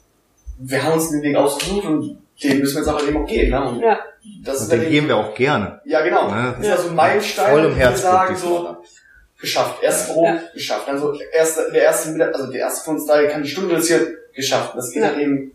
wir 0.60 0.84
haben 0.84 0.94
uns 0.94 1.10
den 1.10 1.22
Weg 1.22 1.36
ausgesucht 1.36 1.86
und 1.86 2.18
den 2.44 2.60
müssen 2.60 2.76
wir 2.76 2.82
jetzt 2.82 2.90
auch 2.90 3.08
eben 3.08 3.18
auch 3.24 3.28
gehen. 3.28 3.50
Ne? 3.52 3.68
Und 3.70 3.80
Ja. 3.82 4.00
das 4.44 4.62
ist 4.62 4.74
Und 4.74 4.82
den 4.82 4.90
geben 4.90 5.08
wir 5.08 5.18
auch 5.18 5.34
gerne. 5.36 5.82
Ja, 5.86 6.02
genau. 6.02 6.30
Ja. 6.30 6.52
Das 6.52 6.60
ist 6.62 6.68
ja 6.68 6.78
so 6.78 6.90
ein 6.90 6.96
Meilenstein, 6.96 7.52
Voll 7.52 7.66
im 7.66 7.76
wo 7.76 7.80
wir 7.80 7.96
sagen, 7.98 8.36
so, 8.36 8.78
geschafft. 9.40 9.84
Erstes 9.84 10.08
Büro 10.08 10.26
Ja. 10.26 10.40
geschafft. 10.54 10.88
Also 10.88 11.14
erste, 11.34 11.72
der 11.74 11.84
erste, 11.84 12.10
Mittag- 12.12 12.34
also 12.34 12.52
der 12.52 12.62
erste 12.62 12.86
von 12.86 12.96
uns 12.96 13.08
drei 13.08 13.26
kann 13.28 13.44
die 13.44 13.50
Stunde 13.50 13.74
reduzieren, 13.76 14.08
geschafft. 14.36 14.74
Das 14.76 14.90
geht 14.92 15.02
Ja. 15.04 15.10
halt 15.10 15.20
eben. 15.20 15.52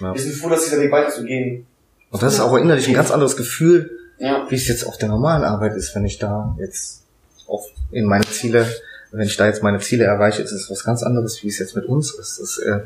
Ja. 0.00 0.14
Wir 0.14 0.20
sind 0.20 0.34
froh, 0.34 0.48
dass 0.48 0.64
dieser 0.64 0.80
Weg 0.80 0.92
weiterzugehen. 0.92 1.66
Und 2.10 2.22
das 2.22 2.34
ist 2.34 2.40
auch 2.40 2.54
innerlich 2.56 2.86
ein 2.88 2.94
ganz 2.94 3.10
anderes 3.10 3.36
Gefühl, 3.36 3.90
Ja. 4.18 4.46
wie 4.48 4.54
es 4.54 4.68
jetzt 4.68 4.84
auf 4.86 4.96
der 4.96 5.08
normalen 5.08 5.42
Arbeit 5.44 5.74
ist, 5.74 5.94
wenn 5.94 6.04
ich 6.06 6.18
da 6.18 6.54
jetzt 6.58 7.02
auf 7.48 7.66
in 7.90 8.04
meine 8.06 8.26
Ziele, 8.26 8.66
wenn 9.12 9.26
ich 9.26 9.36
da 9.36 9.46
jetzt 9.46 9.62
meine 9.62 9.78
Ziele 9.80 10.04
erreiche, 10.04 10.42
ist 10.42 10.52
es 10.52 10.70
was 10.70 10.84
ganz 10.84 11.02
anderes, 11.02 11.42
wie 11.42 11.48
es 11.48 11.58
jetzt 11.58 11.74
mit 11.76 11.84
uns 11.86 12.12
ist. 12.14 12.38
Das 12.40 12.58
äh, 12.58 12.80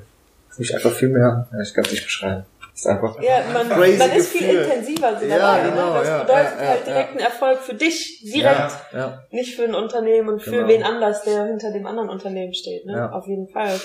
mich 0.59 0.75
einfach 0.75 0.93
viel 0.93 1.09
mehr, 1.09 1.49
ja, 1.53 1.61
ich 1.61 1.73
kann 1.75 1.85
es 1.85 1.93
nicht 1.93 2.05
beschreiben. 2.05 2.45
Ist 2.75 2.87
einfach 2.87 3.21
Ja, 3.21 3.43
man, 3.53 3.69
Crazy 3.69 3.99
man 3.99 4.11
ist 4.13 4.29
viel 4.33 4.47
Gefühl. 4.47 4.63
intensiver 4.63 5.19
so 5.19 5.27
Ja, 5.27 5.39
dabei. 5.39 5.69
genau, 5.71 5.93
ne? 5.93 5.99
Das 5.99 6.09
ja, 6.09 6.19
bedeutet 6.23 6.53
ja, 6.61 6.67
halt 6.69 6.87
direkt 6.87 7.05
ja. 7.09 7.11
einen 7.11 7.19
Erfolg 7.19 7.59
für 7.59 7.75
dich, 7.75 8.21
direkt. 8.33 8.71
ja, 8.93 8.99
ja. 8.99 9.23
Nicht 9.31 9.57
für 9.57 9.65
ein 9.65 9.75
Unternehmen 9.75 10.29
und 10.29 10.41
für 10.43 10.51
Genau. 10.51 10.69
wen 10.69 10.83
anders, 10.85 11.23
der 11.25 11.45
hinter 11.47 11.73
dem 11.73 11.87
anderen 11.87 12.09
Unternehmen 12.09 12.55
steht. 12.55 12.87
Ne? 12.87 12.93
Ja. 12.95 13.11
Auf 13.13 13.27
jeden 13.27 13.49
Fall. 13.49 13.79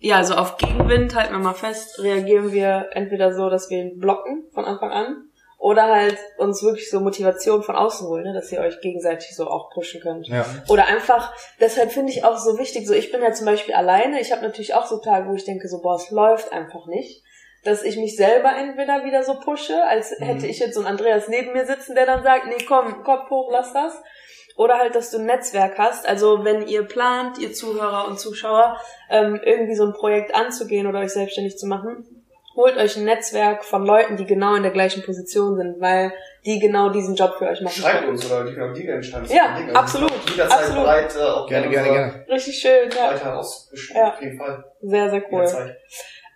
Ja, 0.00 0.16
also 0.16 0.34
auf 0.34 0.56
Gegenwind, 0.58 1.14
halten 1.14 1.32
wir 1.32 1.38
mal 1.38 1.54
fest, 1.54 1.98
reagieren 2.00 2.52
wir 2.52 2.86
entweder 2.92 3.32
so, 3.34 3.48
dass 3.50 3.70
wir 3.70 3.78
ihn 3.78 3.98
blocken 3.98 4.44
von 4.52 4.64
Anfang 4.64 4.90
an 4.90 5.24
oder 5.58 5.88
halt 5.88 6.16
uns 6.36 6.62
wirklich 6.62 6.88
so 6.88 7.00
Motivation 7.00 7.64
von 7.64 7.74
außen 7.74 8.06
holen, 8.06 8.24
ne? 8.24 8.32
dass 8.32 8.50
ihr 8.52 8.60
euch 8.60 8.80
gegenseitig 8.80 9.34
so 9.34 9.48
auch 9.48 9.70
pushen 9.70 10.00
könnt. 10.00 10.28
ja. 10.28 10.46
Oder 10.68 10.86
einfach, 10.86 11.34
deshalb 11.60 11.90
finde 11.90 12.12
ich 12.12 12.24
auch 12.24 12.38
so 12.38 12.58
wichtig, 12.58 12.86
so 12.86 12.94
ich 12.94 13.10
bin 13.10 13.20
ja 13.20 13.32
zum 13.32 13.46
Beispiel 13.46 13.74
alleine, 13.74 14.20
ich 14.20 14.30
habe 14.30 14.42
natürlich 14.42 14.74
auch 14.74 14.86
so 14.86 14.98
Tage, 14.98 15.28
wo 15.28 15.34
ich 15.34 15.44
denke, 15.44 15.68
so 15.68 15.82
boah, 15.82 15.96
es 15.96 16.10
läuft 16.10 16.52
einfach 16.52 16.86
nicht. 16.86 17.24
Dass 17.64 17.82
ich 17.82 17.96
mich 17.96 18.14
selber 18.14 18.52
entweder 18.56 19.04
wieder 19.04 19.24
so 19.24 19.34
pushe, 19.34 19.82
als 19.84 20.14
hätte 20.20 20.46
ich 20.46 20.60
jetzt 20.60 20.74
so 20.74 20.80
einen 20.80 20.88
Andreas 20.88 21.26
neben 21.26 21.52
mir 21.52 21.66
sitzen, 21.66 21.96
der 21.96 22.06
dann 22.06 22.22
sagt, 22.22 22.46
nee, 22.46 22.64
komm, 22.66 23.02
Kopf 23.02 23.28
hoch, 23.30 23.50
lass 23.50 23.72
das. 23.72 24.00
Oder 24.56 24.78
halt, 24.78 24.94
dass 24.94 25.10
du 25.10 25.18
ein 25.18 25.26
Netzwerk 25.26 25.76
hast. 25.76 26.06
Also 26.06 26.44
wenn 26.44 26.68
ihr 26.68 26.84
plant, 26.84 27.36
ihr 27.38 27.52
Zuhörer 27.52 28.06
und 28.06 28.20
Zuschauer, 28.20 28.80
ähm, 29.10 29.40
irgendwie 29.42 29.74
so 29.74 29.84
ein 29.84 29.92
Projekt 29.92 30.32
anzugehen 30.36 30.86
oder 30.86 31.00
euch 31.00 31.12
selbstständig 31.12 31.58
zu 31.58 31.66
machen, 31.66 32.17
holt 32.58 32.76
euch 32.76 32.96
ein 32.96 33.04
Netzwerk 33.04 33.64
von 33.64 33.86
Leuten, 33.86 34.16
die 34.16 34.26
genau 34.26 34.54
in 34.56 34.62
der 34.64 34.72
gleichen 34.72 35.02
Position 35.04 35.56
sind, 35.56 35.80
weil 35.80 36.12
die 36.44 36.58
genau 36.58 36.90
diesen 36.90 37.14
Job 37.14 37.36
für 37.38 37.46
euch 37.48 37.60
machen 37.62 37.80
Schreibt 37.80 38.00
können. 38.00 38.10
uns 38.10 38.30
oder 38.30 38.44
die 38.44 38.52
können 38.54 38.70
auch 38.70 38.74
Dinge 38.74 38.92
entstehen. 38.92 39.24
Ja, 39.28 39.56
Dinge. 39.56 39.74
absolut, 39.76 40.12
Jederzeit 40.30 40.58
absolut. 40.58 40.82
bereit, 40.84 41.16
äh, 41.16 41.22
auch 41.22 41.46
Gerne, 41.48 41.68
gerne, 41.70 41.88
gerne. 41.88 42.24
Richtig 42.28 42.58
schön, 42.58 42.90
ja. 42.90 43.12
Weiter. 43.12 43.42
Ja. 43.94 44.08
Auf 44.12 44.20
jeden 44.20 44.36
Fall. 44.36 44.64
Sehr, 44.82 45.10
sehr 45.10 45.22
cool. 45.32 45.76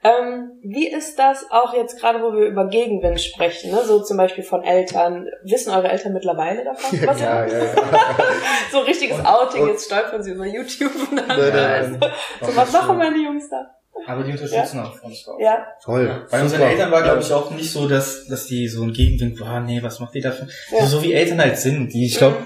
Ähm, 0.04 0.58
wie 0.64 0.88
ist 0.88 1.16
das 1.16 1.46
auch 1.50 1.74
jetzt 1.74 2.00
gerade, 2.00 2.20
wo 2.22 2.32
wir 2.32 2.46
über 2.46 2.66
Gegenwind 2.66 3.20
sprechen, 3.20 3.70
ne? 3.70 3.82
so 3.84 4.00
zum 4.02 4.16
Beispiel 4.16 4.42
von 4.42 4.64
Eltern? 4.64 5.28
Wissen 5.44 5.72
eure 5.72 5.88
Eltern 5.90 6.12
mittlerweile 6.12 6.64
davon? 6.64 6.98
Was 7.06 7.20
ihr 7.20 7.26
Ja, 7.26 7.34
macht? 7.42 7.52
ja, 7.52 7.58
ja. 7.58 7.70
So 8.72 8.80
richtiges 8.80 9.18
Und- 9.18 9.26
Outing, 9.26 9.62
und- 9.62 9.68
jetzt 9.68 9.86
stolpern 9.86 10.20
sie 10.22 10.32
über 10.32 10.44
YouTube 10.46 10.90
und 11.08 11.16
dann, 11.16 11.28
Nein, 11.28 11.38
äh, 11.40 11.52
nein, 12.00 12.00
so, 12.40 12.56
was 12.56 12.72
machen 12.72 12.98
meine 12.98 13.16
Jungs 13.18 13.48
da? 13.48 13.76
Aber 14.06 14.24
die 14.24 14.32
unterstützen 14.32 14.80
auch 14.80 15.00
uns 15.02 15.26
auch. 15.28 15.38
Ja, 15.40 15.64
Toll. 15.84 16.26
Bei 16.30 16.42
unseren. 16.42 16.60
Eltern 16.62 16.90
war, 16.90 17.02
glaube 17.02 17.20
ich, 17.20 17.32
auch 17.32 17.50
nicht 17.52 17.70
so, 17.70 17.88
dass, 17.88 18.26
dass 18.26 18.46
die 18.46 18.66
so 18.68 18.82
ein 18.82 18.92
Gegenwind, 18.92 19.38
boah, 19.38 19.60
nee, 19.60 19.82
was 19.82 20.00
macht 20.00 20.14
ihr 20.14 20.22
dafür? 20.22 20.48
Ja. 20.72 20.86
So, 20.86 20.98
so 20.98 21.02
wie 21.02 21.12
Eltern 21.12 21.40
halt 21.40 21.56
sind. 21.58 21.92
Die, 21.92 22.06
ich 22.06 22.16
glaube, 22.18 22.36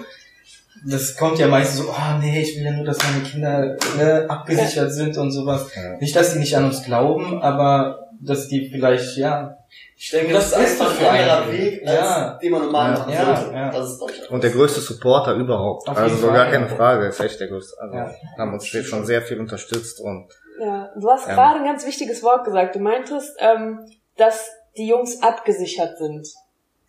Mhm. 0.85 0.91
das 0.91 1.17
kommt 1.17 1.39
ja 1.39 1.49
meistens 1.49 1.81
so, 1.87 1.91
oh 1.91 2.19
nee, 2.21 2.43
ich 2.43 2.57
will 2.57 2.65
ja 2.65 2.73
nur, 2.73 2.85
dass 2.85 2.99
meine 3.03 3.23
Kinder 3.25 3.77
ne, 3.97 4.27
abgesichert 4.29 4.93
sind 4.93 5.17
und 5.17 5.31
sowas. 5.33 5.71
Ja. 5.75 5.97
Nicht, 5.99 6.15
dass 6.15 6.33
die 6.35 6.39
nicht 6.41 6.57
an 6.57 6.65
uns 6.67 6.83
glauben, 6.85 7.41
aber 7.43 8.09
dass 8.21 8.49
die 8.49 8.69
vielleicht, 8.71 9.17
ja, 9.17 9.59
Ich 9.99 10.11
denke, 10.11 10.33
Das 10.35 10.51
das, 10.51 10.61
ist 10.61 10.81
einfach 10.81 10.93
doch 10.95 11.01
für 11.01 11.11
ein 11.11 11.21
anderer 11.23 11.43
einen. 11.45 11.53
Weg, 11.53 11.83
als 11.87 11.99
Ja. 11.99 12.39
den 12.43 12.53
man 12.53 12.63
normal 12.67 12.93
Ja. 12.93 12.99
machen 12.99 13.13
Ja, 13.13 13.37
sollte. 13.37 13.55
ja. 13.55 13.71
Das 13.73 13.91
ist, 13.91 14.03
ich, 14.25 14.31
Und 14.31 14.45
der 14.45 14.51
größte 14.51 14.81
Supporter 14.81 15.35
überhaupt. 15.35 15.89
Auf 15.89 15.97
also 15.97 16.17
so 16.17 16.27
gar 16.29 16.51
keine 16.51 16.67
ja. 16.69 16.75
Frage, 16.77 17.07
ist 17.07 17.21
echt 17.21 17.41
der 17.41 17.49
größte. 17.49 17.77
Also 17.81 17.95
Ja. 17.97 18.11
haben 18.39 18.53
uns 18.55 18.67
schon 18.67 19.05
sehr 19.07 19.23
viel 19.23 19.39
unterstützt 19.41 20.01
und 20.01 20.29
ja. 20.61 20.93
Du 20.97 21.11
hast 21.11 21.27
Ja. 21.29 21.35
gerade 21.35 21.59
ein 21.61 21.65
ganz 21.65 21.87
wichtiges 21.87 22.23
Wort 22.23 22.45
gesagt. 22.45 22.75
Du 22.75 22.81
meintest, 22.81 23.37
ähm, 23.41 23.87
dass 24.17 24.51
die 24.77 24.87
Jungs 24.87 25.23
abgesichert 25.23 25.99
sind. 25.99 26.27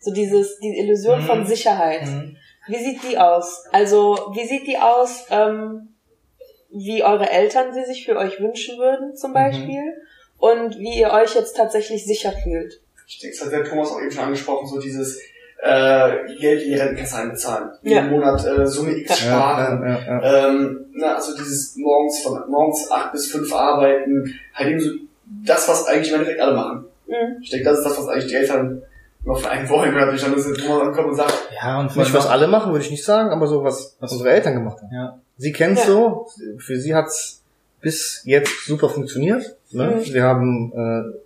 So 0.00 0.12
dieses, 0.12 0.58
die 0.60 0.78
Illusion 0.78 1.20
Mhm. 1.22 1.26
von 1.26 1.46
Sicherheit. 1.46 2.02
mhm. 2.06 2.36
Wie 2.68 2.76
sieht 2.84 3.02
die 3.02 3.18
aus? 3.18 3.64
Also, 3.72 4.30
wie 4.34 4.46
sieht 4.46 4.66
die 4.66 4.78
aus, 4.78 5.24
ähm, 5.30 5.94
wie 6.70 7.02
eure 7.02 7.30
Eltern 7.30 7.72
sie 7.72 7.84
sich 7.84 8.04
für 8.04 8.16
euch 8.16 8.40
wünschen 8.40 8.78
würden, 8.78 9.16
zum 9.16 9.32
Beispiel? 9.32 9.94
Und 10.38 10.78
wie 10.78 10.98
ihr 11.00 11.10
euch 11.12 11.34
jetzt 11.34 11.56
tatsächlich 11.56 12.04
sicher 12.04 12.30
fühlt? 12.32 12.80
Ich 13.08 13.18
denke, 13.20 13.36
das 13.38 13.46
hat 13.46 13.52
der 13.52 13.64
Thomas 13.64 13.90
auch 13.90 14.00
eben 14.00 14.10
schon 14.10 14.24
angesprochen, 14.24 14.66
so 14.68 14.78
dieses 14.78 15.18
äh, 15.60 16.34
Geld 16.38 16.62
in 16.62 16.72
die 16.72 16.78
Rentenkasse 16.78 17.16
einbezahlen. 17.16 17.70
Ja. 17.82 17.96
Jeden 18.02 18.10
Monat 18.10 18.44
äh, 18.46 18.66
Summe 18.66 18.96
X 18.96 19.10
Ja. 19.10 19.16
sparen. 19.16 19.82
ja, 19.82 19.98
ja, 19.98 20.22
ja. 20.22 20.48
Ähm, 20.48 20.84
na, 20.94 21.14
also 21.16 21.36
dieses 21.36 21.76
morgens 21.76 22.22
von 22.22 22.38
morgens 22.48 22.90
acht 22.90 23.12
bis 23.12 23.30
fünf 23.30 23.52
arbeiten, 23.52 24.34
halt 24.54 24.70
eben 24.70 24.80
so 24.80 24.90
das, 25.44 25.68
was 25.68 25.86
eigentlich 25.86 26.08
im 26.10 26.14
Endeffekt 26.20 26.40
alle 26.40 26.54
machen. 26.54 26.84
Mhm. 27.06 27.38
Ich 27.42 27.50
denke, 27.50 27.64
das 27.68 27.78
ist 27.78 27.84
das, 27.84 27.98
was 27.98 28.08
eigentlich 28.08 28.26
die 28.28 28.34
Eltern 28.36 28.82
immer 29.24 29.36
von 29.36 29.50
einem 29.50 29.68
wollen, 29.68 29.90
wenn 29.94 29.98
natürlich 30.06 30.22
dann 30.22 30.34
der 30.34 30.54
Thomas 30.54 30.82
ankommt 30.88 31.08
und 31.08 31.14
sagt, 31.16 31.34
Ja, 31.60 31.80
und 31.80 31.96
Nicht 31.96 32.14
was 32.14 32.26
alle 32.26 32.46
machen, 32.46 32.72
würde 32.72 32.84
ich 32.84 32.90
nicht 32.90 33.04
sagen, 33.04 33.30
aber 33.30 33.46
so 33.46 33.64
was, 33.64 33.96
was 34.00 34.12
unsere 34.12 34.30
Eltern 34.30 34.54
gemacht 34.54 34.78
haben. 34.80 34.94
Ja. 34.94 35.18
Sie 35.36 35.52
kennt's 35.52 35.82
Ja. 35.82 35.86
so, 35.88 36.28
für 36.58 36.78
sie 36.78 36.94
hat's 36.94 37.42
bis 37.80 38.22
jetzt 38.24 38.64
super 38.66 38.88
funktioniert. 38.88 39.56
Ne? 39.70 39.96
Mhm. 40.04 40.12
Wir 40.14 40.22
haben 40.22 40.72
äh, 40.72 41.18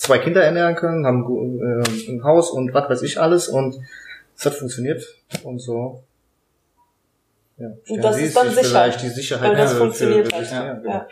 zwei 0.00 0.18
Kinder 0.18 0.42
ernähren 0.42 0.74
können, 0.74 1.06
haben 1.06 1.22
äh, 1.60 2.10
ein 2.10 2.24
Haus 2.24 2.50
und 2.50 2.72
was 2.72 2.88
weiß 2.88 3.02
ich 3.02 3.20
alles 3.20 3.48
und 3.48 3.78
es 4.36 4.46
hat 4.46 4.54
funktioniert 4.54 5.04
und 5.44 5.58
so. 5.58 6.02
Ja, 7.58 7.68
stellen 7.84 8.00
das 8.00 8.18
ist 8.18 8.34
dann 8.34 8.46
sich 8.46 8.54
sicher. 8.56 8.68
vielleicht 8.68 9.02
die 9.02 9.08
Sicherheit 9.10 9.50
Weil 9.50 9.56
das 9.56 9.74
funktioniert 9.74 10.32
hat. 10.32 10.50
ja. 10.50 10.80
Ja. 10.82 11.06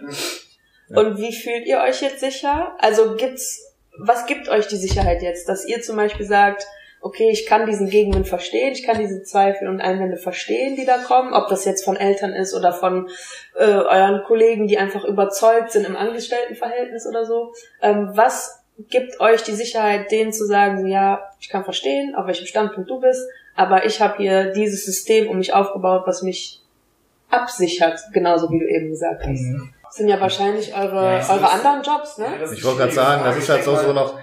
Ja. 0.88 1.00
Und 1.00 1.18
wie 1.18 1.34
fühlt 1.34 1.66
ihr 1.66 1.80
euch 1.80 2.00
jetzt 2.00 2.20
sicher? 2.20 2.74
Also 2.78 3.14
gibt's, 3.16 3.74
was 3.98 4.24
gibt 4.24 4.48
euch 4.48 4.68
die 4.68 4.76
Sicherheit 4.76 5.20
jetzt, 5.20 5.50
dass 5.50 5.66
ihr 5.66 5.82
zum 5.82 5.96
Beispiel 5.96 6.24
sagt, 6.24 6.66
okay, 7.02 7.28
ich 7.30 7.44
kann 7.44 7.66
diesen 7.66 7.90
Gegenwind 7.90 8.26
verstehen, 8.26 8.72
ich 8.72 8.84
kann 8.84 8.98
diese 8.98 9.22
Zweifel 9.22 9.68
und 9.68 9.82
Einwände 9.82 10.16
verstehen, 10.16 10.76
die 10.76 10.86
da 10.86 10.96
kommen, 10.96 11.34
ob 11.34 11.48
das 11.48 11.66
jetzt 11.66 11.84
von 11.84 11.96
Eltern 11.96 12.32
ist 12.32 12.54
oder 12.54 12.72
von 12.72 13.10
äh, 13.54 13.66
euren 13.66 14.24
Kollegen, 14.24 14.66
die 14.66 14.78
einfach 14.78 15.04
überzeugt 15.04 15.72
sind 15.72 15.86
im 15.86 15.94
Angestelltenverhältnis 15.94 17.06
oder 17.06 17.26
so. 17.26 17.52
Ähm, 17.82 18.12
was 18.14 18.57
gibt 18.90 19.20
euch 19.20 19.42
die 19.42 19.54
Sicherheit, 19.54 20.10
denen 20.10 20.32
zu 20.32 20.46
sagen, 20.46 20.86
ja, 20.86 21.20
ich 21.40 21.48
kann 21.48 21.64
verstehen, 21.64 22.14
auf 22.14 22.26
welchem 22.26 22.46
Standpunkt 22.46 22.88
du 22.88 23.00
bist, 23.00 23.28
aber 23.56 23.84
ich 23.86 24.00
habe 24.00 24.16
hier 24.18 24.52
dieses 24.52 24.84
System 24.84 25.28
um 25.28 25.38
mich 25.38 25.52
aufgebaut, 25.52 26.02
was 26.06 26.22
mich 26.22 26.60
absichert, 27.30 28.00
genauso 28.12 28.50
wie 28.50 28.60
du 28.60 28.66
eben 28.66 28.90
gesagt 28.90 29.22
hast. 29.24 29.40
Mhm. 29.40 29.72
Das 29.82 29.94
sind 29.96 30.08
ja 30.08 30.20
wahrscheinlich 30.20 30.74
eure, 30.74 31.18
Ja, 31.18 31.28
eure 31.28 31.44
ist- 31.44 31.52
anderen 31.64 31.82
Jobs, 31.82 32.18
ne? 32.18 32.26
das 32.38 32.52
Ich 32.52 32.64
wollte 32.64 32.78
gerade 32.80 32.92
sagen, 32.92 33.22
das 33.24 33.30
Frage. 33.34 33.38
ist 33.40 33.48
halt 33.48 33.64
so, 33.64 33.76
so 33.76 33.92
noch 33.92 34.18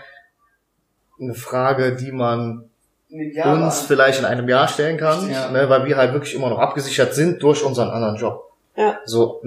eine 1.19 1.33
Frage, 1.33 1.95
die 1.95 2.11
man 2.11 2.69
uns 3.09 3.35
war- 3.35 3.71
vielleicht 3.87 4.19
in 4.19 4.25
einem 4.25 4.47
Jahr 4.49 4.67
stellen 4.67 4.97
kann, 4.97 5.29
Ja. 5.29 5.49
ne, 5.51 5.69
weil 5.69 5.85
wir 5.85 5.97
halt 5.97 6.13
wirklich 6.13 6.33
immer 6.35 6.49
noch 6.49 6.59
abgesichert 6.59 7.13
sind 7.13 7.41
durch 7.43 7.63
unseren 7.63 7.89
anderen 7.89 8.15
Job. 8.15 8.51
Ja. 8.75 8.99
So 9.05 9.41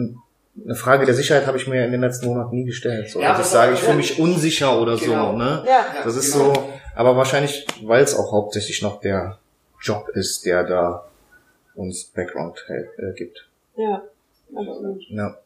eine 0.64 0.74
Frage 0.74 1.06
der 1.06 1.14
Sicherheit 1.14 1.46
habe 1.46 1.56
ich 1.56 1.66
mir 1.66 1.84
in 1.84 1.92
den 1.92 2.00
letzten 2.00 2.26
Monaten 2.26 2.54
nie 2.56 2.64
gestellt. 2.64 3.10
So, 3.10 3.20
Ja, 3.20 3.28
dass 3.28 3.38
ich 3.38 3.42
das 3.44 3.52
sage, 3.52 3.72
ich 3.74 3.80
fühle 3.80 3.96
mich 3.96 4.18
unsicher 4.18 4.80
oder 4.80 4.96
Genau. 4.96 5.32
so. 5.32 5.36
Ne? 5.38 5.62
Ja. 5.66 5.70
Ja, 5.72 5.84
Das 6.04 6.16
ist 6.16 6.32
genau. 6.32 6.54
so, 6.54 6.68
aber 6.96 7.16
wahrscheinlich, 7.16 7.66
weil 7.82 8.02
es 8.02 8.16
auch 8.16 8.32
hauptsächlich 8.32 8.82
noch 8.82 9.00
der 9.00 9.38
Job 9.80 10.08
ist, 10.14 10.44
der 10.46 10.64
da 10.64 11.04
uns 11.74 12.04
Background 12.06 12.64
hält, 12.66 12.88
äh, 12.98 13.12
gibt. 13.16 13.46
Ja. 13.76 14.02
Absolut. 14.54 15.02
Ja. 15.10 15.36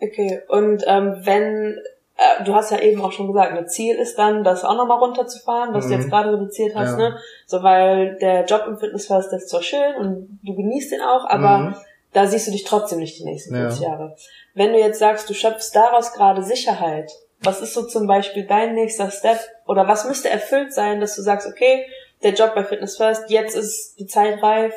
Okay, 0.00 0.40
und 0.48 0.82
ähm, 0.86 1.14
wenn, 1.22 1.78
äh, 2.16 2.44
du 2.44 2.54
hast 2.54 2.70
ja 2.72 2.80
eben 2.80 3.00
auch 3.00 3.12
schon 3.12 3.28
gesagt, 3.28 3.52
ein 3.56 3.68
Ziel 3.68 3.96
ist 3.96 4.16
dann, 4.18 4.42
das 4.42 4.64
auch 4.64 4.76
nochmal 4.76 4.98
runterzufahren, 4.98 5.72
was 5.72 5.86
du 5.86 5.94
Mhm. 5.94 6.00
jetzt 6.00 6.10
gerade 6.10 6.32
reduziert 6.32 6.74
hast, 6.74 6.98
Ja. 6.98 7.10
ne? 7.10 7.18
So, 7.46 7.62
weil 7.62 8.16
der 8.20 8.44
Job 8.44 8.64
im 8.66 8.76
Fitnessfest 8.78 9.32
ist 9.32 9.48
zwar 9.48 9.62
schön 9.62 9.94
und 9.98 10.40
du 10.42 10.54
genießt 10.56 10.90
den 10.92 11.00
auch, 11.00 11.24
aber 11.28 11.58
Mhm. 11.58 11.74
Da 12.14 12.26
siehst 12.26 12.46
du 12.46 12.52
dich 12.52 12.64
trotzdem 12.64 13.00
nicht 13.00 13.18
die 13.18 13.24
nächsten 13.24 13.54
Ja. 13.54 13.68
40 13.68 13.80
Jahre. 13.80 14.16
Wenn 14.54 14.72
du 14.72 14.78
jetzt 14.78 14.98
sagst, 14.98 15.28
du 15.28 15.34
schöpfst 15.34 15.72
daraus 15.74 16.12
gerade 16.12 16.42
Sicherheit, 16.42 17.10
was 17.42 17.60
ist 17.60 17.74
so 17.74 17.82
zum 17.82 18.06
Beispiel 18.06 18.46
dein 18.46 18.74
nächster 18.74 19.10
Step 19.10 19.38
oder 19.66 19.86
was 19.86 20.06
müsste 20.06 20.30
erfüllt 20.30 20.72
sein, 20.72 21.00
dass 21.00 21.16
du 21.16 21.22
sagst, 21.22 21.46
okay, 21.46 21.84
der 22.22 22.32
Job 22.32 22.54
bei 22.54 22.64
Fitness 22.64 22.96
First, 22.96 23.28
jetzt 23.28 23.54
ist 23.54 23.98
die 23.98 24.06
Zeit 24.06 24.42
reif, 24.42 24.72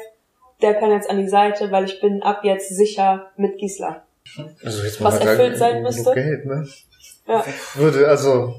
der 0.62 0.73
kann 0.73 0.91
jetzt 0.91 1.10
an 1.10 1.17
die 1.17 1.30
Seite, 1.30 1.71
weil 1.71 1.86
ich 1.86 2.02
bin 2.02 2.23
ab 2.23 2.43
jetzt 2.43 2.76
sicher 2.76 3.32
mit 3.38 3.58
Gisela. 3.60 4.04
Also 4.63 4.84
jetzt 4.84 5.02
Was 5.02 5.19
erfüllt 5.19 5.58
sein 5.58 5.84
müsste? 5.84 6.13
Geld, 6.13 6.45
ne? 6.45 6.67
Ja. 7.28 7.45
Würde, 7.76 8.08
also, 8.08 8.56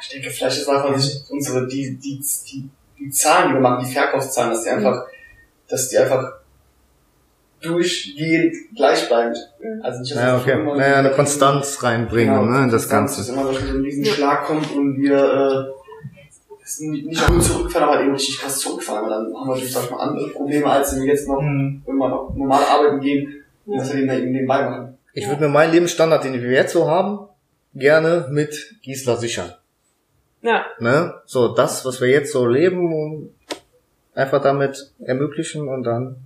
Ich 0.00 0.08
denke, 0.08 0.30
vielleicht 0.30 0.58
ist 0.58 0.68
einfach 0.68 0.94
nicht 0.94 1.30
unsere, 1.30 1.66
die, 1.66 1.96
die, 1.96 2.20
die, 2.50 2.68
die 2.98 3.10
Zahlen, 3.10 3.48
die 3.48 3.54
wir 3.54 3.60
machen, 3.60 3.84
die 3.86 3.92
Verkaufszahlen, 3.92 4.50
dass 4.50 4.64
die 4.64 4.70
einfach, 4.70 5.06
dass 5.68 5.88
die 5.88 5.98
einfach 5.98 6.38
durchgehend 7.60 8.54
gleichbleibend. 8.76 9.36
Mhm. 9.60 9.82
Also 9.82 10.00
nicht, 10.00 10.14
dass 10.14 10.22
wir 10.22 10.34
okay. 10.40 10.60
immer- 10.60 10.76
Naja, 10.76 10.96
eine 10.96 11.10
Konstanz 11.10 11.82
reinbringen, 11.82 12.34
Genau, 12.34 12.46
ne, 12.50 12.64
in 12.64 12.70
das 12.70 12.88
Ganze. 12.88 13.18
Dass 13.20 13.28
immer 13.28 13.52
so 13.52 13.58
ein 13.58 13.80
riesen 13.82 14.04
Schlag 14.04 14.44
kommt 14.44 14.70
und 14.74 15.00
wir, 15.00 15.72
äh, 15.74 15.78
nicht 16.80 17.30
nur 17.30 17.40
zurückfahren, 17.40 17.88
aber 17.88 18.02
eben 18.02 18.12
richtig 18.12 18.38
krass 18.40 18.58
zurückfahren. 18.58 19.04
Aber 19.04 19.10
dann 19.14 19.24
haben 19.34 19.46
wir 19.48 19.54
natürlich, 19.54 19.72
sag 19.72 19.84
ich 19.84 19.90
mal, 19.90 20.00
andere 20.00 20.28
Probleme, 20.28 20.66
als 20.66 20.94
wenn 20.94 21.02
wir 21.02 21.08
jetzt 21.08 21.26
noch, 21.28 21.40
Mhm. 21.40 21.82
wenn 21.86 21.96
wir 21.96 22.08
noch 22.08 22.34
normal 22.34 22.62
arbeiten 22.64 23.00
gehen, 23.00 23.42
und 23.66 23.78
das 23.78 23.92
wir 23.94 24.00
eben 24.12 24.32
nebenbei 24.32 24.62
machen. 24.68 24.98
Ich 25.14 25.26
würde 25.28 25.42
mir 25.42 25.48
meinen 25.48 25.72
Lebensstandard, 25.72 26.24
den 26.24 26.34
wir 26.34 26.50
jetzt 26.50 26.72
so 26.72 26.88
haben, 26.88 27.18
gerne 27.74 28.28
mit 28.30 28.76
Gisela 28.82 29.16
sichern. 29.16 29.52
Ja, 30.42 30.64
Ne? 30.78 31.14
So, 31.26 31.48
das, 31.48 31.84
was 31.84 32.00
wir 32.00 32.08
jetzt 32.08 32.32
so 32.32 32.46
leben, 32.46 33.34
einfach 34.14 34.40
damit 34.40 34.92
ermöglichen 35.00 35.68
und 35.68 35.82
dann 35.82 36.16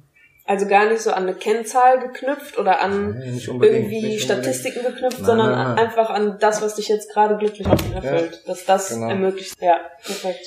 also 0.44 0.66
gar 0.66 0.86
nicht 0.86 1.00
so 1.00 1.10
an 1.12 1.24
eine 1.24 1.34
Kennzahl 1.34 2.00
geknüpft 2.00 2.58
oder 2.58 2.80
an 2.80 3.12
unbedingt, 3.48 3.62
irgendwie 3.92 4.18
Statistiken 4.18 4.82
geknüpft, 4.82 5.18
Nein, 5.18 5.24
sondern 5.26 5.50
nein, 5.52 5.68
nein. 5.74 5.78
einfach 5.78 6.10
an 6.10 6.36
das, 6.40 6.60
was 6.62 6.74
dich 6.74 6.88
jetzt 6.88 7.12
gerade 7.12 7.36
glücklich 7.36 7.66
macht 7.66 7.84
und 7.84 7.94
erfüllt. 7.94 8.42
dass 8.46 8.64
das 8.64 8.88
genau. 8.90 9.08
ermöglicht. 9.08 9.54
Ja, 9.60 9.80
perfekt. 10.04 10.44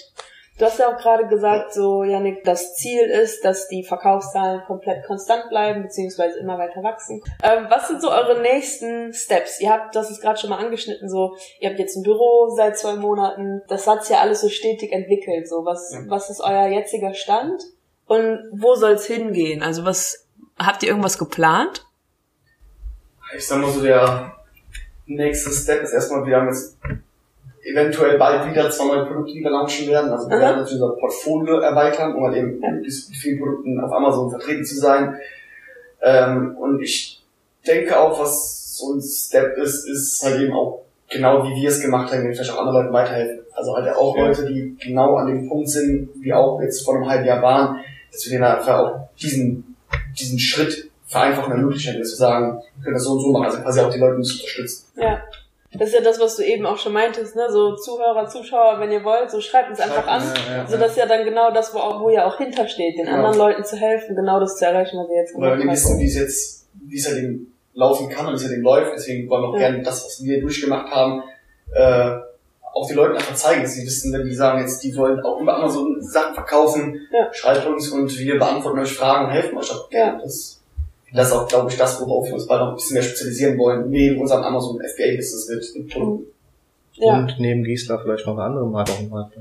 Du 0.57 0.63
hast 0.63 0.79
ja 0.79 0.87
auch 0.87 0.97
gerade 0.97 1.27
gesagt, 1.27 1.73
so, 1.73 2.05
Janik, 2.05 2.45
das 2.45 2.75
Ziel 2.75 3.01
ist, 3.09 3.43
dass 3.43 3.67
die 3.67 3.83
Verkaufszahlen 3.83 4.61
komplett 4.65 5.05
konstant 5.05 5.49
bleiben, 5.49 5.83
beziehungsweise 5.83 6.39
immer 6.39 6.57
weiter 6.57 6.81
wachsen. 6.81 7.21
Ähm, 7.43 7.65
was 7.67 7.89
sind 7.89 8.01
so 8.01 8.09
eure 8.09 8.41
nächsten 8.41 9.13
Steps? 9.13 9.59
Ihr 9.59 9.69
habt, 9.69 9.93
das 9.97 10.09
ist 10.09 10.21
gerade 10.21 10.39
schon 10.39 10.49
mal 10.49 10.59
angeschnitten, 10.63 11.09
so, 11.09 11.35
ihr 11.59 11.69
habt 11.69 11.79
jetzt 11.79 11.97
ein 11.97 12.03
Büro 12.03 12.53
seit 12.55 12.77
zwei 12.77 12.95
Monaten. 12.95 13.63
Das 13.67 13.85
hat 13.85 14.05
sich 14.05 14.15
ja 14.15 14.21
alles 14.21 14.39
so 14.39 14.47
stetig 14.47 14.93
entwickelt. 14.93 15.49
So, 15.49 15.65
was, 15.65 15.91
Ja. 15.93 15.99
was 16.07 16.29
ist 16.29 16.39
euer 16.39 16.67
jetziger 16.67 17.13
Stand? 17.13 17.61
Und 18.07 18.39
wo 18.51 18.75
soll 18.75 18.93
es 18.93 19.05
hingehen? 19.05 19.63
Also 19.63 19.85
was, 19.85 20.27
habt 20.57 20.83
ihr 20.83 20.89
irgendwas 20.89 21.17
geplant? 21.17 21.85
Ich 23.35 23.47
sag 23.47 23.59
mal 23.61 23.71
so, 23.71 23.81
der 23.81 24.33
nächste 25.07 25.51
Step 25.51 25.83
ist 25.83 25.93
erstmal, 25.93 26.25
wir 26.25 26.37
haben 26.37 26.47
jetzt 26.47 26.77
eventuell 27.63 28.17
bald 28.17 28.49
wieder 28.49 28.69
zwei 28.69 28.85
neue 28.85 29.05
Produkte, 29.05 29.33
die 29.33 29.41
wir 29.41 29.49
launchen 29.49 29.87
werden. 29.87 30.11
Also 30.11 30.29
wir 30.29 30.39
werden 30.39 30.59
natürlich 30.59 30.81
unser 30.81 30.95
Portfolio 30.97 31.59
erweitern, 31.59 32.13
um 32.15 32.25
halt 32.25 32.37
eben 32.37 32.59
mit 32.59 32.91
vielen 32.91 33.39
Produkten 33.39 33.79
auf 33.79 33.91
Amazon 33.91 34.29
vertreten 34.29 34.63
zu 34.63 34.75
sein. 34.75 35.19
Ähm, 36.01 36.55
und 36.57 36.79
ich 36.81 37.23
denke 37.65 37.99
auch, 37.99 38.19
was 38.19 38.77
so 38.77 38.93
ein 38.93 39.01
Step 39.01 39.57
ist, 39.57 39.87
ist 39.87 40.21
halt 40.23 40.39
eben 40.41 40.53
auch 40.53 40.83
genau 41.09 41.43
wie 41.43 41.55
wir 41.61 41.69
es 41.69 41.81
gemacht 41.81 42.11
haben, 42.11 42.21
vielleicht 42.21 42.51
auch 42.51 42.59
anderen 42.59 42.83
Leuten 42.83 42.93
weiterhelfen. 42.93 43.39
Also 43.53 43.75
halt 43.75 43.95
auch 43.95 44.15
Ja. 44.15 44.27
Leute, 44.27 44.45
die 44.45 44.75
genau 44.79 45.15
an 45.15 45.27
dem 45.27 45.47
Punkt 45.47 45.69
sind, 45.69 46.09
wie 46.19 46.33
auch 46.33 46.61
jetzt 46.61 46.85
vor 46.85 46.95
einem 46.95 47.09
halben 47.09 47.25
Jahr 47.25 47.41
waren, 47.41 47.79
dass 48.15 48.25
wir 48.25 48.31
denen 48.31 48.43
einfach 48.43 48.79
auch 48.79 49.09
diesen, 49.21 49.75
diesen 50.19 50.39
Schritt 50.39 50.89
vereinfachen 51.07 51.51
ermöglichen, 51.51 51.99
dass 51.99 52.09
wir 52.11 52.15
sagen, 52.17 52.61
wir 52.77 52.83
können 52.83 52.95
das 52.95 53.03
so 53.03 53.11
und 53.11 53.21
so 53.21 53.31
machen, 53.31 53.45
also 53.45 53.61
quasi 53.61 53.79
auch 53.81 53.89
die 53.93 53.99
Leute 53.99 54.21
zu 54.21 54.33
unterstützen. 54.35 54.85
Ja. 54.97 55.21
Das 55.77 55.89
ist 55.89 55.95
ja 55.95 56.01
das, 56.01 56.19
was 56.21 56.37
du 56.37 56.43
eben 56.43 56.65
auch 56.65 56.77
schon 56.77 56.93
meintest, 56.93 57.35
ne? 57.35 57.47
So 57.51 57.75
Zuhörer, 57.75 58.25
Zuschauer, 58.27 58.79
wenn 58.79 58.91
ihr 58.91 59.03
wollt, 59.03 59.29
so 59.29 59.41
schreibt 59.41 59.69
uns 59.69 59.81
einfach 59.81 60.07
an. 60.07 60.23
Ja, 60.49 60.57
ja, 60.57 60.67
So 60.67 60.77
das 60.77 60.91
ist 60.91 60.97
ja 60.97 61.05
dann 61.05 61.25
genau 61.25 61.51
das, 61.51 61.73
wo, 61.73 61.79
auch, 61.79 61.99
wo 61.99 62.09
ihr 62.09 62.25
auch 62.25 62.37
hintersteht, 62.37 62.97
den 62.97 63.07
Ja. 63.07 63.15
anderen 63.15 63.37
Leuten 63.37 63.65
zu 63.65 63.75
helfen, 63.75 64.15
genau 64.15 64.39
das 64.39 64.55
zu 64.57 64.65
erreichen, 64.65 64.97
was 64.97 65.09
ihr 65.09 65.17
jetzt 65.17 65.35
Weil 65.37 65.51
wir 65.51 65.57
gemacht 65.57 65.75
wissen, 65.75 65.99
wie 65.99 66.05
es 66.07 66.15
jetzt, 66.15 66.67
wie 66.87 66.97
es 66.97 67.05
halt 67.07 67.17
eben 67.17 67.53
laufen 67.73 68.07
kann 68.07 68.25
und 68.25 68.31
wie 68.31 68.35
es 68.37 68.43
halt 68.43 68.53
eben 68.53 68.63
läuft, 68.63 68.93
deswegen 68.95 69.29
wollen 69.29 69.43
wir 69.43 69.49
auch 69.49 69.53
Ja. 69.55 69.67
gerne 69.71 69.83
das, 69.83 70.05
was 70.05 70.23
wir 70.23 70.39
durchgemacht 70.39 70.89
haben, 70.93 71.23
äh, 71.73 72.19
auch 72.75 72.87
den 72.87 72.97
Leuten 72.97 73.15
einfach 73.15 73.33
zeigen, 73.35 73.63
dass 73.63 73.73
sie 73.73 73.85
wissen, 73.85 74.11
wenn 74.13 74.25
die 74.25 74.35
sagen 74.35 74.59
jetzt, 74.59 74.83
die 74.83 74.95
wollen 74.95 75.19
auch 75.21 75.39
über 75.39 75.55
Amazon 75.57 76.01
Sachen 76.01 76.33
verkaufen, 76.35 76.99
Ja. 77.11 77.33
schreibt 77.33 77.65
uns 77.65 77.89
und 77.89 78.15
wir 78.19 78.37
beantworten 78.37 78.79
euch 78.79 78.93
Fragen 78.93 79.25
und 79.25 79.31
helfen 79.31 79.57
euch 79.57 79.71
auch. 79.71 79.89
Ja. 79.91 80.19
Das, 80.21 80.61
das 81.13 81.27
ist 81.27 81.33
auch, 81.33 81.47
glaube 81.47 81.71
ich, 81.71 81.77
das, 81.77 81.99
worauf 82.01 82.27
wir 82.27 82.33
uns 82.33 82.45
bald 82.45 82.59
noch 82.61 82.69
ein 82.69 82.75
bisschen 82.75 82.95
mehr 82.95 83.03
spezialisieren 83.03 83.57
wollen, 83.57 83.89
neben 83.89 84.19
unserem 84.21 84.43
Amazon 84.43 84.77
FBA-Business 84.81 85.49
mit, 85.49 85.83
mit 85.85 85.93
Produkten. 85.93 86.27
Ja, 86.95 87.13
Und 87.13 87.35
neben 87.39 87.63
Gisela 87.63 87.97
vielleicht 87.97 88.25
noch 88.27 88.33
eine 88.33 88.43
andere 88.43 88.65
Marke 88.67 88.91
auf 88.91 88.97
dem 88.99 89.09
Markt. 89.09 89.37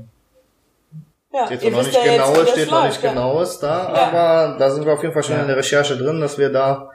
ja. 1.33 1.45
Steht 1.47 1.63
Ihr 1.63 1.71
noch 1.71 1.79
wisst 1.79 1.87
nicht 1.91 2.05
ja 2.05 2.11
jetzt, 2.13 2.25
genau, 2.25 2.33
wie 2.33 2.39
das 2.39 2.49
steht 2.51 2.71
noch 2.71 2.81
läuft, 2.83 2.93
nicht 2.93 3.03
ja. 3.03 3.09
genaues 3.11 3.59
da, 3.59 3.67
Ja. 3.67 4.07
aber 4.07 4.57
da 4.57 4.69
sind 4.71 4.85
wir 4.85 4.93
auf 4.93 5.01
jeden 5.01 5.13
Fall 5.13 5.23
schon 5.23 5.35
Ja. 5.35 5.41
in 5.41 5.47
der 5.47 5.57
Recherche 5.57 5.97
drin, 5.97 6.21
dass 6.21 6.37
wir 6.37 6.49
da 6.49 6.89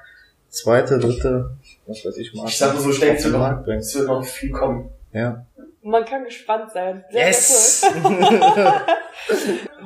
zweite, 0.48 0.98
dritte, 0.98 1.50
was 1.86 2.04
weiß 2.04 2.16
ich, 2.16 2.32
Marke 2.34 2.48
Ich 2.50 2.58
sag 2.58 2.74
mal 2.74 2.80
so, 2.80 2.88
wird 3.00 3.24
noch, 3.32 3.38
Markt 3.38 3.64
bringen. 3.64 3.80
es 3.80 3.94
wird 3.94 4.08
noch 4.08 4.24
viel 4.24 4.50
kommen. 4.50 4.88
Ja. 5.12 5.44
Man 5.82 6.04
kann 6.04 6.24
gespannt 6.24 6.70
sein. 6.72 7.04
Sehr, 7.10 7.26
Yes! 7.26 7.80
sehr 7.80 7.90
cool. 8.04 8.20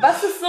Was 0.00 0.24
ist 0.24 0.40
so, 0.40 0.46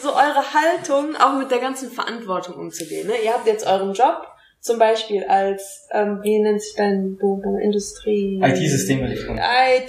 so 0.00 0.14
eure 0.14 0.44
Haltung, 0.54 1.16
auch 1.16 1.32
mit 1.34 1.50
der 1.50 1.58
ganzen 1.58 1.90
Verantwortung 1.90 2.54
umzugehen? 2.56 3.08
Ne? 3.08 3.14
Ihr 3.24 3.32
habt 3.32 3.46
jetzt 3.46 3.66
euren 3.66 3.92
Job, 3.92 4.26
zum 4.60 4.78
Beispiel 4.78 5.24
als, 5.24 5.88
ähm, 5.90 6.20
wie 6.22 6.38
nennt 6.38 6.62
sich 6.62 6.74
dein 6.76 7.16
Beruf, 7.16 7.42
Industrie? 7.60 8.40
IT-Systemelektronik. 8.42 9.42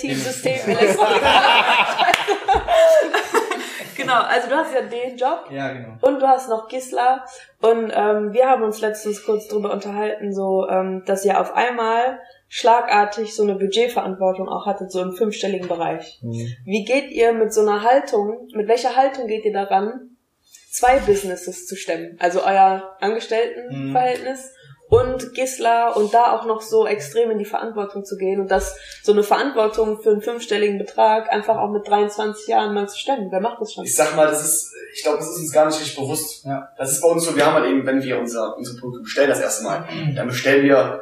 IT-System 0.03 0.55
Genau, 3.95 4.21
also 4.21 4.49
du 4.49 4.55
hast 4.55 4.73
ja 4.73 4.81
den 4.81 5.17
Job 5.17 5.45
Ja, 5.49 5.71
genau. 5.71 5.97
und 6.01 6.19
du 6.19 6.27
hast 6.27 6.49
noch 6.49 6.67
Gisla 6.67 7.25
und 7.61 7.91
ähm, 7.95 8.33
wir 8.33 8.47
haben 8.49 8.61
uns 8.63 8.81
letztens 8.81 9.23
kurz 9.25 9.47
drüber 9.47 9.71
unterhalten, 9.71 10.33
so 10.33 10.67
ähm, 10.69 11.03
dass 11.05 11.23
ihr 11.25 11.39
auf 11.39 11.53
einmal 11.55 12.19
schlagartig 12.55 13.35
so 13.35 13.43
eine 13.43 13.55
Budgetverantwortung 13.55 14.47
auch 14.47 14.65
hattet, 14.65 14.89
so 14.89 15.01
im 15.01 15.11
fünfstelligen 15.11 15.67
Bereich. 15.67 16.21
Mhm. 16.21 16.55
Wie 16.63 16.85
geht 16.85 17.11
ihr 17.11 17.33
mit 17.33 17.53
so 17.53 17.59
einer 17.59 17.83
Haltung, 17.83 18.47
mit 18.53 18.69
welcher 18.69 18.95
Haltung 18.95 19.27
geht 19.27 19.43
ihr 19.43 19.51
daran, 19.51 20.15
zwei 20.71 20.99
Businesses 20.99 21.67
zu 21.67 21.75
stemmen? 21.75 22.15
Also 22.17 22.45
euer 22.45 22.95
Angestelltenverhältnis 23.01 24.53
und 24.87 25.33
Gisla 25.33 25.89
und 25.95 26.13
da 26.13 26.31
auch 26.31 26.45
noch 26.45 26.61
so 26.61 26.87
extrem 26.87 27.29
in 27.29 27.39
die 27.39 27.45
Verantwortung 27.45 28.05
zu 28.05 28.15
gehen 28.15 28.39
und 28.39 28.49
das 28.49 28.77
so 29.03 29.11
eine 29.11 29.23
Verantwortung 29.23 30.01
für 30.01 30.11
einen 30.11 30.21
fünfstelligen 30.21 30.77
Betrag 30.77 31.29
einfach 31.33 31.57
auch 31.57 31.71
mit 31.71 31.85
23 31.85 32.47
Jahren 32.47 32.73
mal 32.73 32.87
zu 32.87 32.97
stemmen. 32.97 33.27
Wer 33.31 33.41
macht 33.41 33.59
das 33.59 33.73
schon? 33.73 33.83
Ich 33.83 33.97
sag 33.97 34.15
mal, 34.15 34.27
das 34.27 34.45
ist, 34.45 34.71
ich 34.93 35.03
glaube, 35.03 35.17
das 35.17 35.27
ist 35.27 35.39
uns 35.39 35.51
gar 35.51 35.65
nicht 35.65 35.81
richtig 35.81 35.97
bewusst. 35.97 36.45
Ja. 36.45 36.69
Das 36.77 36.93
ist 36.93 37.01
bei 37.01 37.09
uns 37.09 37.25
so, 37.25 37.35
wir 37.35 37.45
haben 37.45 37.55
halt 37.55 37.65
eben, 37.65 37.85
wenn 37.85 38.01
wir 38.01 38.17
unser, 38.17 38.55
unsere 38.55 38.77
Produkte 38.77 39.01
bestellen 39.03 39.27
das 39.27 39.41
erste 39.41 39.65
Mal, 39.65 39.85
dann 40.15 40.27
bestellen 40.27 40.63
wir 40.63 41.01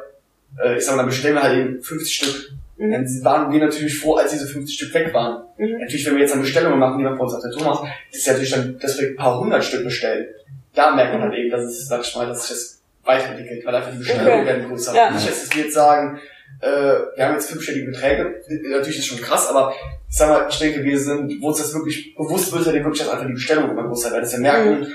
äh, 0.62 0.76
ich 0.78 0.84
sag 0.84 0.92
mal, 0.96 1.02
dann 1.02 1.10
bestellen 1.10 1.34
wir 1.34 1.42
halt 1.42 1.58
eben 1.58 1.82
50 1.82 2.14
Stück. 2.14 2.50
Mhm. 2.76 2.90
Dann 2.92 3.06
waren 3.24 3.52
wir 3.52 3.60
natürlich 3.60 3.98
froh, 3.98 4.14
als 4.16 4.32
diese 4.32 4.46
50 4.46 4.74
Stück 4.76 4.94
weg 4.94 5.14
waren. 5.14 5.44
Mhm. 5.58 5.78
Natürlich, 5.78 6.06
wenn 6.06 6.14
wir 6.14 6.22
jetzt 6.22 6.32
eine 6.32 6.42
Bestellung 6.42 6.78
machen, 6.78 6.98
die 6.98 7.04
man 7.04 7.16
bei 7.16 7.22
uns 7.24 7.34
auf 7.34 7.42
der 7.42 7.64
macht, 7.64 7.88
ist 8.10 8.26
ja 8.26 8.32
natürlich 8.32 8.52
dann, 8.52 8.78
dass 8.78 9.00
wir 9.00 9.08
ein 9.08 9.16
paar 9.16 9.38
hundert 9.40 9.64
Stück 9.64 9.84
bestellen. 9.84 10.26
Da 10.74 10.94
merkt 10.94 11.12
man 11.12 11.22
halt 11.22 11.34
eben, 11.34 11.50
dass 11.50 11.62
es, 11.64 11.86
sag 11.86 12.02
ich 12.02 12.14
mal, 12.16 12.26
dass 12.26 12.48
sich 12.48 12.56
das 12.56 12.82
weiterentwickelt, 13.04 13.64
weil 13.64 13.74
einfach 13.74 13.92
die 13.92 13.98
Bestellungen 13.98 14.32
Okay. 14.40 14.46
werden 14.46 14.68
größer. 14.68 14.94
Ja. 14.94 15.10
Nicht, 15.10 15.28
dass 15.28 15.54
wir 15.54 15.62
jetzt 15.64 15.74
sagen, 15.74 16.18
äh, 16.60 16.68
wir 16.68 17.24
haben 17.26 17.34
jetzt 17.34 17.50
fünfstellige 17.50 17.86
Beträge, 17.90 18.40
natürlich 18.70 18.98
ist 18.98 19.06
schon 19.06 19.20
krass, 19.20 19.48
aber 19.48 19.72
ich 20.08 20.16
sag 20.16 20.28
mal, 20.30 20.46
ich 20.48 20.58
denke, 20.58 20.82
wir 20.82 20.98
sind, 20.98 21.40
wo 21.40 21.48
uns 21.48 21.58
das 21.58 21.74
wirklich 21.74 22.14
bewusst 22.16 22.52
wird, 22.52 22.66
halt 22.66 22.76
wirklich, 22.76 22.98
dass 23.00 23.08
einfach 23.10 23.26
die 23.26 23.32
Bestellung 23.34 23.70
immer 23.70 23.86
größer 23.86 24.10
wird, 24.10 24.22
dass 24.22 24.32
wir 24.32 24.40
merken, 24.40 24.80
Mhm. 24.80 24.86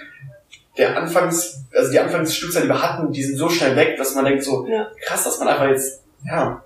Der 0.79 0.97
Anfangs, 0.97 1.61
also 1.73 1.91
die 1.91 1.99
Anfangsstückzahl, 1.99 2.63
die 2.63 2.69
wir 2.69 2.81
hatten, 2.81 3.11
die 3.11 3.21
sind 3.23 3.37
so 3.37 3.49
schnell 3.49 3.75
weg, 3.75 3.97
dass 3.97 4.15
man 4.15 4.25
denkt 4.25 4.43
so, 4.43 4.65
Ja. 4.67 4.87
krass, 5.05 5.23
dass 5.25 5.37
man 5.39 5.49
einfach 5.49 5.67
jetzt, 5.69 6.01
ja, 6.25 6.63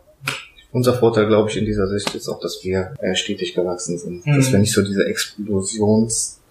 Unser 0.72 0.94
Vorteil, 0.96 1.28
glaube 1.28 1.50
ich, 1.52 1.58
in 1.58 1.66
dieser 1.66 1.88
Sicht 1.88 2.16
ist 2.16 2.28
auch, 2.28 2.40
dass 2.40 2.64
wir 2.64 2.96
äh, 3.00 3.14
stetig 3.14 3.54
gewachsen 3.54 3.98
sind. 4.00 4.26
Mhm. 4.26 4.38
Dass 4.38 4.52
wir 4.52 4.58
nicht 4.58 4.74
so 4.74 4.82
diese 4.82 5.06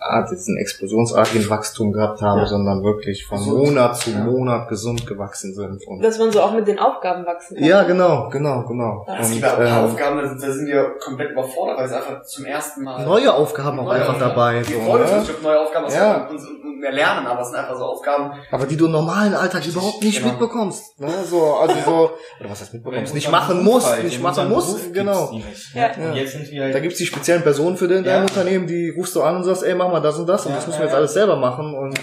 Explosionsart, 0.03 0.31
diesen 0.31 0.57
explosionsartigen 0.59 1.51
Wachstum 1.51 1.93
gehabt 1.93 2.21
haben, 2.23 2.41
Ja. 2.41 2.47
sondern 2.47 2.83
wirklich 2.83 3.25
von 3.27 3.39
Gesund. 3.39 3.59
Monat 3.67 3.97
zu 3.97 4.11
Ja. 4.11 4.19
Monat 4.25 4.69
gesund 4.69 5.07
gewachsen 5.07 5.55
sind. 5.55 5.87
Und 5.87 6.03
Dass 6.03 6.19
man 6.19 6.31
so 6.33 6.41
auch 6.41 6.53
mit 6.53 6.67
den 6.67 6.79
Aufgaben 6.79 7.25
wachsen 7.27 7.57
kann. 7.57 7.65
ja, 7.65 7.83
genau, 7.85 8.29
genau, 8.31 8.65
genau. 8.67 9.05
Ja. 9.07 9.19
es 9.21 9.31
Und, 9.31 9.41
ja 9.41 9.51
ein 9.53 9.57
paar 9.57 9.67
ähm, 9.67 9.85
Aufgaben, 9.91 10.19
da 10.19 10.29
sind, 10.29 10.43
da 10.43 10.51
sind 10.53 10.67
wir 10.67 10.95
komplett 11.05 11.31
überfordert, 11.33 11.79
weil 11.79 11.87
es 11.87 11.93
einfach 11.93 12.23
zum 12.23 12.45
ersten 12.45 12.83
Mal 12.85 13.05
neue 13.05 13.33
Aufgaben 13.33 13.79
auch 13.81 13.89
einfach 13.91 14.15
Aufgaben. 14.15 14.31
dabei. 14.31 14.55
Wir 14.69 14.77
So, 14.77 14.83
freuen 14.83 15.03
uns 15.03 15.11
ne? 15.11 15.17
natürlich 15.19 15.37
auf 15.37 15.43
neue 15.43 15.61
Aufgaben, 15.61 15.87
was 15.87 15.95
Ja. 15.95 16.27
wir 16.27 16.31
uns 16.31 16.45
und 16.49 16.81
mehr 16.81 16.93
lernen, 16.93 17.27
aber 17.29 17.41
es 17.43 17.49
sind 17.49 17.57
einfach 17.59 17.77
so 17.77 17.85
Aufgaben, 17.85 18.33
Aber 18.51 18.67
die 18.67 18.77
du 18.77 18.87
im 18.87 18.93
normalen 18.93 19.35
Alltag 19.35 19.65
überhaupt 19.65 20.03
nicht 20.03 20.19
Genau. 20.19 20.31
mitbekommst. 20.33 20.99
Ne? 21.01 21.09
So, 21.31 21.55
also 21.55 21.75
so, 21.85 22.11
oder 22.41 22.51
was 22.51 22.61
heißt 22.61 22.75
mitbekommst? 22.75 23.15
Nicht 23.15 23.31
machen 23.31 23.63
musst, 23.63 24.03
nicht 24.03 24.21
machen 24.21 24.49
musst, 24.49 24.93
genau. 24.93 25.31
Ja. 25.75 26.13
Jetzt 26.15 26.33
sind 26.33 26.51
wir 26.51 26.67
Da 26.69 26.73
halt, 26.75 26.83
gibt's 26.83 26.99
die 26.99 27.07
speziellen 27.07 27.43
Personen 27.43 27.77
für 27.77 27.85
in 27.85 28.03
deinem 28.03 28.07
Ja. 28.07 28.23
Unternehmen, 28.23 28.67
die 28.67 28.91
rufst 28.91 29.15
du 29.15 29.23
an 29.23 29.37
und 29.37 29.45
sagst, 29.45 29.63
ey, 29.63 29.75
mach 29.77 29.92
mal 29.93 30.01
das 30.01 30.19
und 30.19 30.27
das 30.27 30.45
und 30.47 30.51
Ja, 30.53 30.57
das 30.57 30.67
müssen 30.67 30.77
ja, 30.79 30.81
wir 30.81 30.85
jetzt 30.87 30.93
ja. 30.93 30.99
alles 30.99 31.13
selber 31.15 31.37
machen 31.37 31.75
und 31.75 31.99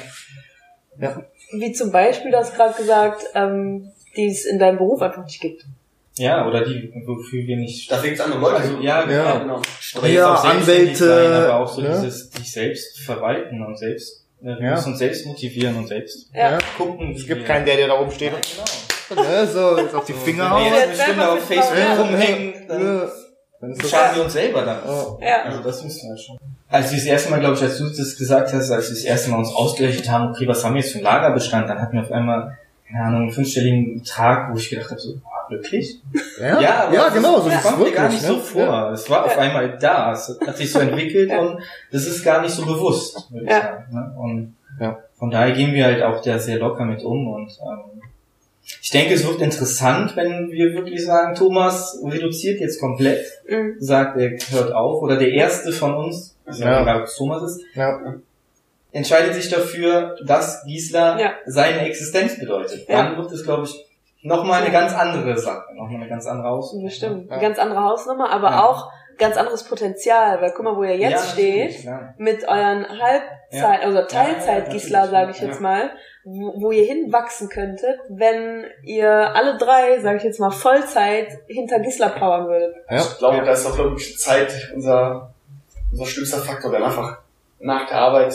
ja. 0.99 1.21
Wie 1.53 1.71
zum 1.73 1.91
Beispiel, 1.91 2.29
du 2.31 2.37
hast 2.37 2.55
gerade 2.55 2.75
gesagt, 2.75 3.23
ähm, 3.33 3.91
die 4.15 4.27
es 4.27 4.45
in 4.45 4.59
deinem 4.59 4.77
Beruf 4.77 5.01
einfach 5.01 5.23
nicht 5.23 5.39
gibt. 5.41 5.65
ja, 6.17 6.45
oder 6.47 6.65
die, 6.65 6.91
wofür 7.05 7.41
wir 7.47 7.57
nicht, 7.57 7.89
da 7.91 7.97
fängt 7.97 8.15
es 8.15 8.21
andere 8.21 8.39
Leute. 8.39 8.55
also, 8.57 8.77
ja, 8.81 9.09
Ja. 9.09 9.39
genau. 9.39 9.61
Ja, 10.05 10.33
Anwälte, 10.35 11.05
sein, 11.07 11.31
aber 11.31 11.55
auch 11.61 11.67
so 11.69 11.81
ne? 11.81 11.89
dieses, 12.01 12.29
dich 12.29 12.51
selbst 12.51 12.99
verwalten 12.99 13.63
und 13.65 13.77
selbst, 13.79 14.25
äh, 14.41 14.45
wir 14.47 14.59
Ja. 14.61 14.71
müssen 14.71 14.89
uns 14.91 14.99
selbst 14.99 15.25
motivieren 15.25 15.77
und 15.77 15.87
selbst 15.87 16.29
Ja. 16.33 16.57
gucken. 16.77 17.13
Es 17.15 17.25
gibt 17.25 17.39
wir- 17.41 17.47
keinen, 17.47 17.65
der 17.65 17.77
dir 17.77 17.87
da 17.87 17.99
oben 17.99 18.11
steht 18.11 18.33
Ja, 18.33 18.37
genau. 19.15 19.23
ne, 19.23 19.47
so 19.47 19.77
jetzt 19.77 19.95
auf 19.95 20.05
die 20.05 20.13
Finger 20.13 20.51
wir 20.57 20.67
Ja. 20.67 20.83
eine 20.83 20.93
Stunde 20.95 21.29
auf 21.31 21.39
Facebook 21.47 21.77
Ja. 21.77 21.95
rumhängen, 22.01 22.53
dann 23.62 23.70
Ja. 23.72 23.72
Dann 23.72 23.72
ist 23.72 23.84
das 23.84 23.89
schaden 23.91 24.16
wir 24.18 24.24
uns 24.24 24.34
selber 24.34 24.62
dann. 24.64 24.78
Oh. 24.88 25.20
Ja. 25.22 25.43
Also 25.43 25.62
das 25.62 25.84
müssen 25.84 26.10
wir 26.10 26.18
schon. 26.18 26.38
Als 26.70 26.91
wir 26.91 26.97
das 26.97 27.07
erste 27.07 27.32
Mal, 27.32 27.39
glaube 27.39 27.55
ich, 27.55 27.62
als 27.64 27.78
du 27.78 27.89
das 27.89 28.16
gesagt 28.18 28.53
hast, 28.53 28.72
als 28.72 28.89
wir 28.89 28.95
das 28.95 29.03
erste 29.03 29.32
Mal 29.32 29.38
uns 29.38 29.53
ausgerechnet 29.53 30.10
haben, 30.10 30.30
okay, 30.30 30.47
was 30.47 30.64
haben 30.64 30.76
wir 30.76 30.82
jetzt 30.82 30.91
für 30.91 30.97
einen 30.99 31.05
Lagerbestand, 31.05 31.68
dann 31.70 31.82
hatten 31.82 31.93
wir 31.95 32.03
auf 32.03 32.12
einmal, 32.12 32.57
keine 32.88 33.03
Ahnung, 33.05 33.22
einen 33.24 33.32
fünfstelligen 33.32 33.99
Betrag, 33.99 34.53
wo 34.53 34.57
ich 34.57 34.70
gedacht 34.70 34.91
habe, 34.91 34.99
so, 34.99 35.16
boah, 35.16 35.49
wirklich? 35.49 35.99
Ja, 36.39 36.62
ja, 36.62 36.84
aber 36.84 36.93
ja 36.93 37.03
das 37.05 37.14
genau, 37.16 37.39
so 37.41 37.49
das 37.49 37.64
kommt 37.64 37.80
mir 37.80 37.91
gar 37.91 38.07
nicht 38.10 38.22
so 38.22 38.36
ne? 38.36 38.39
vor. 38.39 38.91
Es 38.91 39.10
war 39.10 39.26
auf 39.26 39.36
Ja. 39.36 39.41
einmal 39.41 39.78
da, 39.80 40.12
es 40.14 40.38
hat 40.45 40.57
sich 40.57 40.72
so 40.72 40.80
entwickelt 40.80 41.32
Ja. 41.32 41.39
und 41.39 41.60
das 41.91 42.05
ist 42.05 42.24
gar 42.24 42.41
nicht 42.41 42.53
so 42.53 42.66
bewusst, 42.66 43.32
würde 43.32 43.45
ich 43.45 43.51
Ja. 43.51 43.62
sagen. 43.62 43.86
Ne? 43.91 44.14
Und 44.16 44.55
Ja. 44.80 44.97
von 45.18 45.32
daher 45.32 45.51
gehen 45.53 45.74
wir 45.74 45.86
halt 45.86 46.03
auch 46.03 46.22
da 46.22 46.38
sehr 46.38 46.60
locker 46.60 46.86
mit 46.86 47.03
um 47.03 47.28
und 47.34 47.49
ähm, 47.62 47.99
ich 48.64 48.91
denke, 48.91 49.14
es 49.14 49.26
wird 49.26 49.41
interessant, 49.41 50.16
wenn 50.16 50.51
wir 50.51 50.74
wirklich 50.74 51.03
sagen, 51.03 51.36
Thomas 51.36 51.99
reduziert 52.03 52.60
jetzt 52.60 52.80
komplett 52.80 53.26
Mhm. 53.47 53.76
sagt, 53.80 54.18
er 54.18 54.32
hört 54.51 54.72
auf, 54.74 55.01
oder 55.01 55.16
der 55.18 55.32
erste 55.32 55.72
von 55.72 55.95
uns, 55.95 56.36
also 56.45 56.64
Ja. 56.64 56.82
egal 56.82 56.97
ob 57.01 57.03
es 57.07 57.16
Thomas 57.16 57.43
ist, 57.43 57.62
Ja. 57.74 57.99
entscheidet 58.91 59.34
sich 59.36 59.49
dafür, 59.49 60.16
dass 60.26 60.64
Gisela 60.66 61.20
Ja. 61.20 61.32
seine 61.45 61.82
Existenz 61.88 62.39
bedeutet. 62.39 62.88
Ja. 62.88 63.03
Dann 63.03 63.18
wird 63.18 63.32
es, 63.32 63.43
glaube 63.43 63.64
ich, 63.66 63.86
nochmal 64.22 64.62
eine 64.62 64.72
ganz 64.72 64.93
andere 64.93 65.38
Sache, 65.38 65.64
nochmal 65.76 66.01
eine 66.01 66.10
ganz 66.10 66.26
andere 66.28 66.49
Auswahl. 66.49 66.84
Bestimmt. 66.84 67.28
Ja. 67.28 67.34
Eine 67.34 67.41
ganz 67.41 67.57
andere 67.60 67.84
Hausnummer, 67.84 68.32
aber 68.32 68.49
Ja. 68.49 68.66
auch 68.66 68.91
ganz 69.20 69.38
anderes 69.38 69.63
Potenzial, 69.63 70.41
weil 70.41 70.51
guck 70.55 70.63
mal, 70.65 70.76
wo 70.76 70.84
ihr 70.84 70.97
jetzt 70.97 71.11
Ja, 71.11 71.32
steht, 71.34 71.82
klar. 71.82 72.13
mit 72.17 72.47
euren 72.47 72.86
Halbzeit, 72.88 73.30
Ja. 73.51 73.80
also 73.82 73.97
Ja, 73.99 74.05
ja, 75.05 75.07
sage 75.07 75.32
ich 75.32 75.39
Ja. 75.41 75.47
jetzt 75.47 75.61
mal, 75.61 75.91
wo, 76.24 76.53
wo 76.61 76.72
ihr 76.72 76.86
hinwachsen 76.86 77.49
könntet, 77.49 77.99
wenn 78.09 78.65
ihr 78.84 79.09
alle 79.09 79.57
drei, 79.57 79.99
sage 79.99 80.17
ich 80.17 80.24
jetzt 80.24 80.39
mal, 80.39 80.51
Vollzeit 80.51 81.28
hinter 81.47 81.80
Gisela 81.80 82.09
powern 82.09 82.47
würdet. 82.47 82.76
Ja. 82.89 82.97
Ich 82.97 83.17
glaube, 83.17 83.41
da 83.45 83.51
ist 83.51 83.65
auch, 83.65 83.76
glaube 83.76 83.95
ich, 83.97 84.17
Zeit 84.17 84.72
unser, 84.74 85.34
unser 85.91 86.05
schlimmster 86.05 86.38
Faktor. 86.39 86.72
Haben 86.74 86.84
einfach 86.84 87.20
nach 87.59 87.88
der 87.88 87.97
Arbeit 87.97 88.34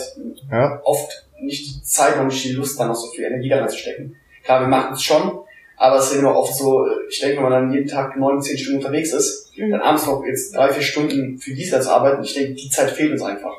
Ja. 0.51 0.79
oft 0.83 1.25
nicht 1.39 1.65
die 1.67 1.83
Zeit 1.83 2.17
und 2.17 2.27
nicht 2.27 2.43
die 2.45 2.53
Lust, 2.53 2.79
dann 2.79 2.87
noch 2.89 2.95
so 2.95 3.07
viel 3.11 3.25
Energie 3.25 3.49
da 3.49 3.57
reinzustecken. 3.57 4.15
Klar, 4.43 4.61
wir 4.61 4.67
machen 4.67 4.93
es 4.93 5.01
schon, 5.03 5.39
aber 5.77 5.97
es 5.97 6.11
ist 6.11 6.17
immer 6.19 6.35
oft 6.35 6.53
so, 6.55 6.85
ich 7.09 7.19
denke, 7.19 7.37
wenn 7.37 7.43
man 7.43 7.51
dann 7.51 7.73
jeden 7.73 7.87
Tag 7.87 8.17
neun, 8.17 8.41
zehn 8.41 8.57
Stunden 8.57 8.79
unterwegs 8.79 9.13
ist, 9.13 9.51
Mhm. 9.57 9.71
dann 9.71 9.81
abends 9.81 10.05
noch 10.05 10.23
jetzt 10.25 10.53
drei, 10.55 10.69
vier 10.71 10.83
Stunden 10.83 11.37
für 11.37 11.55
zu 11.55 11.89
arbeiten, 11.91 12.23
ich 12.23 12.33
denke, 12.33 12.53
die 12.55 12.69
Zeit 12.69 12.91
fehlt 12.91 13.11
uns 13.13 13.21
einfach. 13.21 13.53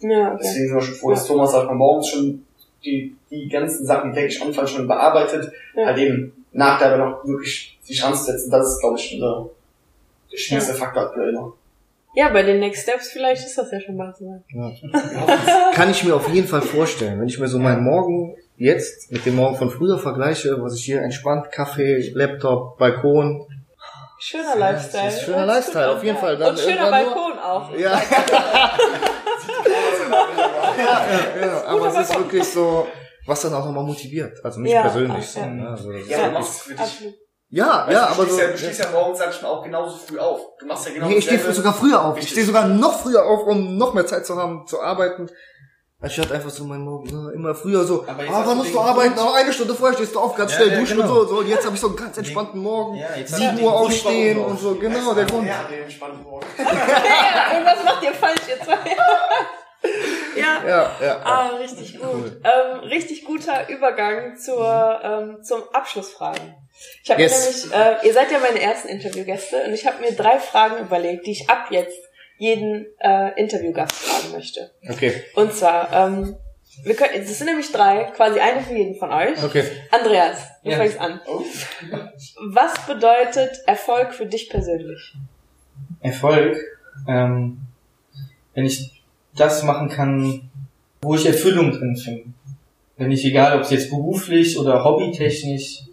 Ja, 0.00 0.32
okay. 0.32 0.38
Deswegen 0.42 0.66
sind 0.68 0.74
wir 0.76 0.82
schon 0.82 0.94
froh, 0.94 1.10
dass 1.10 1.26
Thomas 1.26 1.52
sagt, 1.52 1.66
man 1.66 1.76
morgens 1.76 2.08
schon 2.08 2.44
die, 2.84 3.14
die 3.30 3.48
ganzen 3.48 3.86
Sachen, 3.86 4.10
die 4.12 4.18
täglich 4.18 4.42
anfallen, 4.42 4.66
schon 4.68 4.88
bearbeitet, 4.88 5.52
Ja. 5.76 5.86
halt 5.86 5.98
eben 5.98 6.32
nach 6.52 6.78
der 6.78 6.96
noch 6.96 7.24
wirklich 7.26 7.78
sich 7.82 8.02
ranzusetzen. 8.02 8.50
Das 8.50 8.66
ist, 8.66 8.80
glaube 8.80 8.98
ich, 8.98 9.14
unser, 9.14 9.50
der 10.32 10.36
schwierigste 10.36 10.74
Faktor 10.74 11.02
aktuell 11.04 11.32
noch. 11.32 11.54
Ja, 12.14 12.28
bei 12.28 12.42
den 12.42 12.60
Next 12.60 12.82
Steps 12.82 13.08
vielleicht 13.10 13.44
ist 13.46 13.56
das 13.56 13.70
ja 13.70 13.80
schon 13.80 13.96
bald 13.96 14.16
so. 14.16 14.42
Kann 15.74 15.90
ich 15.90 16.04
mir 16.04 16.14
auf 16.14 16.28
jeden 16.28 16.46
Fall 16.46 16.60
vorstellen, 16.62 17.20
wenn 17.20 17.28
ich 17.28 17.38
mir 17.38 17.48
so 17.48 17.58
meinen 17.58 17.84
Morgen 17.84 18.34
jetzt 18.62 19.10
mit 19.10 19.26
dem 19.26 19.36
Morgen 19.36 19.56
von 19.56 19.70
früher 19.70 19.98
vergleiche, 19.98 20.56
was 20.62 20.74
ich 20.76 20.84
hier 20.84 21.00
entspannt, 21.02 21.50
Kaffee, 21.50 22.10
Laptop, 22.14 22.78
Balkon. 22.78 23.46
Schöner 24.20 24.54
Lifestyle. 24.56 25.08
ist 25.08 25.22
schöner 25.22 25.46
Lifestyle, 25.46 25.90
auf 25.90 26.04
jeden 26.04 26.16
Fall. 26.18 26.36
Dann 26.36 26.50
Und 26.50 26.58
schöner 26.60 26.76
irgendwann 26.92 27.04
nur- 27.04 27.14
Balkon 27.14 27.38
auch. 27.40 27.76
Ja. 27.76 28.00
ja, 30.78 31.46
ja, 31.46 31.64
aber 31.66 31.86
es 31.88 32.08
ist 32.08 32.16
wirklich 32.18 32.44
so, 32.44 32.86
was 33.26 33.42
dann 33.42 33.54
auch 33.54 33.64
nochmal 33.64 33.84
motiviert. 33.84 34.38
Also 34.44 34.60
mich 34.60 34.72
Ja, 34.72 34.82
persönlich 34.82 35.28
so. 35.28 35.40
ja. 35.40 35.46
Ne? 35.46 35.68
Also, 35.68 35.92
das 35.92 36.08
Ja, 36.08 36.26
du 36.26 36.32
machst 36.32 36.52
es 36.52 36.62
für 36.62 36.74
dich. 36.74 37.14
Ja, 37.54 37.84
Weißt 37.86 37.92
ja, 37.92 38.06
du, 38.06 38.12
aber 38.14 38.24
du 38.24 38.30
stehst 38.30 38.36
so. 38.36 38.40
ja, 38.40 38.50
du 38.52 38.58
stehst 38.58 38.80
ja 38.80 38.90
morgens, 38.92 39.18
sag 39.18 39.30
ich 39.34 39.42
mal, 39.42 39.48
auch 39.48 39.62
genauso 39.62 39.96
früh 39.98 40.18
auf. 40.18 40.40
Du 40.58 40.66
machst 40.66 40.86
ja 40.88 40.94
genau 40.94 41.08
Nee, 41.08 41.16
ich 41.16 41.24
stehe 41.24 41.52
sogar 41.52 41.74
früher 41.74 42.02
auf. 42.02 42.16
Ich 42.18 42.30
stehe 42.30 42.46
sogar 42.46 42.66
noch 42.66 43.00
früher 43.00 43.26
auf, 43.26 43.46
um 43.46 43.76
noch 43.76 43.92
mehr 43.92 44.06
Zeit 44.06 44.24
zu 44.24 44.36
haben, 44.36 44.66
zu 44.66 44.80
arbeiten. 44.80 45.28
Anstatt 46.02 46.32
einfach 46.32 46.50
so 46.50 46.64
mein 46.64 46.80
Morgen 46.80 47.06
ne, 47.26 47.32
immer 47.32 47.54
früher 47.54 47.84
so, 47.84 48.04
Aber 48.08 48.24
jetzt 48.24 48.32
ah, 48.34 48.42
wann 48.44 48.56
musst 48.58 48.74
du 48.74 48.80
arbeiten? 48.80 49.16
Aber 49.16 49.36
eine 49.36 49.52
Stunde 49.52 49.72
vorher 49.72 49.96
stehst 49.96 50.14
du 50.14 50.18
auf, 50.18 50.34
ganz 50.34 50.50
Ja, 50.50 50.56
schnell 50.58 50.72
ja, 50.72 50.78
duschen 50.80 50.96
genau. 50.96 51.08
und 51.12 51.14
so. 51.14 51.26
so. 51.26 51.38
Und 51.38 51.48
jetzt 51.48 51.64
habe 51.64 51.76
ich 51.76 51.80
so 51.80 51.86
einen 51.86 51.96
ganz 51.96 52.18
entspannten 52.18 52.60
Morgen. 52.60 52.96
Ja, 52.96 53.06
jetzt 53.16 53.32
hast 53.32 53.38
7 53.38 53.50
du 53.52 53.56
den 53.58 53.64
Uhr 53.64 53.72
aufstehen 53.80 54.38
und 54.38 54.58
so, 54.58 54.74
genau, 54.74 55.14
der 55.14 55.24
Grund. 55.26 55.46
Ja, 55.46 55.62
den 55.70 55.82
entspannten 55.84 56.22
Morgen. 56.24 56.44
Ja, 56.58 57.52
irgendwas 57.52 57.84
macht 57.84 58.02
ihr 58.02 58.14
falsch, 58.14 58.40
zwei. 58.64 58.78
ja. 60.40 60.68
Ja, 60.68 60.90
ja. 61.00 61.20
Ah, 61.24 61.46
richtig 61.60 62.00
gut. 62.00 62.32
Ähm, 62.42 62.78
richtig 62.80 63.24
guter 63.24 63.68
Übergang 63.68 64.36
zur, 64.36 65.00
ähm, 65.04 65.42
zum 65.44 65.62
Abschlussfragen. 65.72 66.54
Ich 67.04 67.10
habe 67.10 67.22
Yes. 67.22 67.66
mir 67.70 67.76
nämlich, 67.76 68.02
äh, 68.02 68.06
ihr 68.08 68.12
seid 68.14 68.32
ja 68.32 68.38
meine 68.38 68.60
ersten 68.60 68.88
Interviewgäste 68.88 69.62
und 69.66 69.72
ich 69.72 69.86
habe 69.86 70.00
mir 70.00 70.12
drei 70.12 70.38
Fragen 70.40 70.78
überlegt, 70.84 71.26
die 71.26 71.32
ich 71.32 71.48
ab 71.48 71.66
jetzt 71.70 71.96
jeden 72.42 72.86
äh, 72.98 73.40
Interviewgast 73.40 73.92
fragen 73.94 74.32
möchte. 74.32 74.72
Okay, 74.90 75.12
Und 75.36 75.52
zwar, 75.54 75.92
ähm, 75.92 76.34
wir 76.82 76.96
können, 76.96 77.10
das 77.16 77.38
sind 77.38 77.46
nämlich 77.46 77.70
drei, 77.70 78.10
quasi 78.16 78.40
eine 78.40 78.60
für 78.62 78.74
jeden 78.74 78.96
von 78.96 79.12
euch. 79.12 79.40
okay. 79.44 79.62
Andreas, 79.92 80.38
du 80.64 80.70
Ja. 80.70 80.78
fängst 80.78 80.98
an. 80.98 81.20
Oh. 81.28 81.40
Was 82.50 82.84
bedeutet 82.84 83.60
Erfolg 83.66 84.12
für 84.12 84.26
dich 84.26 84.50
persönlich? 84.50 85.14
Erfolg, 86.00 86.56
ähm, 87.06 87.58
wenn 88.54 88.64
ich 88.66 89.04
das 89.36 89.62
machen 89.62 89.88
kann, 89.88 90.50
wo 91.00 91.14
ich 91.14 91.24
Erfüllung 91.24 91.70
drin 91.70 91.96
finde. 91.96 92.24
Wenn 92.96 93.12
ich, 93.12 93.24
egal 93.24 93.56
ob 93.56 93.62
es 93.62 93.70
jetzt 93.70 93.88
beruflich 93.90 94.58
oder 94.58 94.82
hobbytechnisch, 94.84 95.84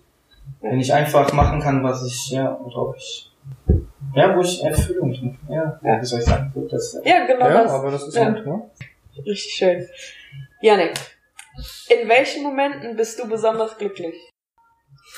wenn 0.62 0.80
ich 0.80 0.91
einfach 0.91 1.32
machen 1.32 1.62
kann, 1.62 1.84
was 1.84 2.04
ich, 2.08 2.32
ja, 2.32 2.60
worauf 2.64 2.95
ich, 2.97 3.32
ja, 4.16 4.36
wo 4.36 4.41
ich 4.41 4.64
Erfüllung 4.64 5.14
drin. 5.14 5.38
Ja, 5.49 5.80
ja, 5.84 6.01
wie 6.01 6.05
soll 6.05 6.20
ich 6.20 6.26
sagen? 6.26 6.51
Gut, 6.53 6.72
das, 6.72 6.97
Ja, 7.03 7.26
genau 7.26 7.47
Ja, 7.49 7.64
das. 7.64 7.72
aber 7.72 7.91
das 7.91 8.07
ist 8.07 8.16
Ja. 8.16 8.30
gut, 8.30 8.45
ne? 8.45 8.70
Richtig 9.26 9.53
schön. 9.53 9.88
Janik, 10.62 10.93
in 11.89 12.07
welchen 12.10 12.43
Momenten 12.43 12.95
bist 12.95 13.20
du 13.20 13.28
besonders 13.28 13.78
glücklich? 13.78 14.16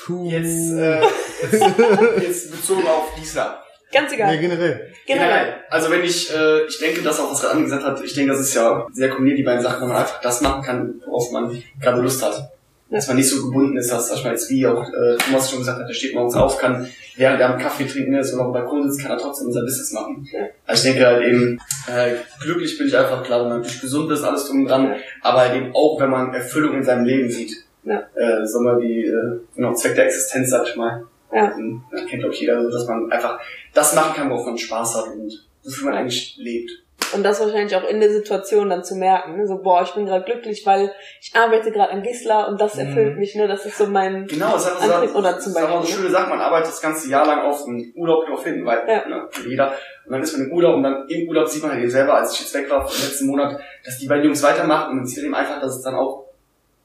Puh. 0.04 0.28
Jetzt, 0.30 0.72
äh, 0.72 1.00
jetzt, 1.42 2.22
jetzt 2.22 2.50
bezogen 2.50 2.86
auf 2.86 3.14
Gisela. 3.16 3.62
Ganz 3.92 4.10
Nee, 4.10 4.16
egal. 4.16 4.38
generell. 4.38 4.92
Generell. 5.06 5.54
Also 5.68 5.90
wenn 5.90 6.02
ich, 6.02 6.32
äh, 6.34 6.62
ich 6.64 6.78
denke, 6.78 7.02
das 7.02 7.20
auch, 7.20 7.30
was 7.30 7.42
gerade 7.42 7.56
angesagt 7.56 7.84
hat, 7.84 8.02
ich 8.02 8.14
denke, 8.14 8.32
das 8.32 8.40
ist 8.40 8.54
ja 8.54 8.86
sehr 8.90 9.10
kombiniert, 9.10 9.38
die 9.38 9.42
beiden 9.42 9.60
Sachen, 9.62 9.82
wenn 9.82 9.88
man 9.88 9.98
einfach 9.98 10.20
das 10.22 10.40
machen 10.40 10.62
kann, 10.62 10.94
worauf 11.04 11.30
man 11.30 11.62
gerade 11.78 12.00
Lust 12.00 12.22
hat. 12.24 12.51
Dass 12.92 13.08
man 13.08 13.16
nicht 13.16 13.28
so 13.28 13.46
gebunden 13.46 13.76
ist, 13.78 13.90
dass, 13.90 14.08
sag 14.08 14.18
ich 14.18 14.24
mal, 14.24 14.30
jetzt 14.32 14.50
wie 14.50 14.66
auch 14.66 14.86
äh, 14.86 15.16
Thomas 15.16 15.50
schon 15.50 15.60
gesagt 15.60 15.80
hat, 15.80 15.88
der 15.88 15.94
steht 15.94 16.14
morgens 16.14 16.34
auf, 16.34 16.58
kann, 16.58 16.86
während 17.16 17.40
er 17.40 17.54
am 17.54 17.58
Kaffee 17.58 17.86
trinken 17.86 18.14
ist 18.14 18.34
oder 18.34 18.42
auf 18.42 18.48
dem 18.48 18.52
Balkon 18.52 18.90
sitzt, 18.90 19.02
kann 19.02 19.12
er 19.12 19.18
trotzdem 19.18 19.46
unser 19.46 19.62
Business 19.62 19.92
machen. 19.92 20.28
Also 20.66 20.86
ich 20.86 20.92
denke 20.94 21.06
halt 21.06 21.24
eben, 21.26 21.58
äh, 21.86 22.14
glücklich 22.42 22.76
bin 22.76 22.88
ich 22.88 22.96
einfach, 22.96 23.22
klar, 23.22 23.40
wenn 23.40 23.48
man 23.48 23.58
natürlich 23.58 23.80
gesund 23.80 24.12
ist, 24.12 24.22
alles 24.22 24.46
drum 24.46 24.60
und 24.60 24.68
dran, 24.68 24.94
aber 25.22 25.38
halt 25.40 25.54
eben 25.56 25.74
auch, 25.74 25.98
wenn 26.00 26.10
man 26.10 26.34
Erfüllung 26.34 26.74
in 26.74 26.84
seinem 26.84 27.06
Leben 27.06 27.30
sieht. 27.30 27.64
Ja. 27.84 28.02
Äh, 28.14 28.46
sagen 28.46 28.64
wir 28.64 28.78
die, 28.78 29.06
äh, 29.06 29.40
genau, 29.56 29.72
Zweck 29.74 29.96
der 29.96 30.06
Existenz, 30.06 30.50
sag 30.50 30.68
ich 30.68 30.76
mal. 30.76 31.04
Ja. 31.32 31.52
Ähm, 31.56 31.82
Das 31.90 32.06
kennt 32.06 32.24
auch 32.24 32.32
jeder, 32.32 32.62
so, 32.62 32.70
dass 32.70 32.86
man 32.86 33.10
einfach 33.10 33.40
das 33.72 33.94
machen 33.94 34.14
kann, 34.14 34.30
worauf 34.30 34.46
man 34.46 34.58
Spaß 34.58 34.96
hat 34.96 35.06
und 35.14 35.48
wofür 35.64 35.86
man 35.90 35.94
eigentlich 35.98 36.36
lebt. 36.36 36.70
Und 37.14 37.22
das 37.22 37.40
wahrscheinlich 37.40 37.74
auch 37.76 37.84
in 37.88 38.00
der 38.00 38.10
Situation 38.10 38.70
dann 38.70 38.84
zu 38.84 38.94
merken. 38.94 39.36
Ne? 39.36 39.46
So, 39.46 39.58
boah, 39.58 39.82
ich 39.82 39.90
bin 39.92 40.06
gerade 40.06 40.24
glücklich, 40.24 40.64
weil 40.64 40.92
ich 41.20 41.32
arbeite 41.34 41.70
gerade 41.70 41.92
an 41.92 42.02
Gisla 42.02 42.44
und 42.46 42.60
das 42.60 42.78
erfüllt 42.78 43.14
Mhm. 43.14 43.18
mich, 43.18 43.34
ne? 43.34 43.46
Das 43.48 43.66
ist 43.66 43.76
so 43.78 43.86
mein. 43.86 44.26
Genau, 44.26 44.52
das 44.52 44.66
hat 44.70 44.80
Antrieb 44.90 45.14
oder 45.14 45.38
zum 45.38 45.52
das 45.54 45.62
ist 45.62 45.68
auch 45.68 45.80
Beispiel, 45.80 45.94
eine 45.94 46.02
schöne 46.02 46.10
Sache, 46.10 46.28
man 46.30 46.40
arbeitet 46.40 46.68
das 46.68 46.80
ganze 46.80 47.08
Jahr 47.10 47.26
lang 47.26 47.40
auf 47.42 47.66
einen 47.66 47.92
Urlaub 47.96 48.26
drauf 48.26 48.44
hin, 48.44 48.64
weil 48.64 48.82
Ja. 48.88 49.06
ne, 49.08 49.28
jeder, 49.46 49.72
und 50.06 50.12
dann 50.12 50.22
ist 50.22 50.36
man 50.36 50.46
im 50.46 50.52
Urlaub 50.52 50.74
und 50.76 50.82
dann 50.82 51.06
im 51.08 51.28
Urlaub 51.28 51.48
sieht 51.48 51.62
man 51.62 51.72
halt 51.72 51.82
eben 51.82 51.90
selber, 51.90 52.14
als 52.14 52.32
ich 52.34 52.40
jetzt 52.40 52.54
weg 52.54 52.70
war 52.70 52.80
im 52.80 52.86
letzten 52.86 53.26
Monat, 53.26 53.60
dass 53.84 53.98
die 53.98 54.06
beiden 54.06 54.24
Jungs 54.24 54.42
weitermachen 54.42 54.90
und 54.90 54.96
man 54.96 55.06
sieht 55.06 55.22
eben 55.24 55.34
einfach, 55.34 55.60
dass 55.60 55.76
es 55.76 55.82
dann 55.82 55.94
auch, 55.94 56.24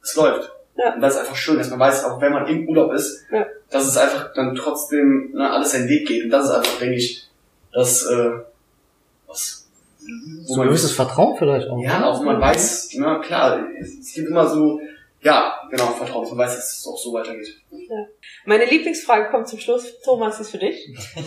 es 0.04 0.16
läuft. 0.16 0.52
Ja. 0.76 0.94
Und 0.94 1.02
das 1.02 1.16
ist 1.16 1.20
einfach 1.22 1.36
schön, 1.36 1.58
dass 1.58 1.70
man 1.72 1.80
weiß, 1.80 2.04
auch 2.06 2.22
wenn 2.22 2.32
man 2.32 2.46
im 2.48 2.68
Urlaub 2.70 2.94
ist, 2.94 3.26
Ja. 3.32 3.46
dass 3.72 3.88
es 3.88 3.98
einfach 3.98 4.34
dann 4.36 4.56
trotzdem 4.56 5.32
ne, 5.34 5.50
alles 5.50 5.72
seinen 5.72 5.90
Weg 5.90 6.08
geht. 6.08 6.26
Und 6.26 6.30
das 6.30 6.46
ist 6.46 6.52
einfach, 6.52 6.78
denke 6.80 6.96
ich, 6.96 7.28
das, 7.74 8.06
äh, 8.06 8.30
was, 9.28 9.57
wo 10.46 10.54
So 10.54 10.62
ein 10.62 10.68
gewisses 10.68 10.92
Vertrauen 10.94 11.38
vielleicht 11.38 11.70
auch. 11.70 11.82
ja, 11.82 12.06
auch 12.06 12.22
man 12.24 12.40
weiß, 12.40 12.92
na 12.96 13.20
klar, 13.20 13.68
es, 13.80 14.14
gibt 14.14 14.30
immer 14.30 14.48
so, 14.48 14.80
ja, 15.22 15.60
genau, 15.70 15.88
Vertrauen, 15.88 16.28
man 16.30 16.38
weiß, 16.40 16.56
dass 16.56 16.78
es 16.78 16.88
auch 16.88 16.98
so 16.98 17.14
weitergeht. 17.14 17.62
Meine 18.46 18.66
Lieblingsfrage 18.66 19.30
kommt 19.30 19.48
zum 19.48 19.60
Schluss. 19.60 20.00
Thomas, 20.02 20.40
ist 20.40 20.52
für 20.52 20.60
dich. 20.60 20.88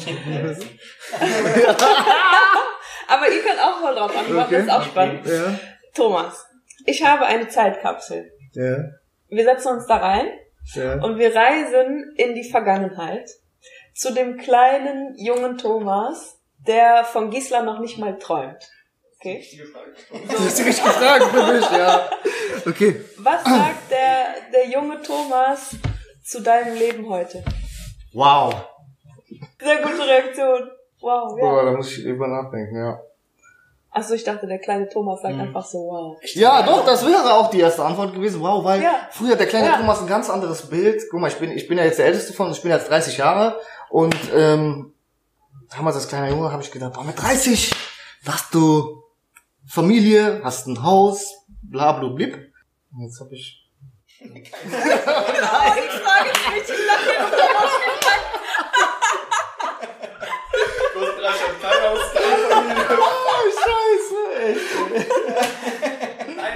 Aber 3.09 3.29
ihr 3.29 3.43
könnt 3.43 3.61
auch 3.61 3.83
mal 3.83 3.95
drauf 3.95 4.17
antworten, 4.17 4.53
das 4.53 4.63
ist 4.63 4.71
auch 4.71 4.85
spannend. 4.85 5.27
Ja, 5.27 5.59
Thomas, 5.95 6.47
ich 6.87 7.05
habe 7.05 7.27
eine 7.27 7.49
Zeitkapsel. 7.49 8.33
ja, 8.55 8.85
Wir 9.29 9.45
setzen 9.45 9.69
uns 9.75 9.87
da 9.87 9.97
rein 9.97 10.29
ja. 10.75 11.03
und 11.03 11.19
wir 11.19 11.35
reisen 11.35 12.15
in 12.17 12.35
die 12.35 12.49
Vergangenheit 12.49 13.29
zu 13.95 14.15
dem 14.15 14.37
kleinen 14.37 15.15
jungen 15.17 15.59
Thomas, 15.59 16.40
der 16.67 17.05
von 17.05 17.31
Gisela 17.31 17.63
noch 17.63 17.79
nicht 17.81 17.99
mal 17.99 18.19
träumt. 18.19 18.69
Okay? 19.19 19.45
Das 20.29 20.41
ist 20.47 20.59
die 20.59 20.63
richtige 20.63 20.89
Frage 20.91 21.25
für 21.27 21.53
mich, 21.53 21.71
ja. 21.71 22.09
Okay. 22.67 23.05
Was 23.19 23.45
sagt 23.45 23.91
der, 23.91 24.35
der 24.53 24.69
junge 24.71 25.01
Thomas 25.03 25.77
zu 26.25 26.41
deinem 26.41 26.75
Leben 26.77 27.09
heute? 27.09 27.45
Wow. 28.13 28.55
Sehr 29.61 29.77
gute 29.83 30.07
Reaktion. 30.07 30.71
Wow, 31.01 31.35
Boah, 31.39 31.59
ja. 31.59 31.65
da 31.71 31.77
muss 31.77 31.91
ich 31.97 32.03
drüber 32.03 32.27
nachdenken, 32.29 32.77
ja. 32.77 33.01
Achso, 33.93 34.15
ich 34.15 34.23
dachte, 34.23 34.47
der 34.47 34.59
kleine 34.59 34.89
Thomas 34.89 35.21
sagt 35.21 35.39
einfach 35.39 35.65
so, 35.65 35.79
wow. 35.79 36.17
Ja, 36.35 36.63
doch, 36.63 36.85
das 36.87 37.05
wäre 37.05 37.33
auch 37.35 37.51
die 37.51 37.61
erste 37.61 37.85
Antwort 37.85 38.15
gewesen. 38.15 38.41
Wow, 38.41 38.65
weil 38.65 38.81
Ja. 38.83 39.09
früher 39.11 39.35
der 39.37 39.47
kleine 39.47 39.67
Ja. 39.67 39.77
Thomas 39.79 40.01
ein 40.01 40.07
ganz 40.07 40.31
anderes 40.31 40.69
Bild. 40.69 41.03
Guck 41.11 41.21
mal, 41.21 41.29
ich 41.29 41.37
bin, 41.39 41.51
ich 41.51 41.67
bin 41.67 41.77
ja 41.79 41.85
jetzt 41.85 41.99
der 41.99 42.07
älteste 42.07 42.33
von 42.33 42.47
uns, 42.49 42.59
ich 42.59 42.63
bin 42.63 42.71
jetzt 42.71 42.89
30 42.89 43.17
Jahre 43.19 43.59
und 43.89 44.15
ähm, 44.35 44.90
damals 45.71 45.97
als 45.97 46.09
kleiner 46.09 46.29
Junge 46.31 46.51
habe 46.53 46.63
ich 46.63 46.71
gedacht, 46.71 46.93
boah, 46.95 47.05
mit 47.05 47.21
30 47.21 47.73
hast 48.27 48.55
du 48.55 49.03
Familie, 49.67 50.41
hast 50.45 50.67
ein 50.67 50.83
Haus, 50.83 51.35
bla 51.63 51.93
bla 51.93 52.09
blib. 52.09 52.35
Und 52.93 53.03
jetzt 53.03 53.21
habe 53.21 53.35
ich. 53.35 53.69
Ich 54.19 54.51
frage 54.51 54.71
mich, 55.81 56.69
wie 56.69 56.81
lange 56.87 57.11
Oh, 62.99 63.45
scheiße, 63.61 64.21
echt. 64.43 64.71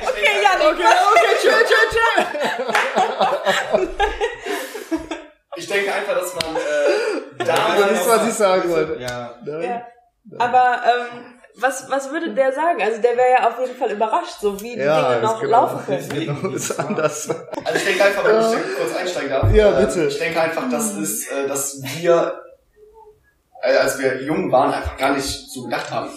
Okay, 0.09 0.35
ja, 0.43 0.53
okay, 0.69 0.93
Okay, 1.13 1.35
chill, 1.41 1.61
chill, 1.69 1.87
chill. 1.93 3.89
Ich 5.57 5.69
denke 5.69 5.95
einfach, 5.95 6.15
dass 6.15 6.35
man 6.35 6.57
äh, 6.57 7.45
damals. 7.45 7.81
Das 7.81 8.01
ist, 8.01 8.09
was 8.09 8.24
ich 8.35 8.39
sagen 8.39 8.71
wollte. 8.71 9.01
Ja. 9.01 9.35
Ja. 9.61 9.87
Aber 10.39 10.81
ähm, 10.85 11.35
was, 11.57 11.89
was 11.91 12.11
würde 12.11 12.35
der 12.35 12.53
sagen? 12.53 12.83
Also 12.83 13.01
der 13.01 13.17
wäre 13.17 13.31
ja 13.39 13.49
auf 13.49 13.59
jeden 13.61 13.77
Fall 13.77 13.93
überrascht, 13.93 14.41
so 14.41 14.61
wie 14.61 14.71
die 14.71 14.77
Dinge 14.77 15.15
ist 15.17 15.23
noch 15.23 15.41
genau- 15.41 15.53
laufen 15.63 15.87
können. 15.87 16.09
Genau, 16.09 16.49
ist 16.55 16.79
anders. 16.81 17.29
Also 17.29 17.77
ich 17.77 17.85
denke 17.85 18.05
einfach, 18.05 18.25
wenn 18.25 18.41
ich 18.41 18.77
kurz 18.77 18.97
einsteigen 18.97 19.31
darf. 19.31 19.53
Ja, 19.53 19.79
äh, 19.79 19.85
bitte. 19.87 20.05
Ich 20.07 20.19
denke 20.19 20.41
einfach, 20.41 20.65
das 20.71 20.97
ist, 20.97 21.31
äh, 21.31 21.47
dass 21.47 21.81
wir, 21.83 22.41
äh, 23.63 23.77
als 23.77 23.99
wir 23.99 24.23
jung 24.23 24.51
waren, 24.51 24.73
einfach 24.73 24.97
gar 24.97 25.13
nicht 25.13 25.51
so 25.51 25.65
gedacht 25.65 25.91
haben. 25.91 26.11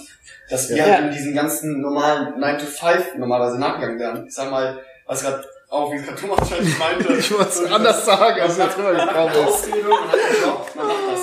Dass 0.50 0.70
wir 0.70 0.78
Ja. 0.78 0.86
halt 0.86 1.00
in 1.06 1.12
diesen 1.12 1.36
ganzen 1.36 1.82
normalen 1.82 2.40
9 2.40 2.58
to 2.60 2.66
5 2.66 3.16
normalerweise 3.18 3.60
nachgegangen 3.60 4.00
wären. 4.00 4.26
Ich 4.28 4.34
sag 4.34 4.50
mal, 4.50 4.80
was 5.06 5.22
gerade 5.22 5.44
auch 5.70 5.92
wie 5.92 5.98
gerade 5.98 6.16
Thomas 6.20 6.50
schon 6.50 6.78
meinte. 6.80 7.14
Ich 7.18 7.32
wollte 7.32 7.50
es 7.50 7.72
anders 7.72 8.06
sagen, 8.06 8.40
als 8.40 8.58
macht 8.58 8.78
rübergekommen 8.78 9.18
eine 9.18 9.50
ist. 9.50 9.68
Man 9.70 10.88
macht 10.88 10.98
das. 11.12 11.20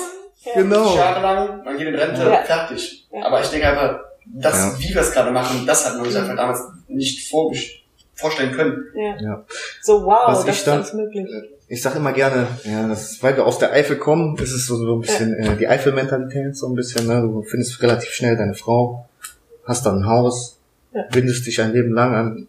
Genau. 0.53 0.95
Jahrelang, 0.95 1.63
man 1.63 1.77
geht 1.77 1.87
in 1.87 1.95
Rente, 1.95 2.23
Ja. 2.23 2.43
fertig. 2.43 3.07
Ja. 3.11 3.25
Aber 3.25 3.41
ich 3.41 3.47
denke 3.47 3.67
einfach, 3.67 3.99
das, 4.25 4.55
Ja. 4.55 4.79
wie 4.79 4.93
wir 4.93 5.01
es 5.01 5.11
gerade 5.11 5.31
machen, 5.31 5.65
das 5.65 5.85
hat 5.85 5.97
man 5.97 6.05
sich 6.05 6.17
einfach 6.17 6.35
damals 6.35 6.59
nicht 6.87 7.29
vor, 7.29 7.51
vorstellen 8.15 8.51
können. 8.53 8.83
Ja. 8.95 9.15
Ja. 9.21 9.45
So, 9.81 10.05
wow, 10.05 10.27
Was 10.27 10.39
das 10.39 10.47
ich 10.47 10.59
ist 10.59 10.67
dann- 10.67 10.75
alles 10.79 10.93
möglich. 10.93 11.27
Ich 11.67 11.81
sag 11.81 11.95
immer 11.95 12.13
gerne, 12.13 12.47
ja, 12.63 12.87
das 12.87 13.11
ist, 13.13 13.23
weil 13.23 13.35
wir 13.35 13.45
aus 13.45 13.57
der 13.57 13.71
Eifel 13.71 13.97
kommen, 13.97 14.37
ist 14.37 14.51
es 14.53 14.67
so, 14.67 14.75
so 14.77 14.95
ein 14.95 15.01
bisschen 15.01 15.33
äh, 15.33 15.55
die 15.57 15.67
Eifel-Mentalität, 15.67 16.55
so 16.55 16.67
ein 16.67 16.75
bisschen, 16.75 17.07
ne? 17.07 17.21
Du 17.21 17.41
findest 17.41 17.81
relativ 17.81 18.11
schnell 18.11 18.37
deine 18.37 18.53
Frau, 18.53 19.09
hast 19.65 19.83
dann 19.85 20.03
ein 20.03 20.05
Haus, 20.05 20.59
Ja. 20.93 21.01
bindest 21.11 21.47
dich 21.47 21.59
ein 21.61 21.73
Leben 21.73 21.91
lang 21.93 22.13
an 22.13 22.47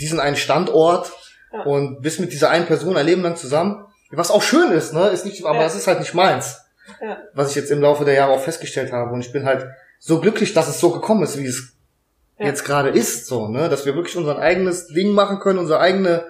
diesen 0.00 0.18
einen 0.18 0.36
Standort 0.36 1.12
Ja. 1.52 1.60
und 1.64 2.00
bist 2.00 2.20
mit 2.20 2.32
dieser 2.32 2.48
einen 2.48 2.64
Person 2.64 2.96
ein 2.96 3.04
Leben 3.04 3.20
lang 3.22 3.36
zusammen. 3.36 3.84
Was 4.10 4.30
auch 4.30 4.42
schön 4.42 4.70
ist, 4.72 4.94
ne? 4.94 5.08
Ist 5.08 5.26
nicht, 5.26 5.44
aber 5.44 5.58
Ja. 5.60 5.66
es 5.66 5.74
ist 5.74 5.86
halt 5.86 6.00
nicht 6.00 6.14
meins. 6.14 6.60
Ja. 7.00 7.18
Was 7.34 7.50
ich 7.50 7.56
jetzt 7.56 7.70
im 7.70 7.80
Laufe 7.80 8.04
der 8.04 8.14
Jahre 8.14 8.32
auch 8.32 8.40
festgestellt 8.42 8.92
habe. 8.92 9.12
Und 9.12 9.20
ich 9.20 9.32
bin 9.32 9.44
halt 9.44 9.66
so 9.98 10.20
glücklich, 10.20 10.52
dass 10.54 10.68
es 10.68 10.80
so 10.80 10.90
gekommen 10.90 11.22
ist, 11.22 11.38
wie 11.38 11.46
es 11.46 11.74
Ja. 12.38 12.46
jetzt 12.46 12.64
gerade 12.64 12.90
ist, 12.90 13.26
so, 13.26 13.48
ne? 13.48 13.68
Dass 13.68 13.86
wir 13.86 13.94
wirklich 13.94 14.16
unser 14.16 14.38
eigenes 14.38 14.88
Ding 14.88 15.12
machen 15.12 15.38
können, 15.38 15.58
unsere 15.58 15.80
eigene 15.80 16.26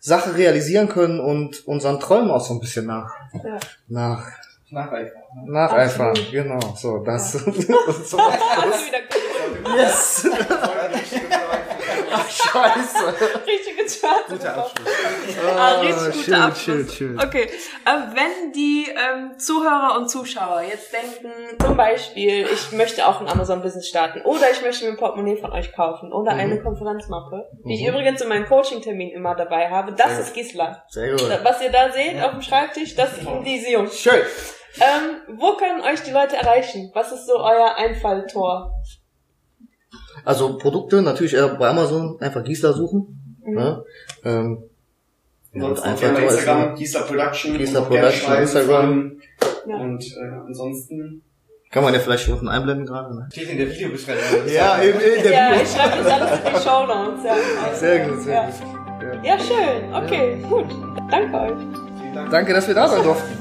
Sache 0.00 0.36
realisieren 0.36 0.88
können 0.88 1.18
und 1.20 1.66
unseren 1.66 1.98
Träumen 2.00 2.30
auch 2.30 2.40
so 2.44 2.54
ein 2.54 2.60
bisschen 2.60 2.86
nach, 2.86 3.12
Ja. 3.44 3.58
nach, 3.88 4.26
Nacheifern. 4.70 5.22
nacheifern. 5.46 6.08
Absolut. 6.10 6.30
Genau, 6.30 6.60
so, 6.76 6.98
das, 6.98 7.32
das 7.44 7.46
ist 7.98 8.10
so. 8.10 8.18
Yes! 9.76 10.28
Ach, 12.12 12.30
scheiße. 12.30 13.06
richtige 13.46 13.84
Chart. 14.00 14.26
Guter 14.28 14.56
Abschluss. 14.58 14.88
Ah, 15.56 15.80
richtig 15.80 15.96
guter 15.96 16.12
chill, 16.24 16.34
Abschluss. 16.34 16.76
chill, 16.96 17.16
chill. 17.16 17.18
Okay, 17.22 17.42
äh, 17.42 17.90
wenn 18.14 18.52
die 18.52 18.86
ähm, 18.88 19.38
Zuhörer 19.38 19.96
und 19.98 20.08
Zuschauer 20.10 20.62
jetzt 20.62 20.92
denken, 20.92 21.30
zum 21.60 21.76
Beispiel, 21.76 22.46
ich 22.52 22.72
möchte 22.72 23.06
auch 23.06 23.20
ein 23.20 23.28
Amazon-Business 23.28 23.86
starten 23.88 24.22
oder 24.22 24.50
ich 24.50 24.62
möchte 24.62 24.84
mir 24.84 24.92
ein 24.92 24.96
Portemonnaie 24.96 25.36
von 25.36 25.52
euch 25.52 25.72
kaufen 25.72 26.12
oder 26.12 26.34
Mhm. 26.34 26.40
eine 26.40 26.62
Konferenzmappe, 26.62 27.48
die 27.64 27.74
ich 27.74 27.82
Mhm. 27.82 27.88
übrigens 27.88 28.20
in 28.20 28.28
meinen 28.28 28.46
Coaching-Termin 28.46 29.10
immer 29.10 29.34
dabei 29.34 29.68
habe, 29.70 29.92
das 29.92 30.10
Sehr 30.10 30.20
ist 30.20 30.34
Gisela. 30.34 30.84
Sehr 30.88 31.10
gut. 31.12 31.22
Was 31.42 31.60
ihr 31.62 31.70
da 31.70 31.90
seht 31.92 32.22
auf 32.22 32.32
dem 32.32 32.42
Schreibtisch, 32.42 32.94
das 32.94 33.12
ist 33.18 33.26
diese 33.44 33.70
Jungs. 33.70 33.98
Schön. 33.98 34.20
Ähm, 34.80 35.22
wo 35.38 35.54
können 35.56 35.80
euch 35.80 36.02
die 36.02 36.10
Leute 36.12 36.36
erreichen? 36.36 36.90
Was 36.94 37.10
ist 37.10 37.26
so 37.26 37.36
euer 37.38 37.74
Einfalltor? 37.76 38.70
Also 40.28 40.58
Produkte 40.58 41.00
natürlich 41.00 41.32
eher 41.32 41.48
bei 41.54 41.70
Amazon 41.70 42.20
einfach 42.20 42.44
Gisela 42.44 42.74
suchen. 42.74 43.38
Mhm. 43.46 43.54
Ne? 43.54 43.82
Ähm, 44.26 44.62
ja, 45.54 45.72
einfach 45.72 46.12
bei 46.12 46.22
Instagram, 46.22 46.74
Gisela 46.74 47.04
Production. 47.06 47.56
Gerne 47.56 47.80
Production, 47.80 48.34
Instagram. 48.34 49.12
Ja. 49.66 49.76
Und 49.76 50.04
äh, 50.04 50.46
ansonsten. 50.46 51.22
Kann 51.70 51.82
man 51.82 51.94
ja 51.94 52.00
vielleicht 52.00 52.28
unten 52.28 52.46
einblenden 52.46 52.84
gerade. 52.84 53.16
Ne? 53.16 53.26
Steht 53.32 53.48
in 53.48 53.56
der 53.56 53.70
Videobeschreibung. 53.70 54.46
Ja, 54.54 54.76
in, 54.76 54.90
in 55.00 55.22
der 55.22 55.32
Ja, 55.32 55.48
Bio. 55.50 55.62
ich 55.62 55.68
schreibe 55.70 55.96
das 56.04 56.12
alles 56.12 56.30
in 56.30 56.44
die 56.44 56.60
Show 56.60 56.86
Notes. 56.86 57.24
Ja. 57.24 57.32
Also, 57.64 57.80
Sehr 57.80 58.06
gut, 58.06 58.20
sehr 58.20 58.34
ja. 58.34 58.44
gut. 58.44 58.54
Ja. 59.24 59.34
Ja, 59.34 59.38
schön. 59.38 59.94
Okay, 59.94 60.36
gut. 60.46 60.66
Danke 61.10 61.38
euch. 61.38 61.58
Vielen 62.02 62.14
Dank. 62.14 62.30
Danke, 62.30 62.52
dass 62.52 62.68
wir 62.68 62.74
da 62.74 62.86
sein 62.86 63.02
durften. 63.02 63.32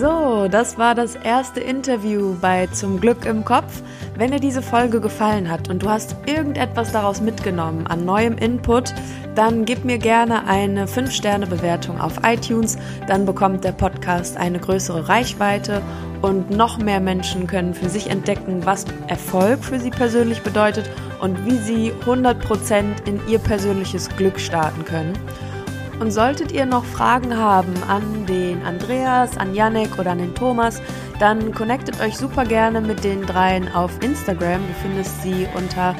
So, 0.00 0.48
das 0.50 0.76
war 0.76 0.94
das 0.94 1.14
erste 1.14 1.60
Interview 1.60 2.34
bei 2.40 2.66
Zum 2.68 3.00
Glück 3.00 3.26
im 3.26 3.44
Kopf. 3.44 3.82
Wenn 4.16 4.30
dir 4.32 4.40
diese 4.40 4.62
Folge 4.62 5.00
gefallen 5.00 5.50
hat 5.50 5.68
und 5.68 5.82
du 5.82 5.88
hast 5.88 6.16
irgendetwas 6.26 6.90
daraus 6.92 7.20
mitgenommen 7.20 7.86
an 7.86 8.04
neuem 8.04 8.36
Input, 8.38 8.92
dann 9.34 9.64
gib 9.64 9.84
mir 9.84 9.98
gerne 9.98 10.46
eine 10.46 10.86
5-Sterne-Bewertung 10.86 12.00
auf 12.00 12.20
iTunes. 12.24 12.76
Dann 13.06 13.26
bekommt 13.26 13.62
der 13.62 13.72
Podcast 13.72 14.36
eine 14.36 14.58
größere 14.58 15.08
Reichweite 15.08 15.82
und 16.22 16.50
noch 16.50 16.78
mehr 16.78 17.00
Menschen 17.00 17.46
können 17.46 17.74
für 17.74 17.88
sich 17.88 18.10
entdecken, 18.10 18.64
was 18.64 18.86
Erfolg 19.06 19.62
für 19.62 19.78
sie 19.78 19.90
persönlich 19.90 20.42
bedeutet 20.42 20.90
und 21.20 21.44
wie 21.46 21.58
sie 21.58 21.92
100% 22.04 23.06
in 23.06 23.20
ihr 23.28 23.38
persönliches 23.38 24.08
Glück 24.16 24.40
starten 24.40 24.84
können. 24.84 25.12
Und 26.00 26.10
solltet 26.10 26.52
ihr 26.52 26.66
noch 26.66 26.84
Fragen 26.84 27.36
haben 27.36 27.74
an 27.88 28.26
den 28.26 28.62
Andreas, 28.64 29.36
an 29.36 29.54
Yannick 29.54 29.98
oder 29.98 30.12
an 30.12 30.18
den 30.18 30.34
Thomas, 30.34 30.80
dann 31.20 31.54
connectet 31.54 32.00
euch 32.00 32.16
super 32.16 32.44
gerne 32.44 32.80
mit 32.80 33.04
den 33.04 33.22
dreien 33.22 33.72
auf 33.72 33.92
Instagram. 34.02 34.60
Du 34.66 34.74
findest 34.82 35.22
sie 35.22 35.46
unter 35.54 35.94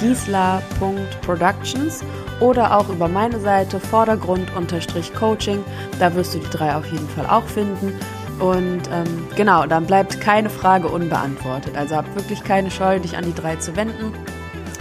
gisla.productions 0.00 2.04
oder 2.40 2.76
auch 2.76 2.88
über 2.88 3.08
meine 3.08 3.40
Seite 3.40 3.80
Vordergrund-Coaching. 3.80 5.64
Da 5.98 6.14
wirst 6.14 6.34
du 6.34 6.38
die 6.38 6.50
drei 6.50 6.74
auf 6.74 6.86
jeden 6.86 7.08
Fall 7.08 7.26
auch 7.26 7.44
finden. 7.44 7.92
Und 8.38 8.82
ähm, 8.90 9.26
genau, 9.36 9.66
dann 9.66 9.84
bleibt 9.84 10.20
keine 10.20 10.48
Frage 10.48 10.88
unbeantwortet. 10.88 11.76
Also 11.76 11.96
habt 11.96 12.14
wirklich 12.16 12.42
keine 12.42 12.70
Scheu, 12.70 12.98
dich 12.98 13.16
an 13.16 13.24
die 13.24 13.34
drei 13.34 13.56
zu 13.56 13.76
wenden. 13.76 14.14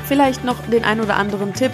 Vielleicht 0.05 0.45
noch 0.45 0.55
den 0.71 0.85
ein 0.85 1.01
oder 1.01 1.17
anderen 1.17 1.53
Tipp 1.53 1.71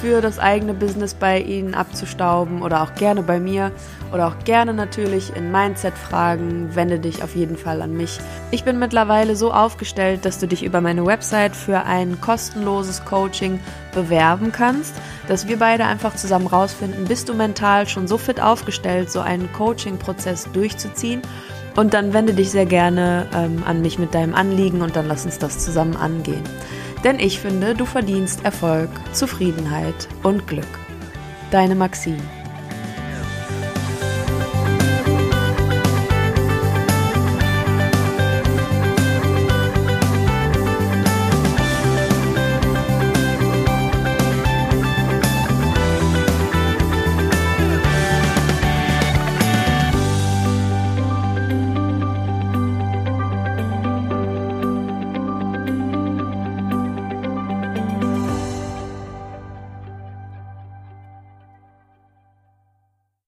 für 0.00 0.20
das 0.20 0.38
eigene 0.38 0.74
Business 0.74 1.14
bei 1.14 1.40
Ihnen 1.40 1.74
abzustauben 1.74 2.62
oder 2.62 2.82
auch 2.82 2.94
gerne 2.94 3.22
bei 3.22 3.40
mir 3.40 3.72
oder 4.12 4.28
auch 4.28 4.38
gerne 4.44 4.72
natürlich 4.74 5.34
in 5.34 5.50
Mindset-Fragen, 5.50 6.74
wende 6.74 6.98
dich 6.98 7.22
auf 7.22 7.34
jeden 7.34 7.56
Fall 7.56 7.82
an 7.82 7.96
mich. 7.96 8.18
Ich 8.50 8.64
bin 8.64 8.78
mittlerweile 8.78 9.36
so 9.36 9.52
aufgestellt, 9.52 10.24
dass 10.24 10.38
du 10.38 10.46
dich 10.46 10.64
über 10.64 10.80
meine 10.80 11.04
Website 11.04 11.56
für 11.56 11.82
ein 11.84 12.20
kostenloses 12.20 13.04
Coaching 13.04 13.60
bewerben 13.94 14.52
kannst, 14.52 14.94
dass 15.28 15.48
wir 15.48 15.58
beide 15.58 15.84
einfach 15.84 16.14
zusammen 16.14 16.46
rausfinden, 16.46 17.06
bist 17.06 17.28
du 17.28 17.34
mental 17.34 17.88
schon 17.88 18.06
so 18.06 18.18
fit 18.18 18.40
aufgestellt, 18.40 19.10
so 19.10 19.20
einen 19.20 19.52
Coaching-Prozess 19.52 20.48
durchzuziehen. 20.52 21.22
Und 21.74 21.92
dann 21.92 22.14
wende 22.14 22.32
dich 22.32 22.50
sehr 22.50 22.64
gerne 22.64 23.26
ähm, 23.34 23.62
an 23.66 23.82
mich 23.82 23.98
mit 23.98 24.14
deinem 24.14 24.34
Anliegen 24.34 24.80
und 24.80 24.96
dann 24.96 25.08
lass 25.08 25.26
uns 25.26 25.38
das 25.38 25.58
zusammen 25.58 25.94
angehen. 25.94 26.42
Denn 27.04 27.18
ich 27.18 27.40
finde, 27.40 27.74
du 27.74 27.84
verdienst 27.84 28.44
Erfolg, 28.44 28.90
Zufriedenheit 29.12 30.08
und 30.22 30.46
Glück. 30.46 30.66
Deine 31.50 31.74
Maxine. 31.74 32.22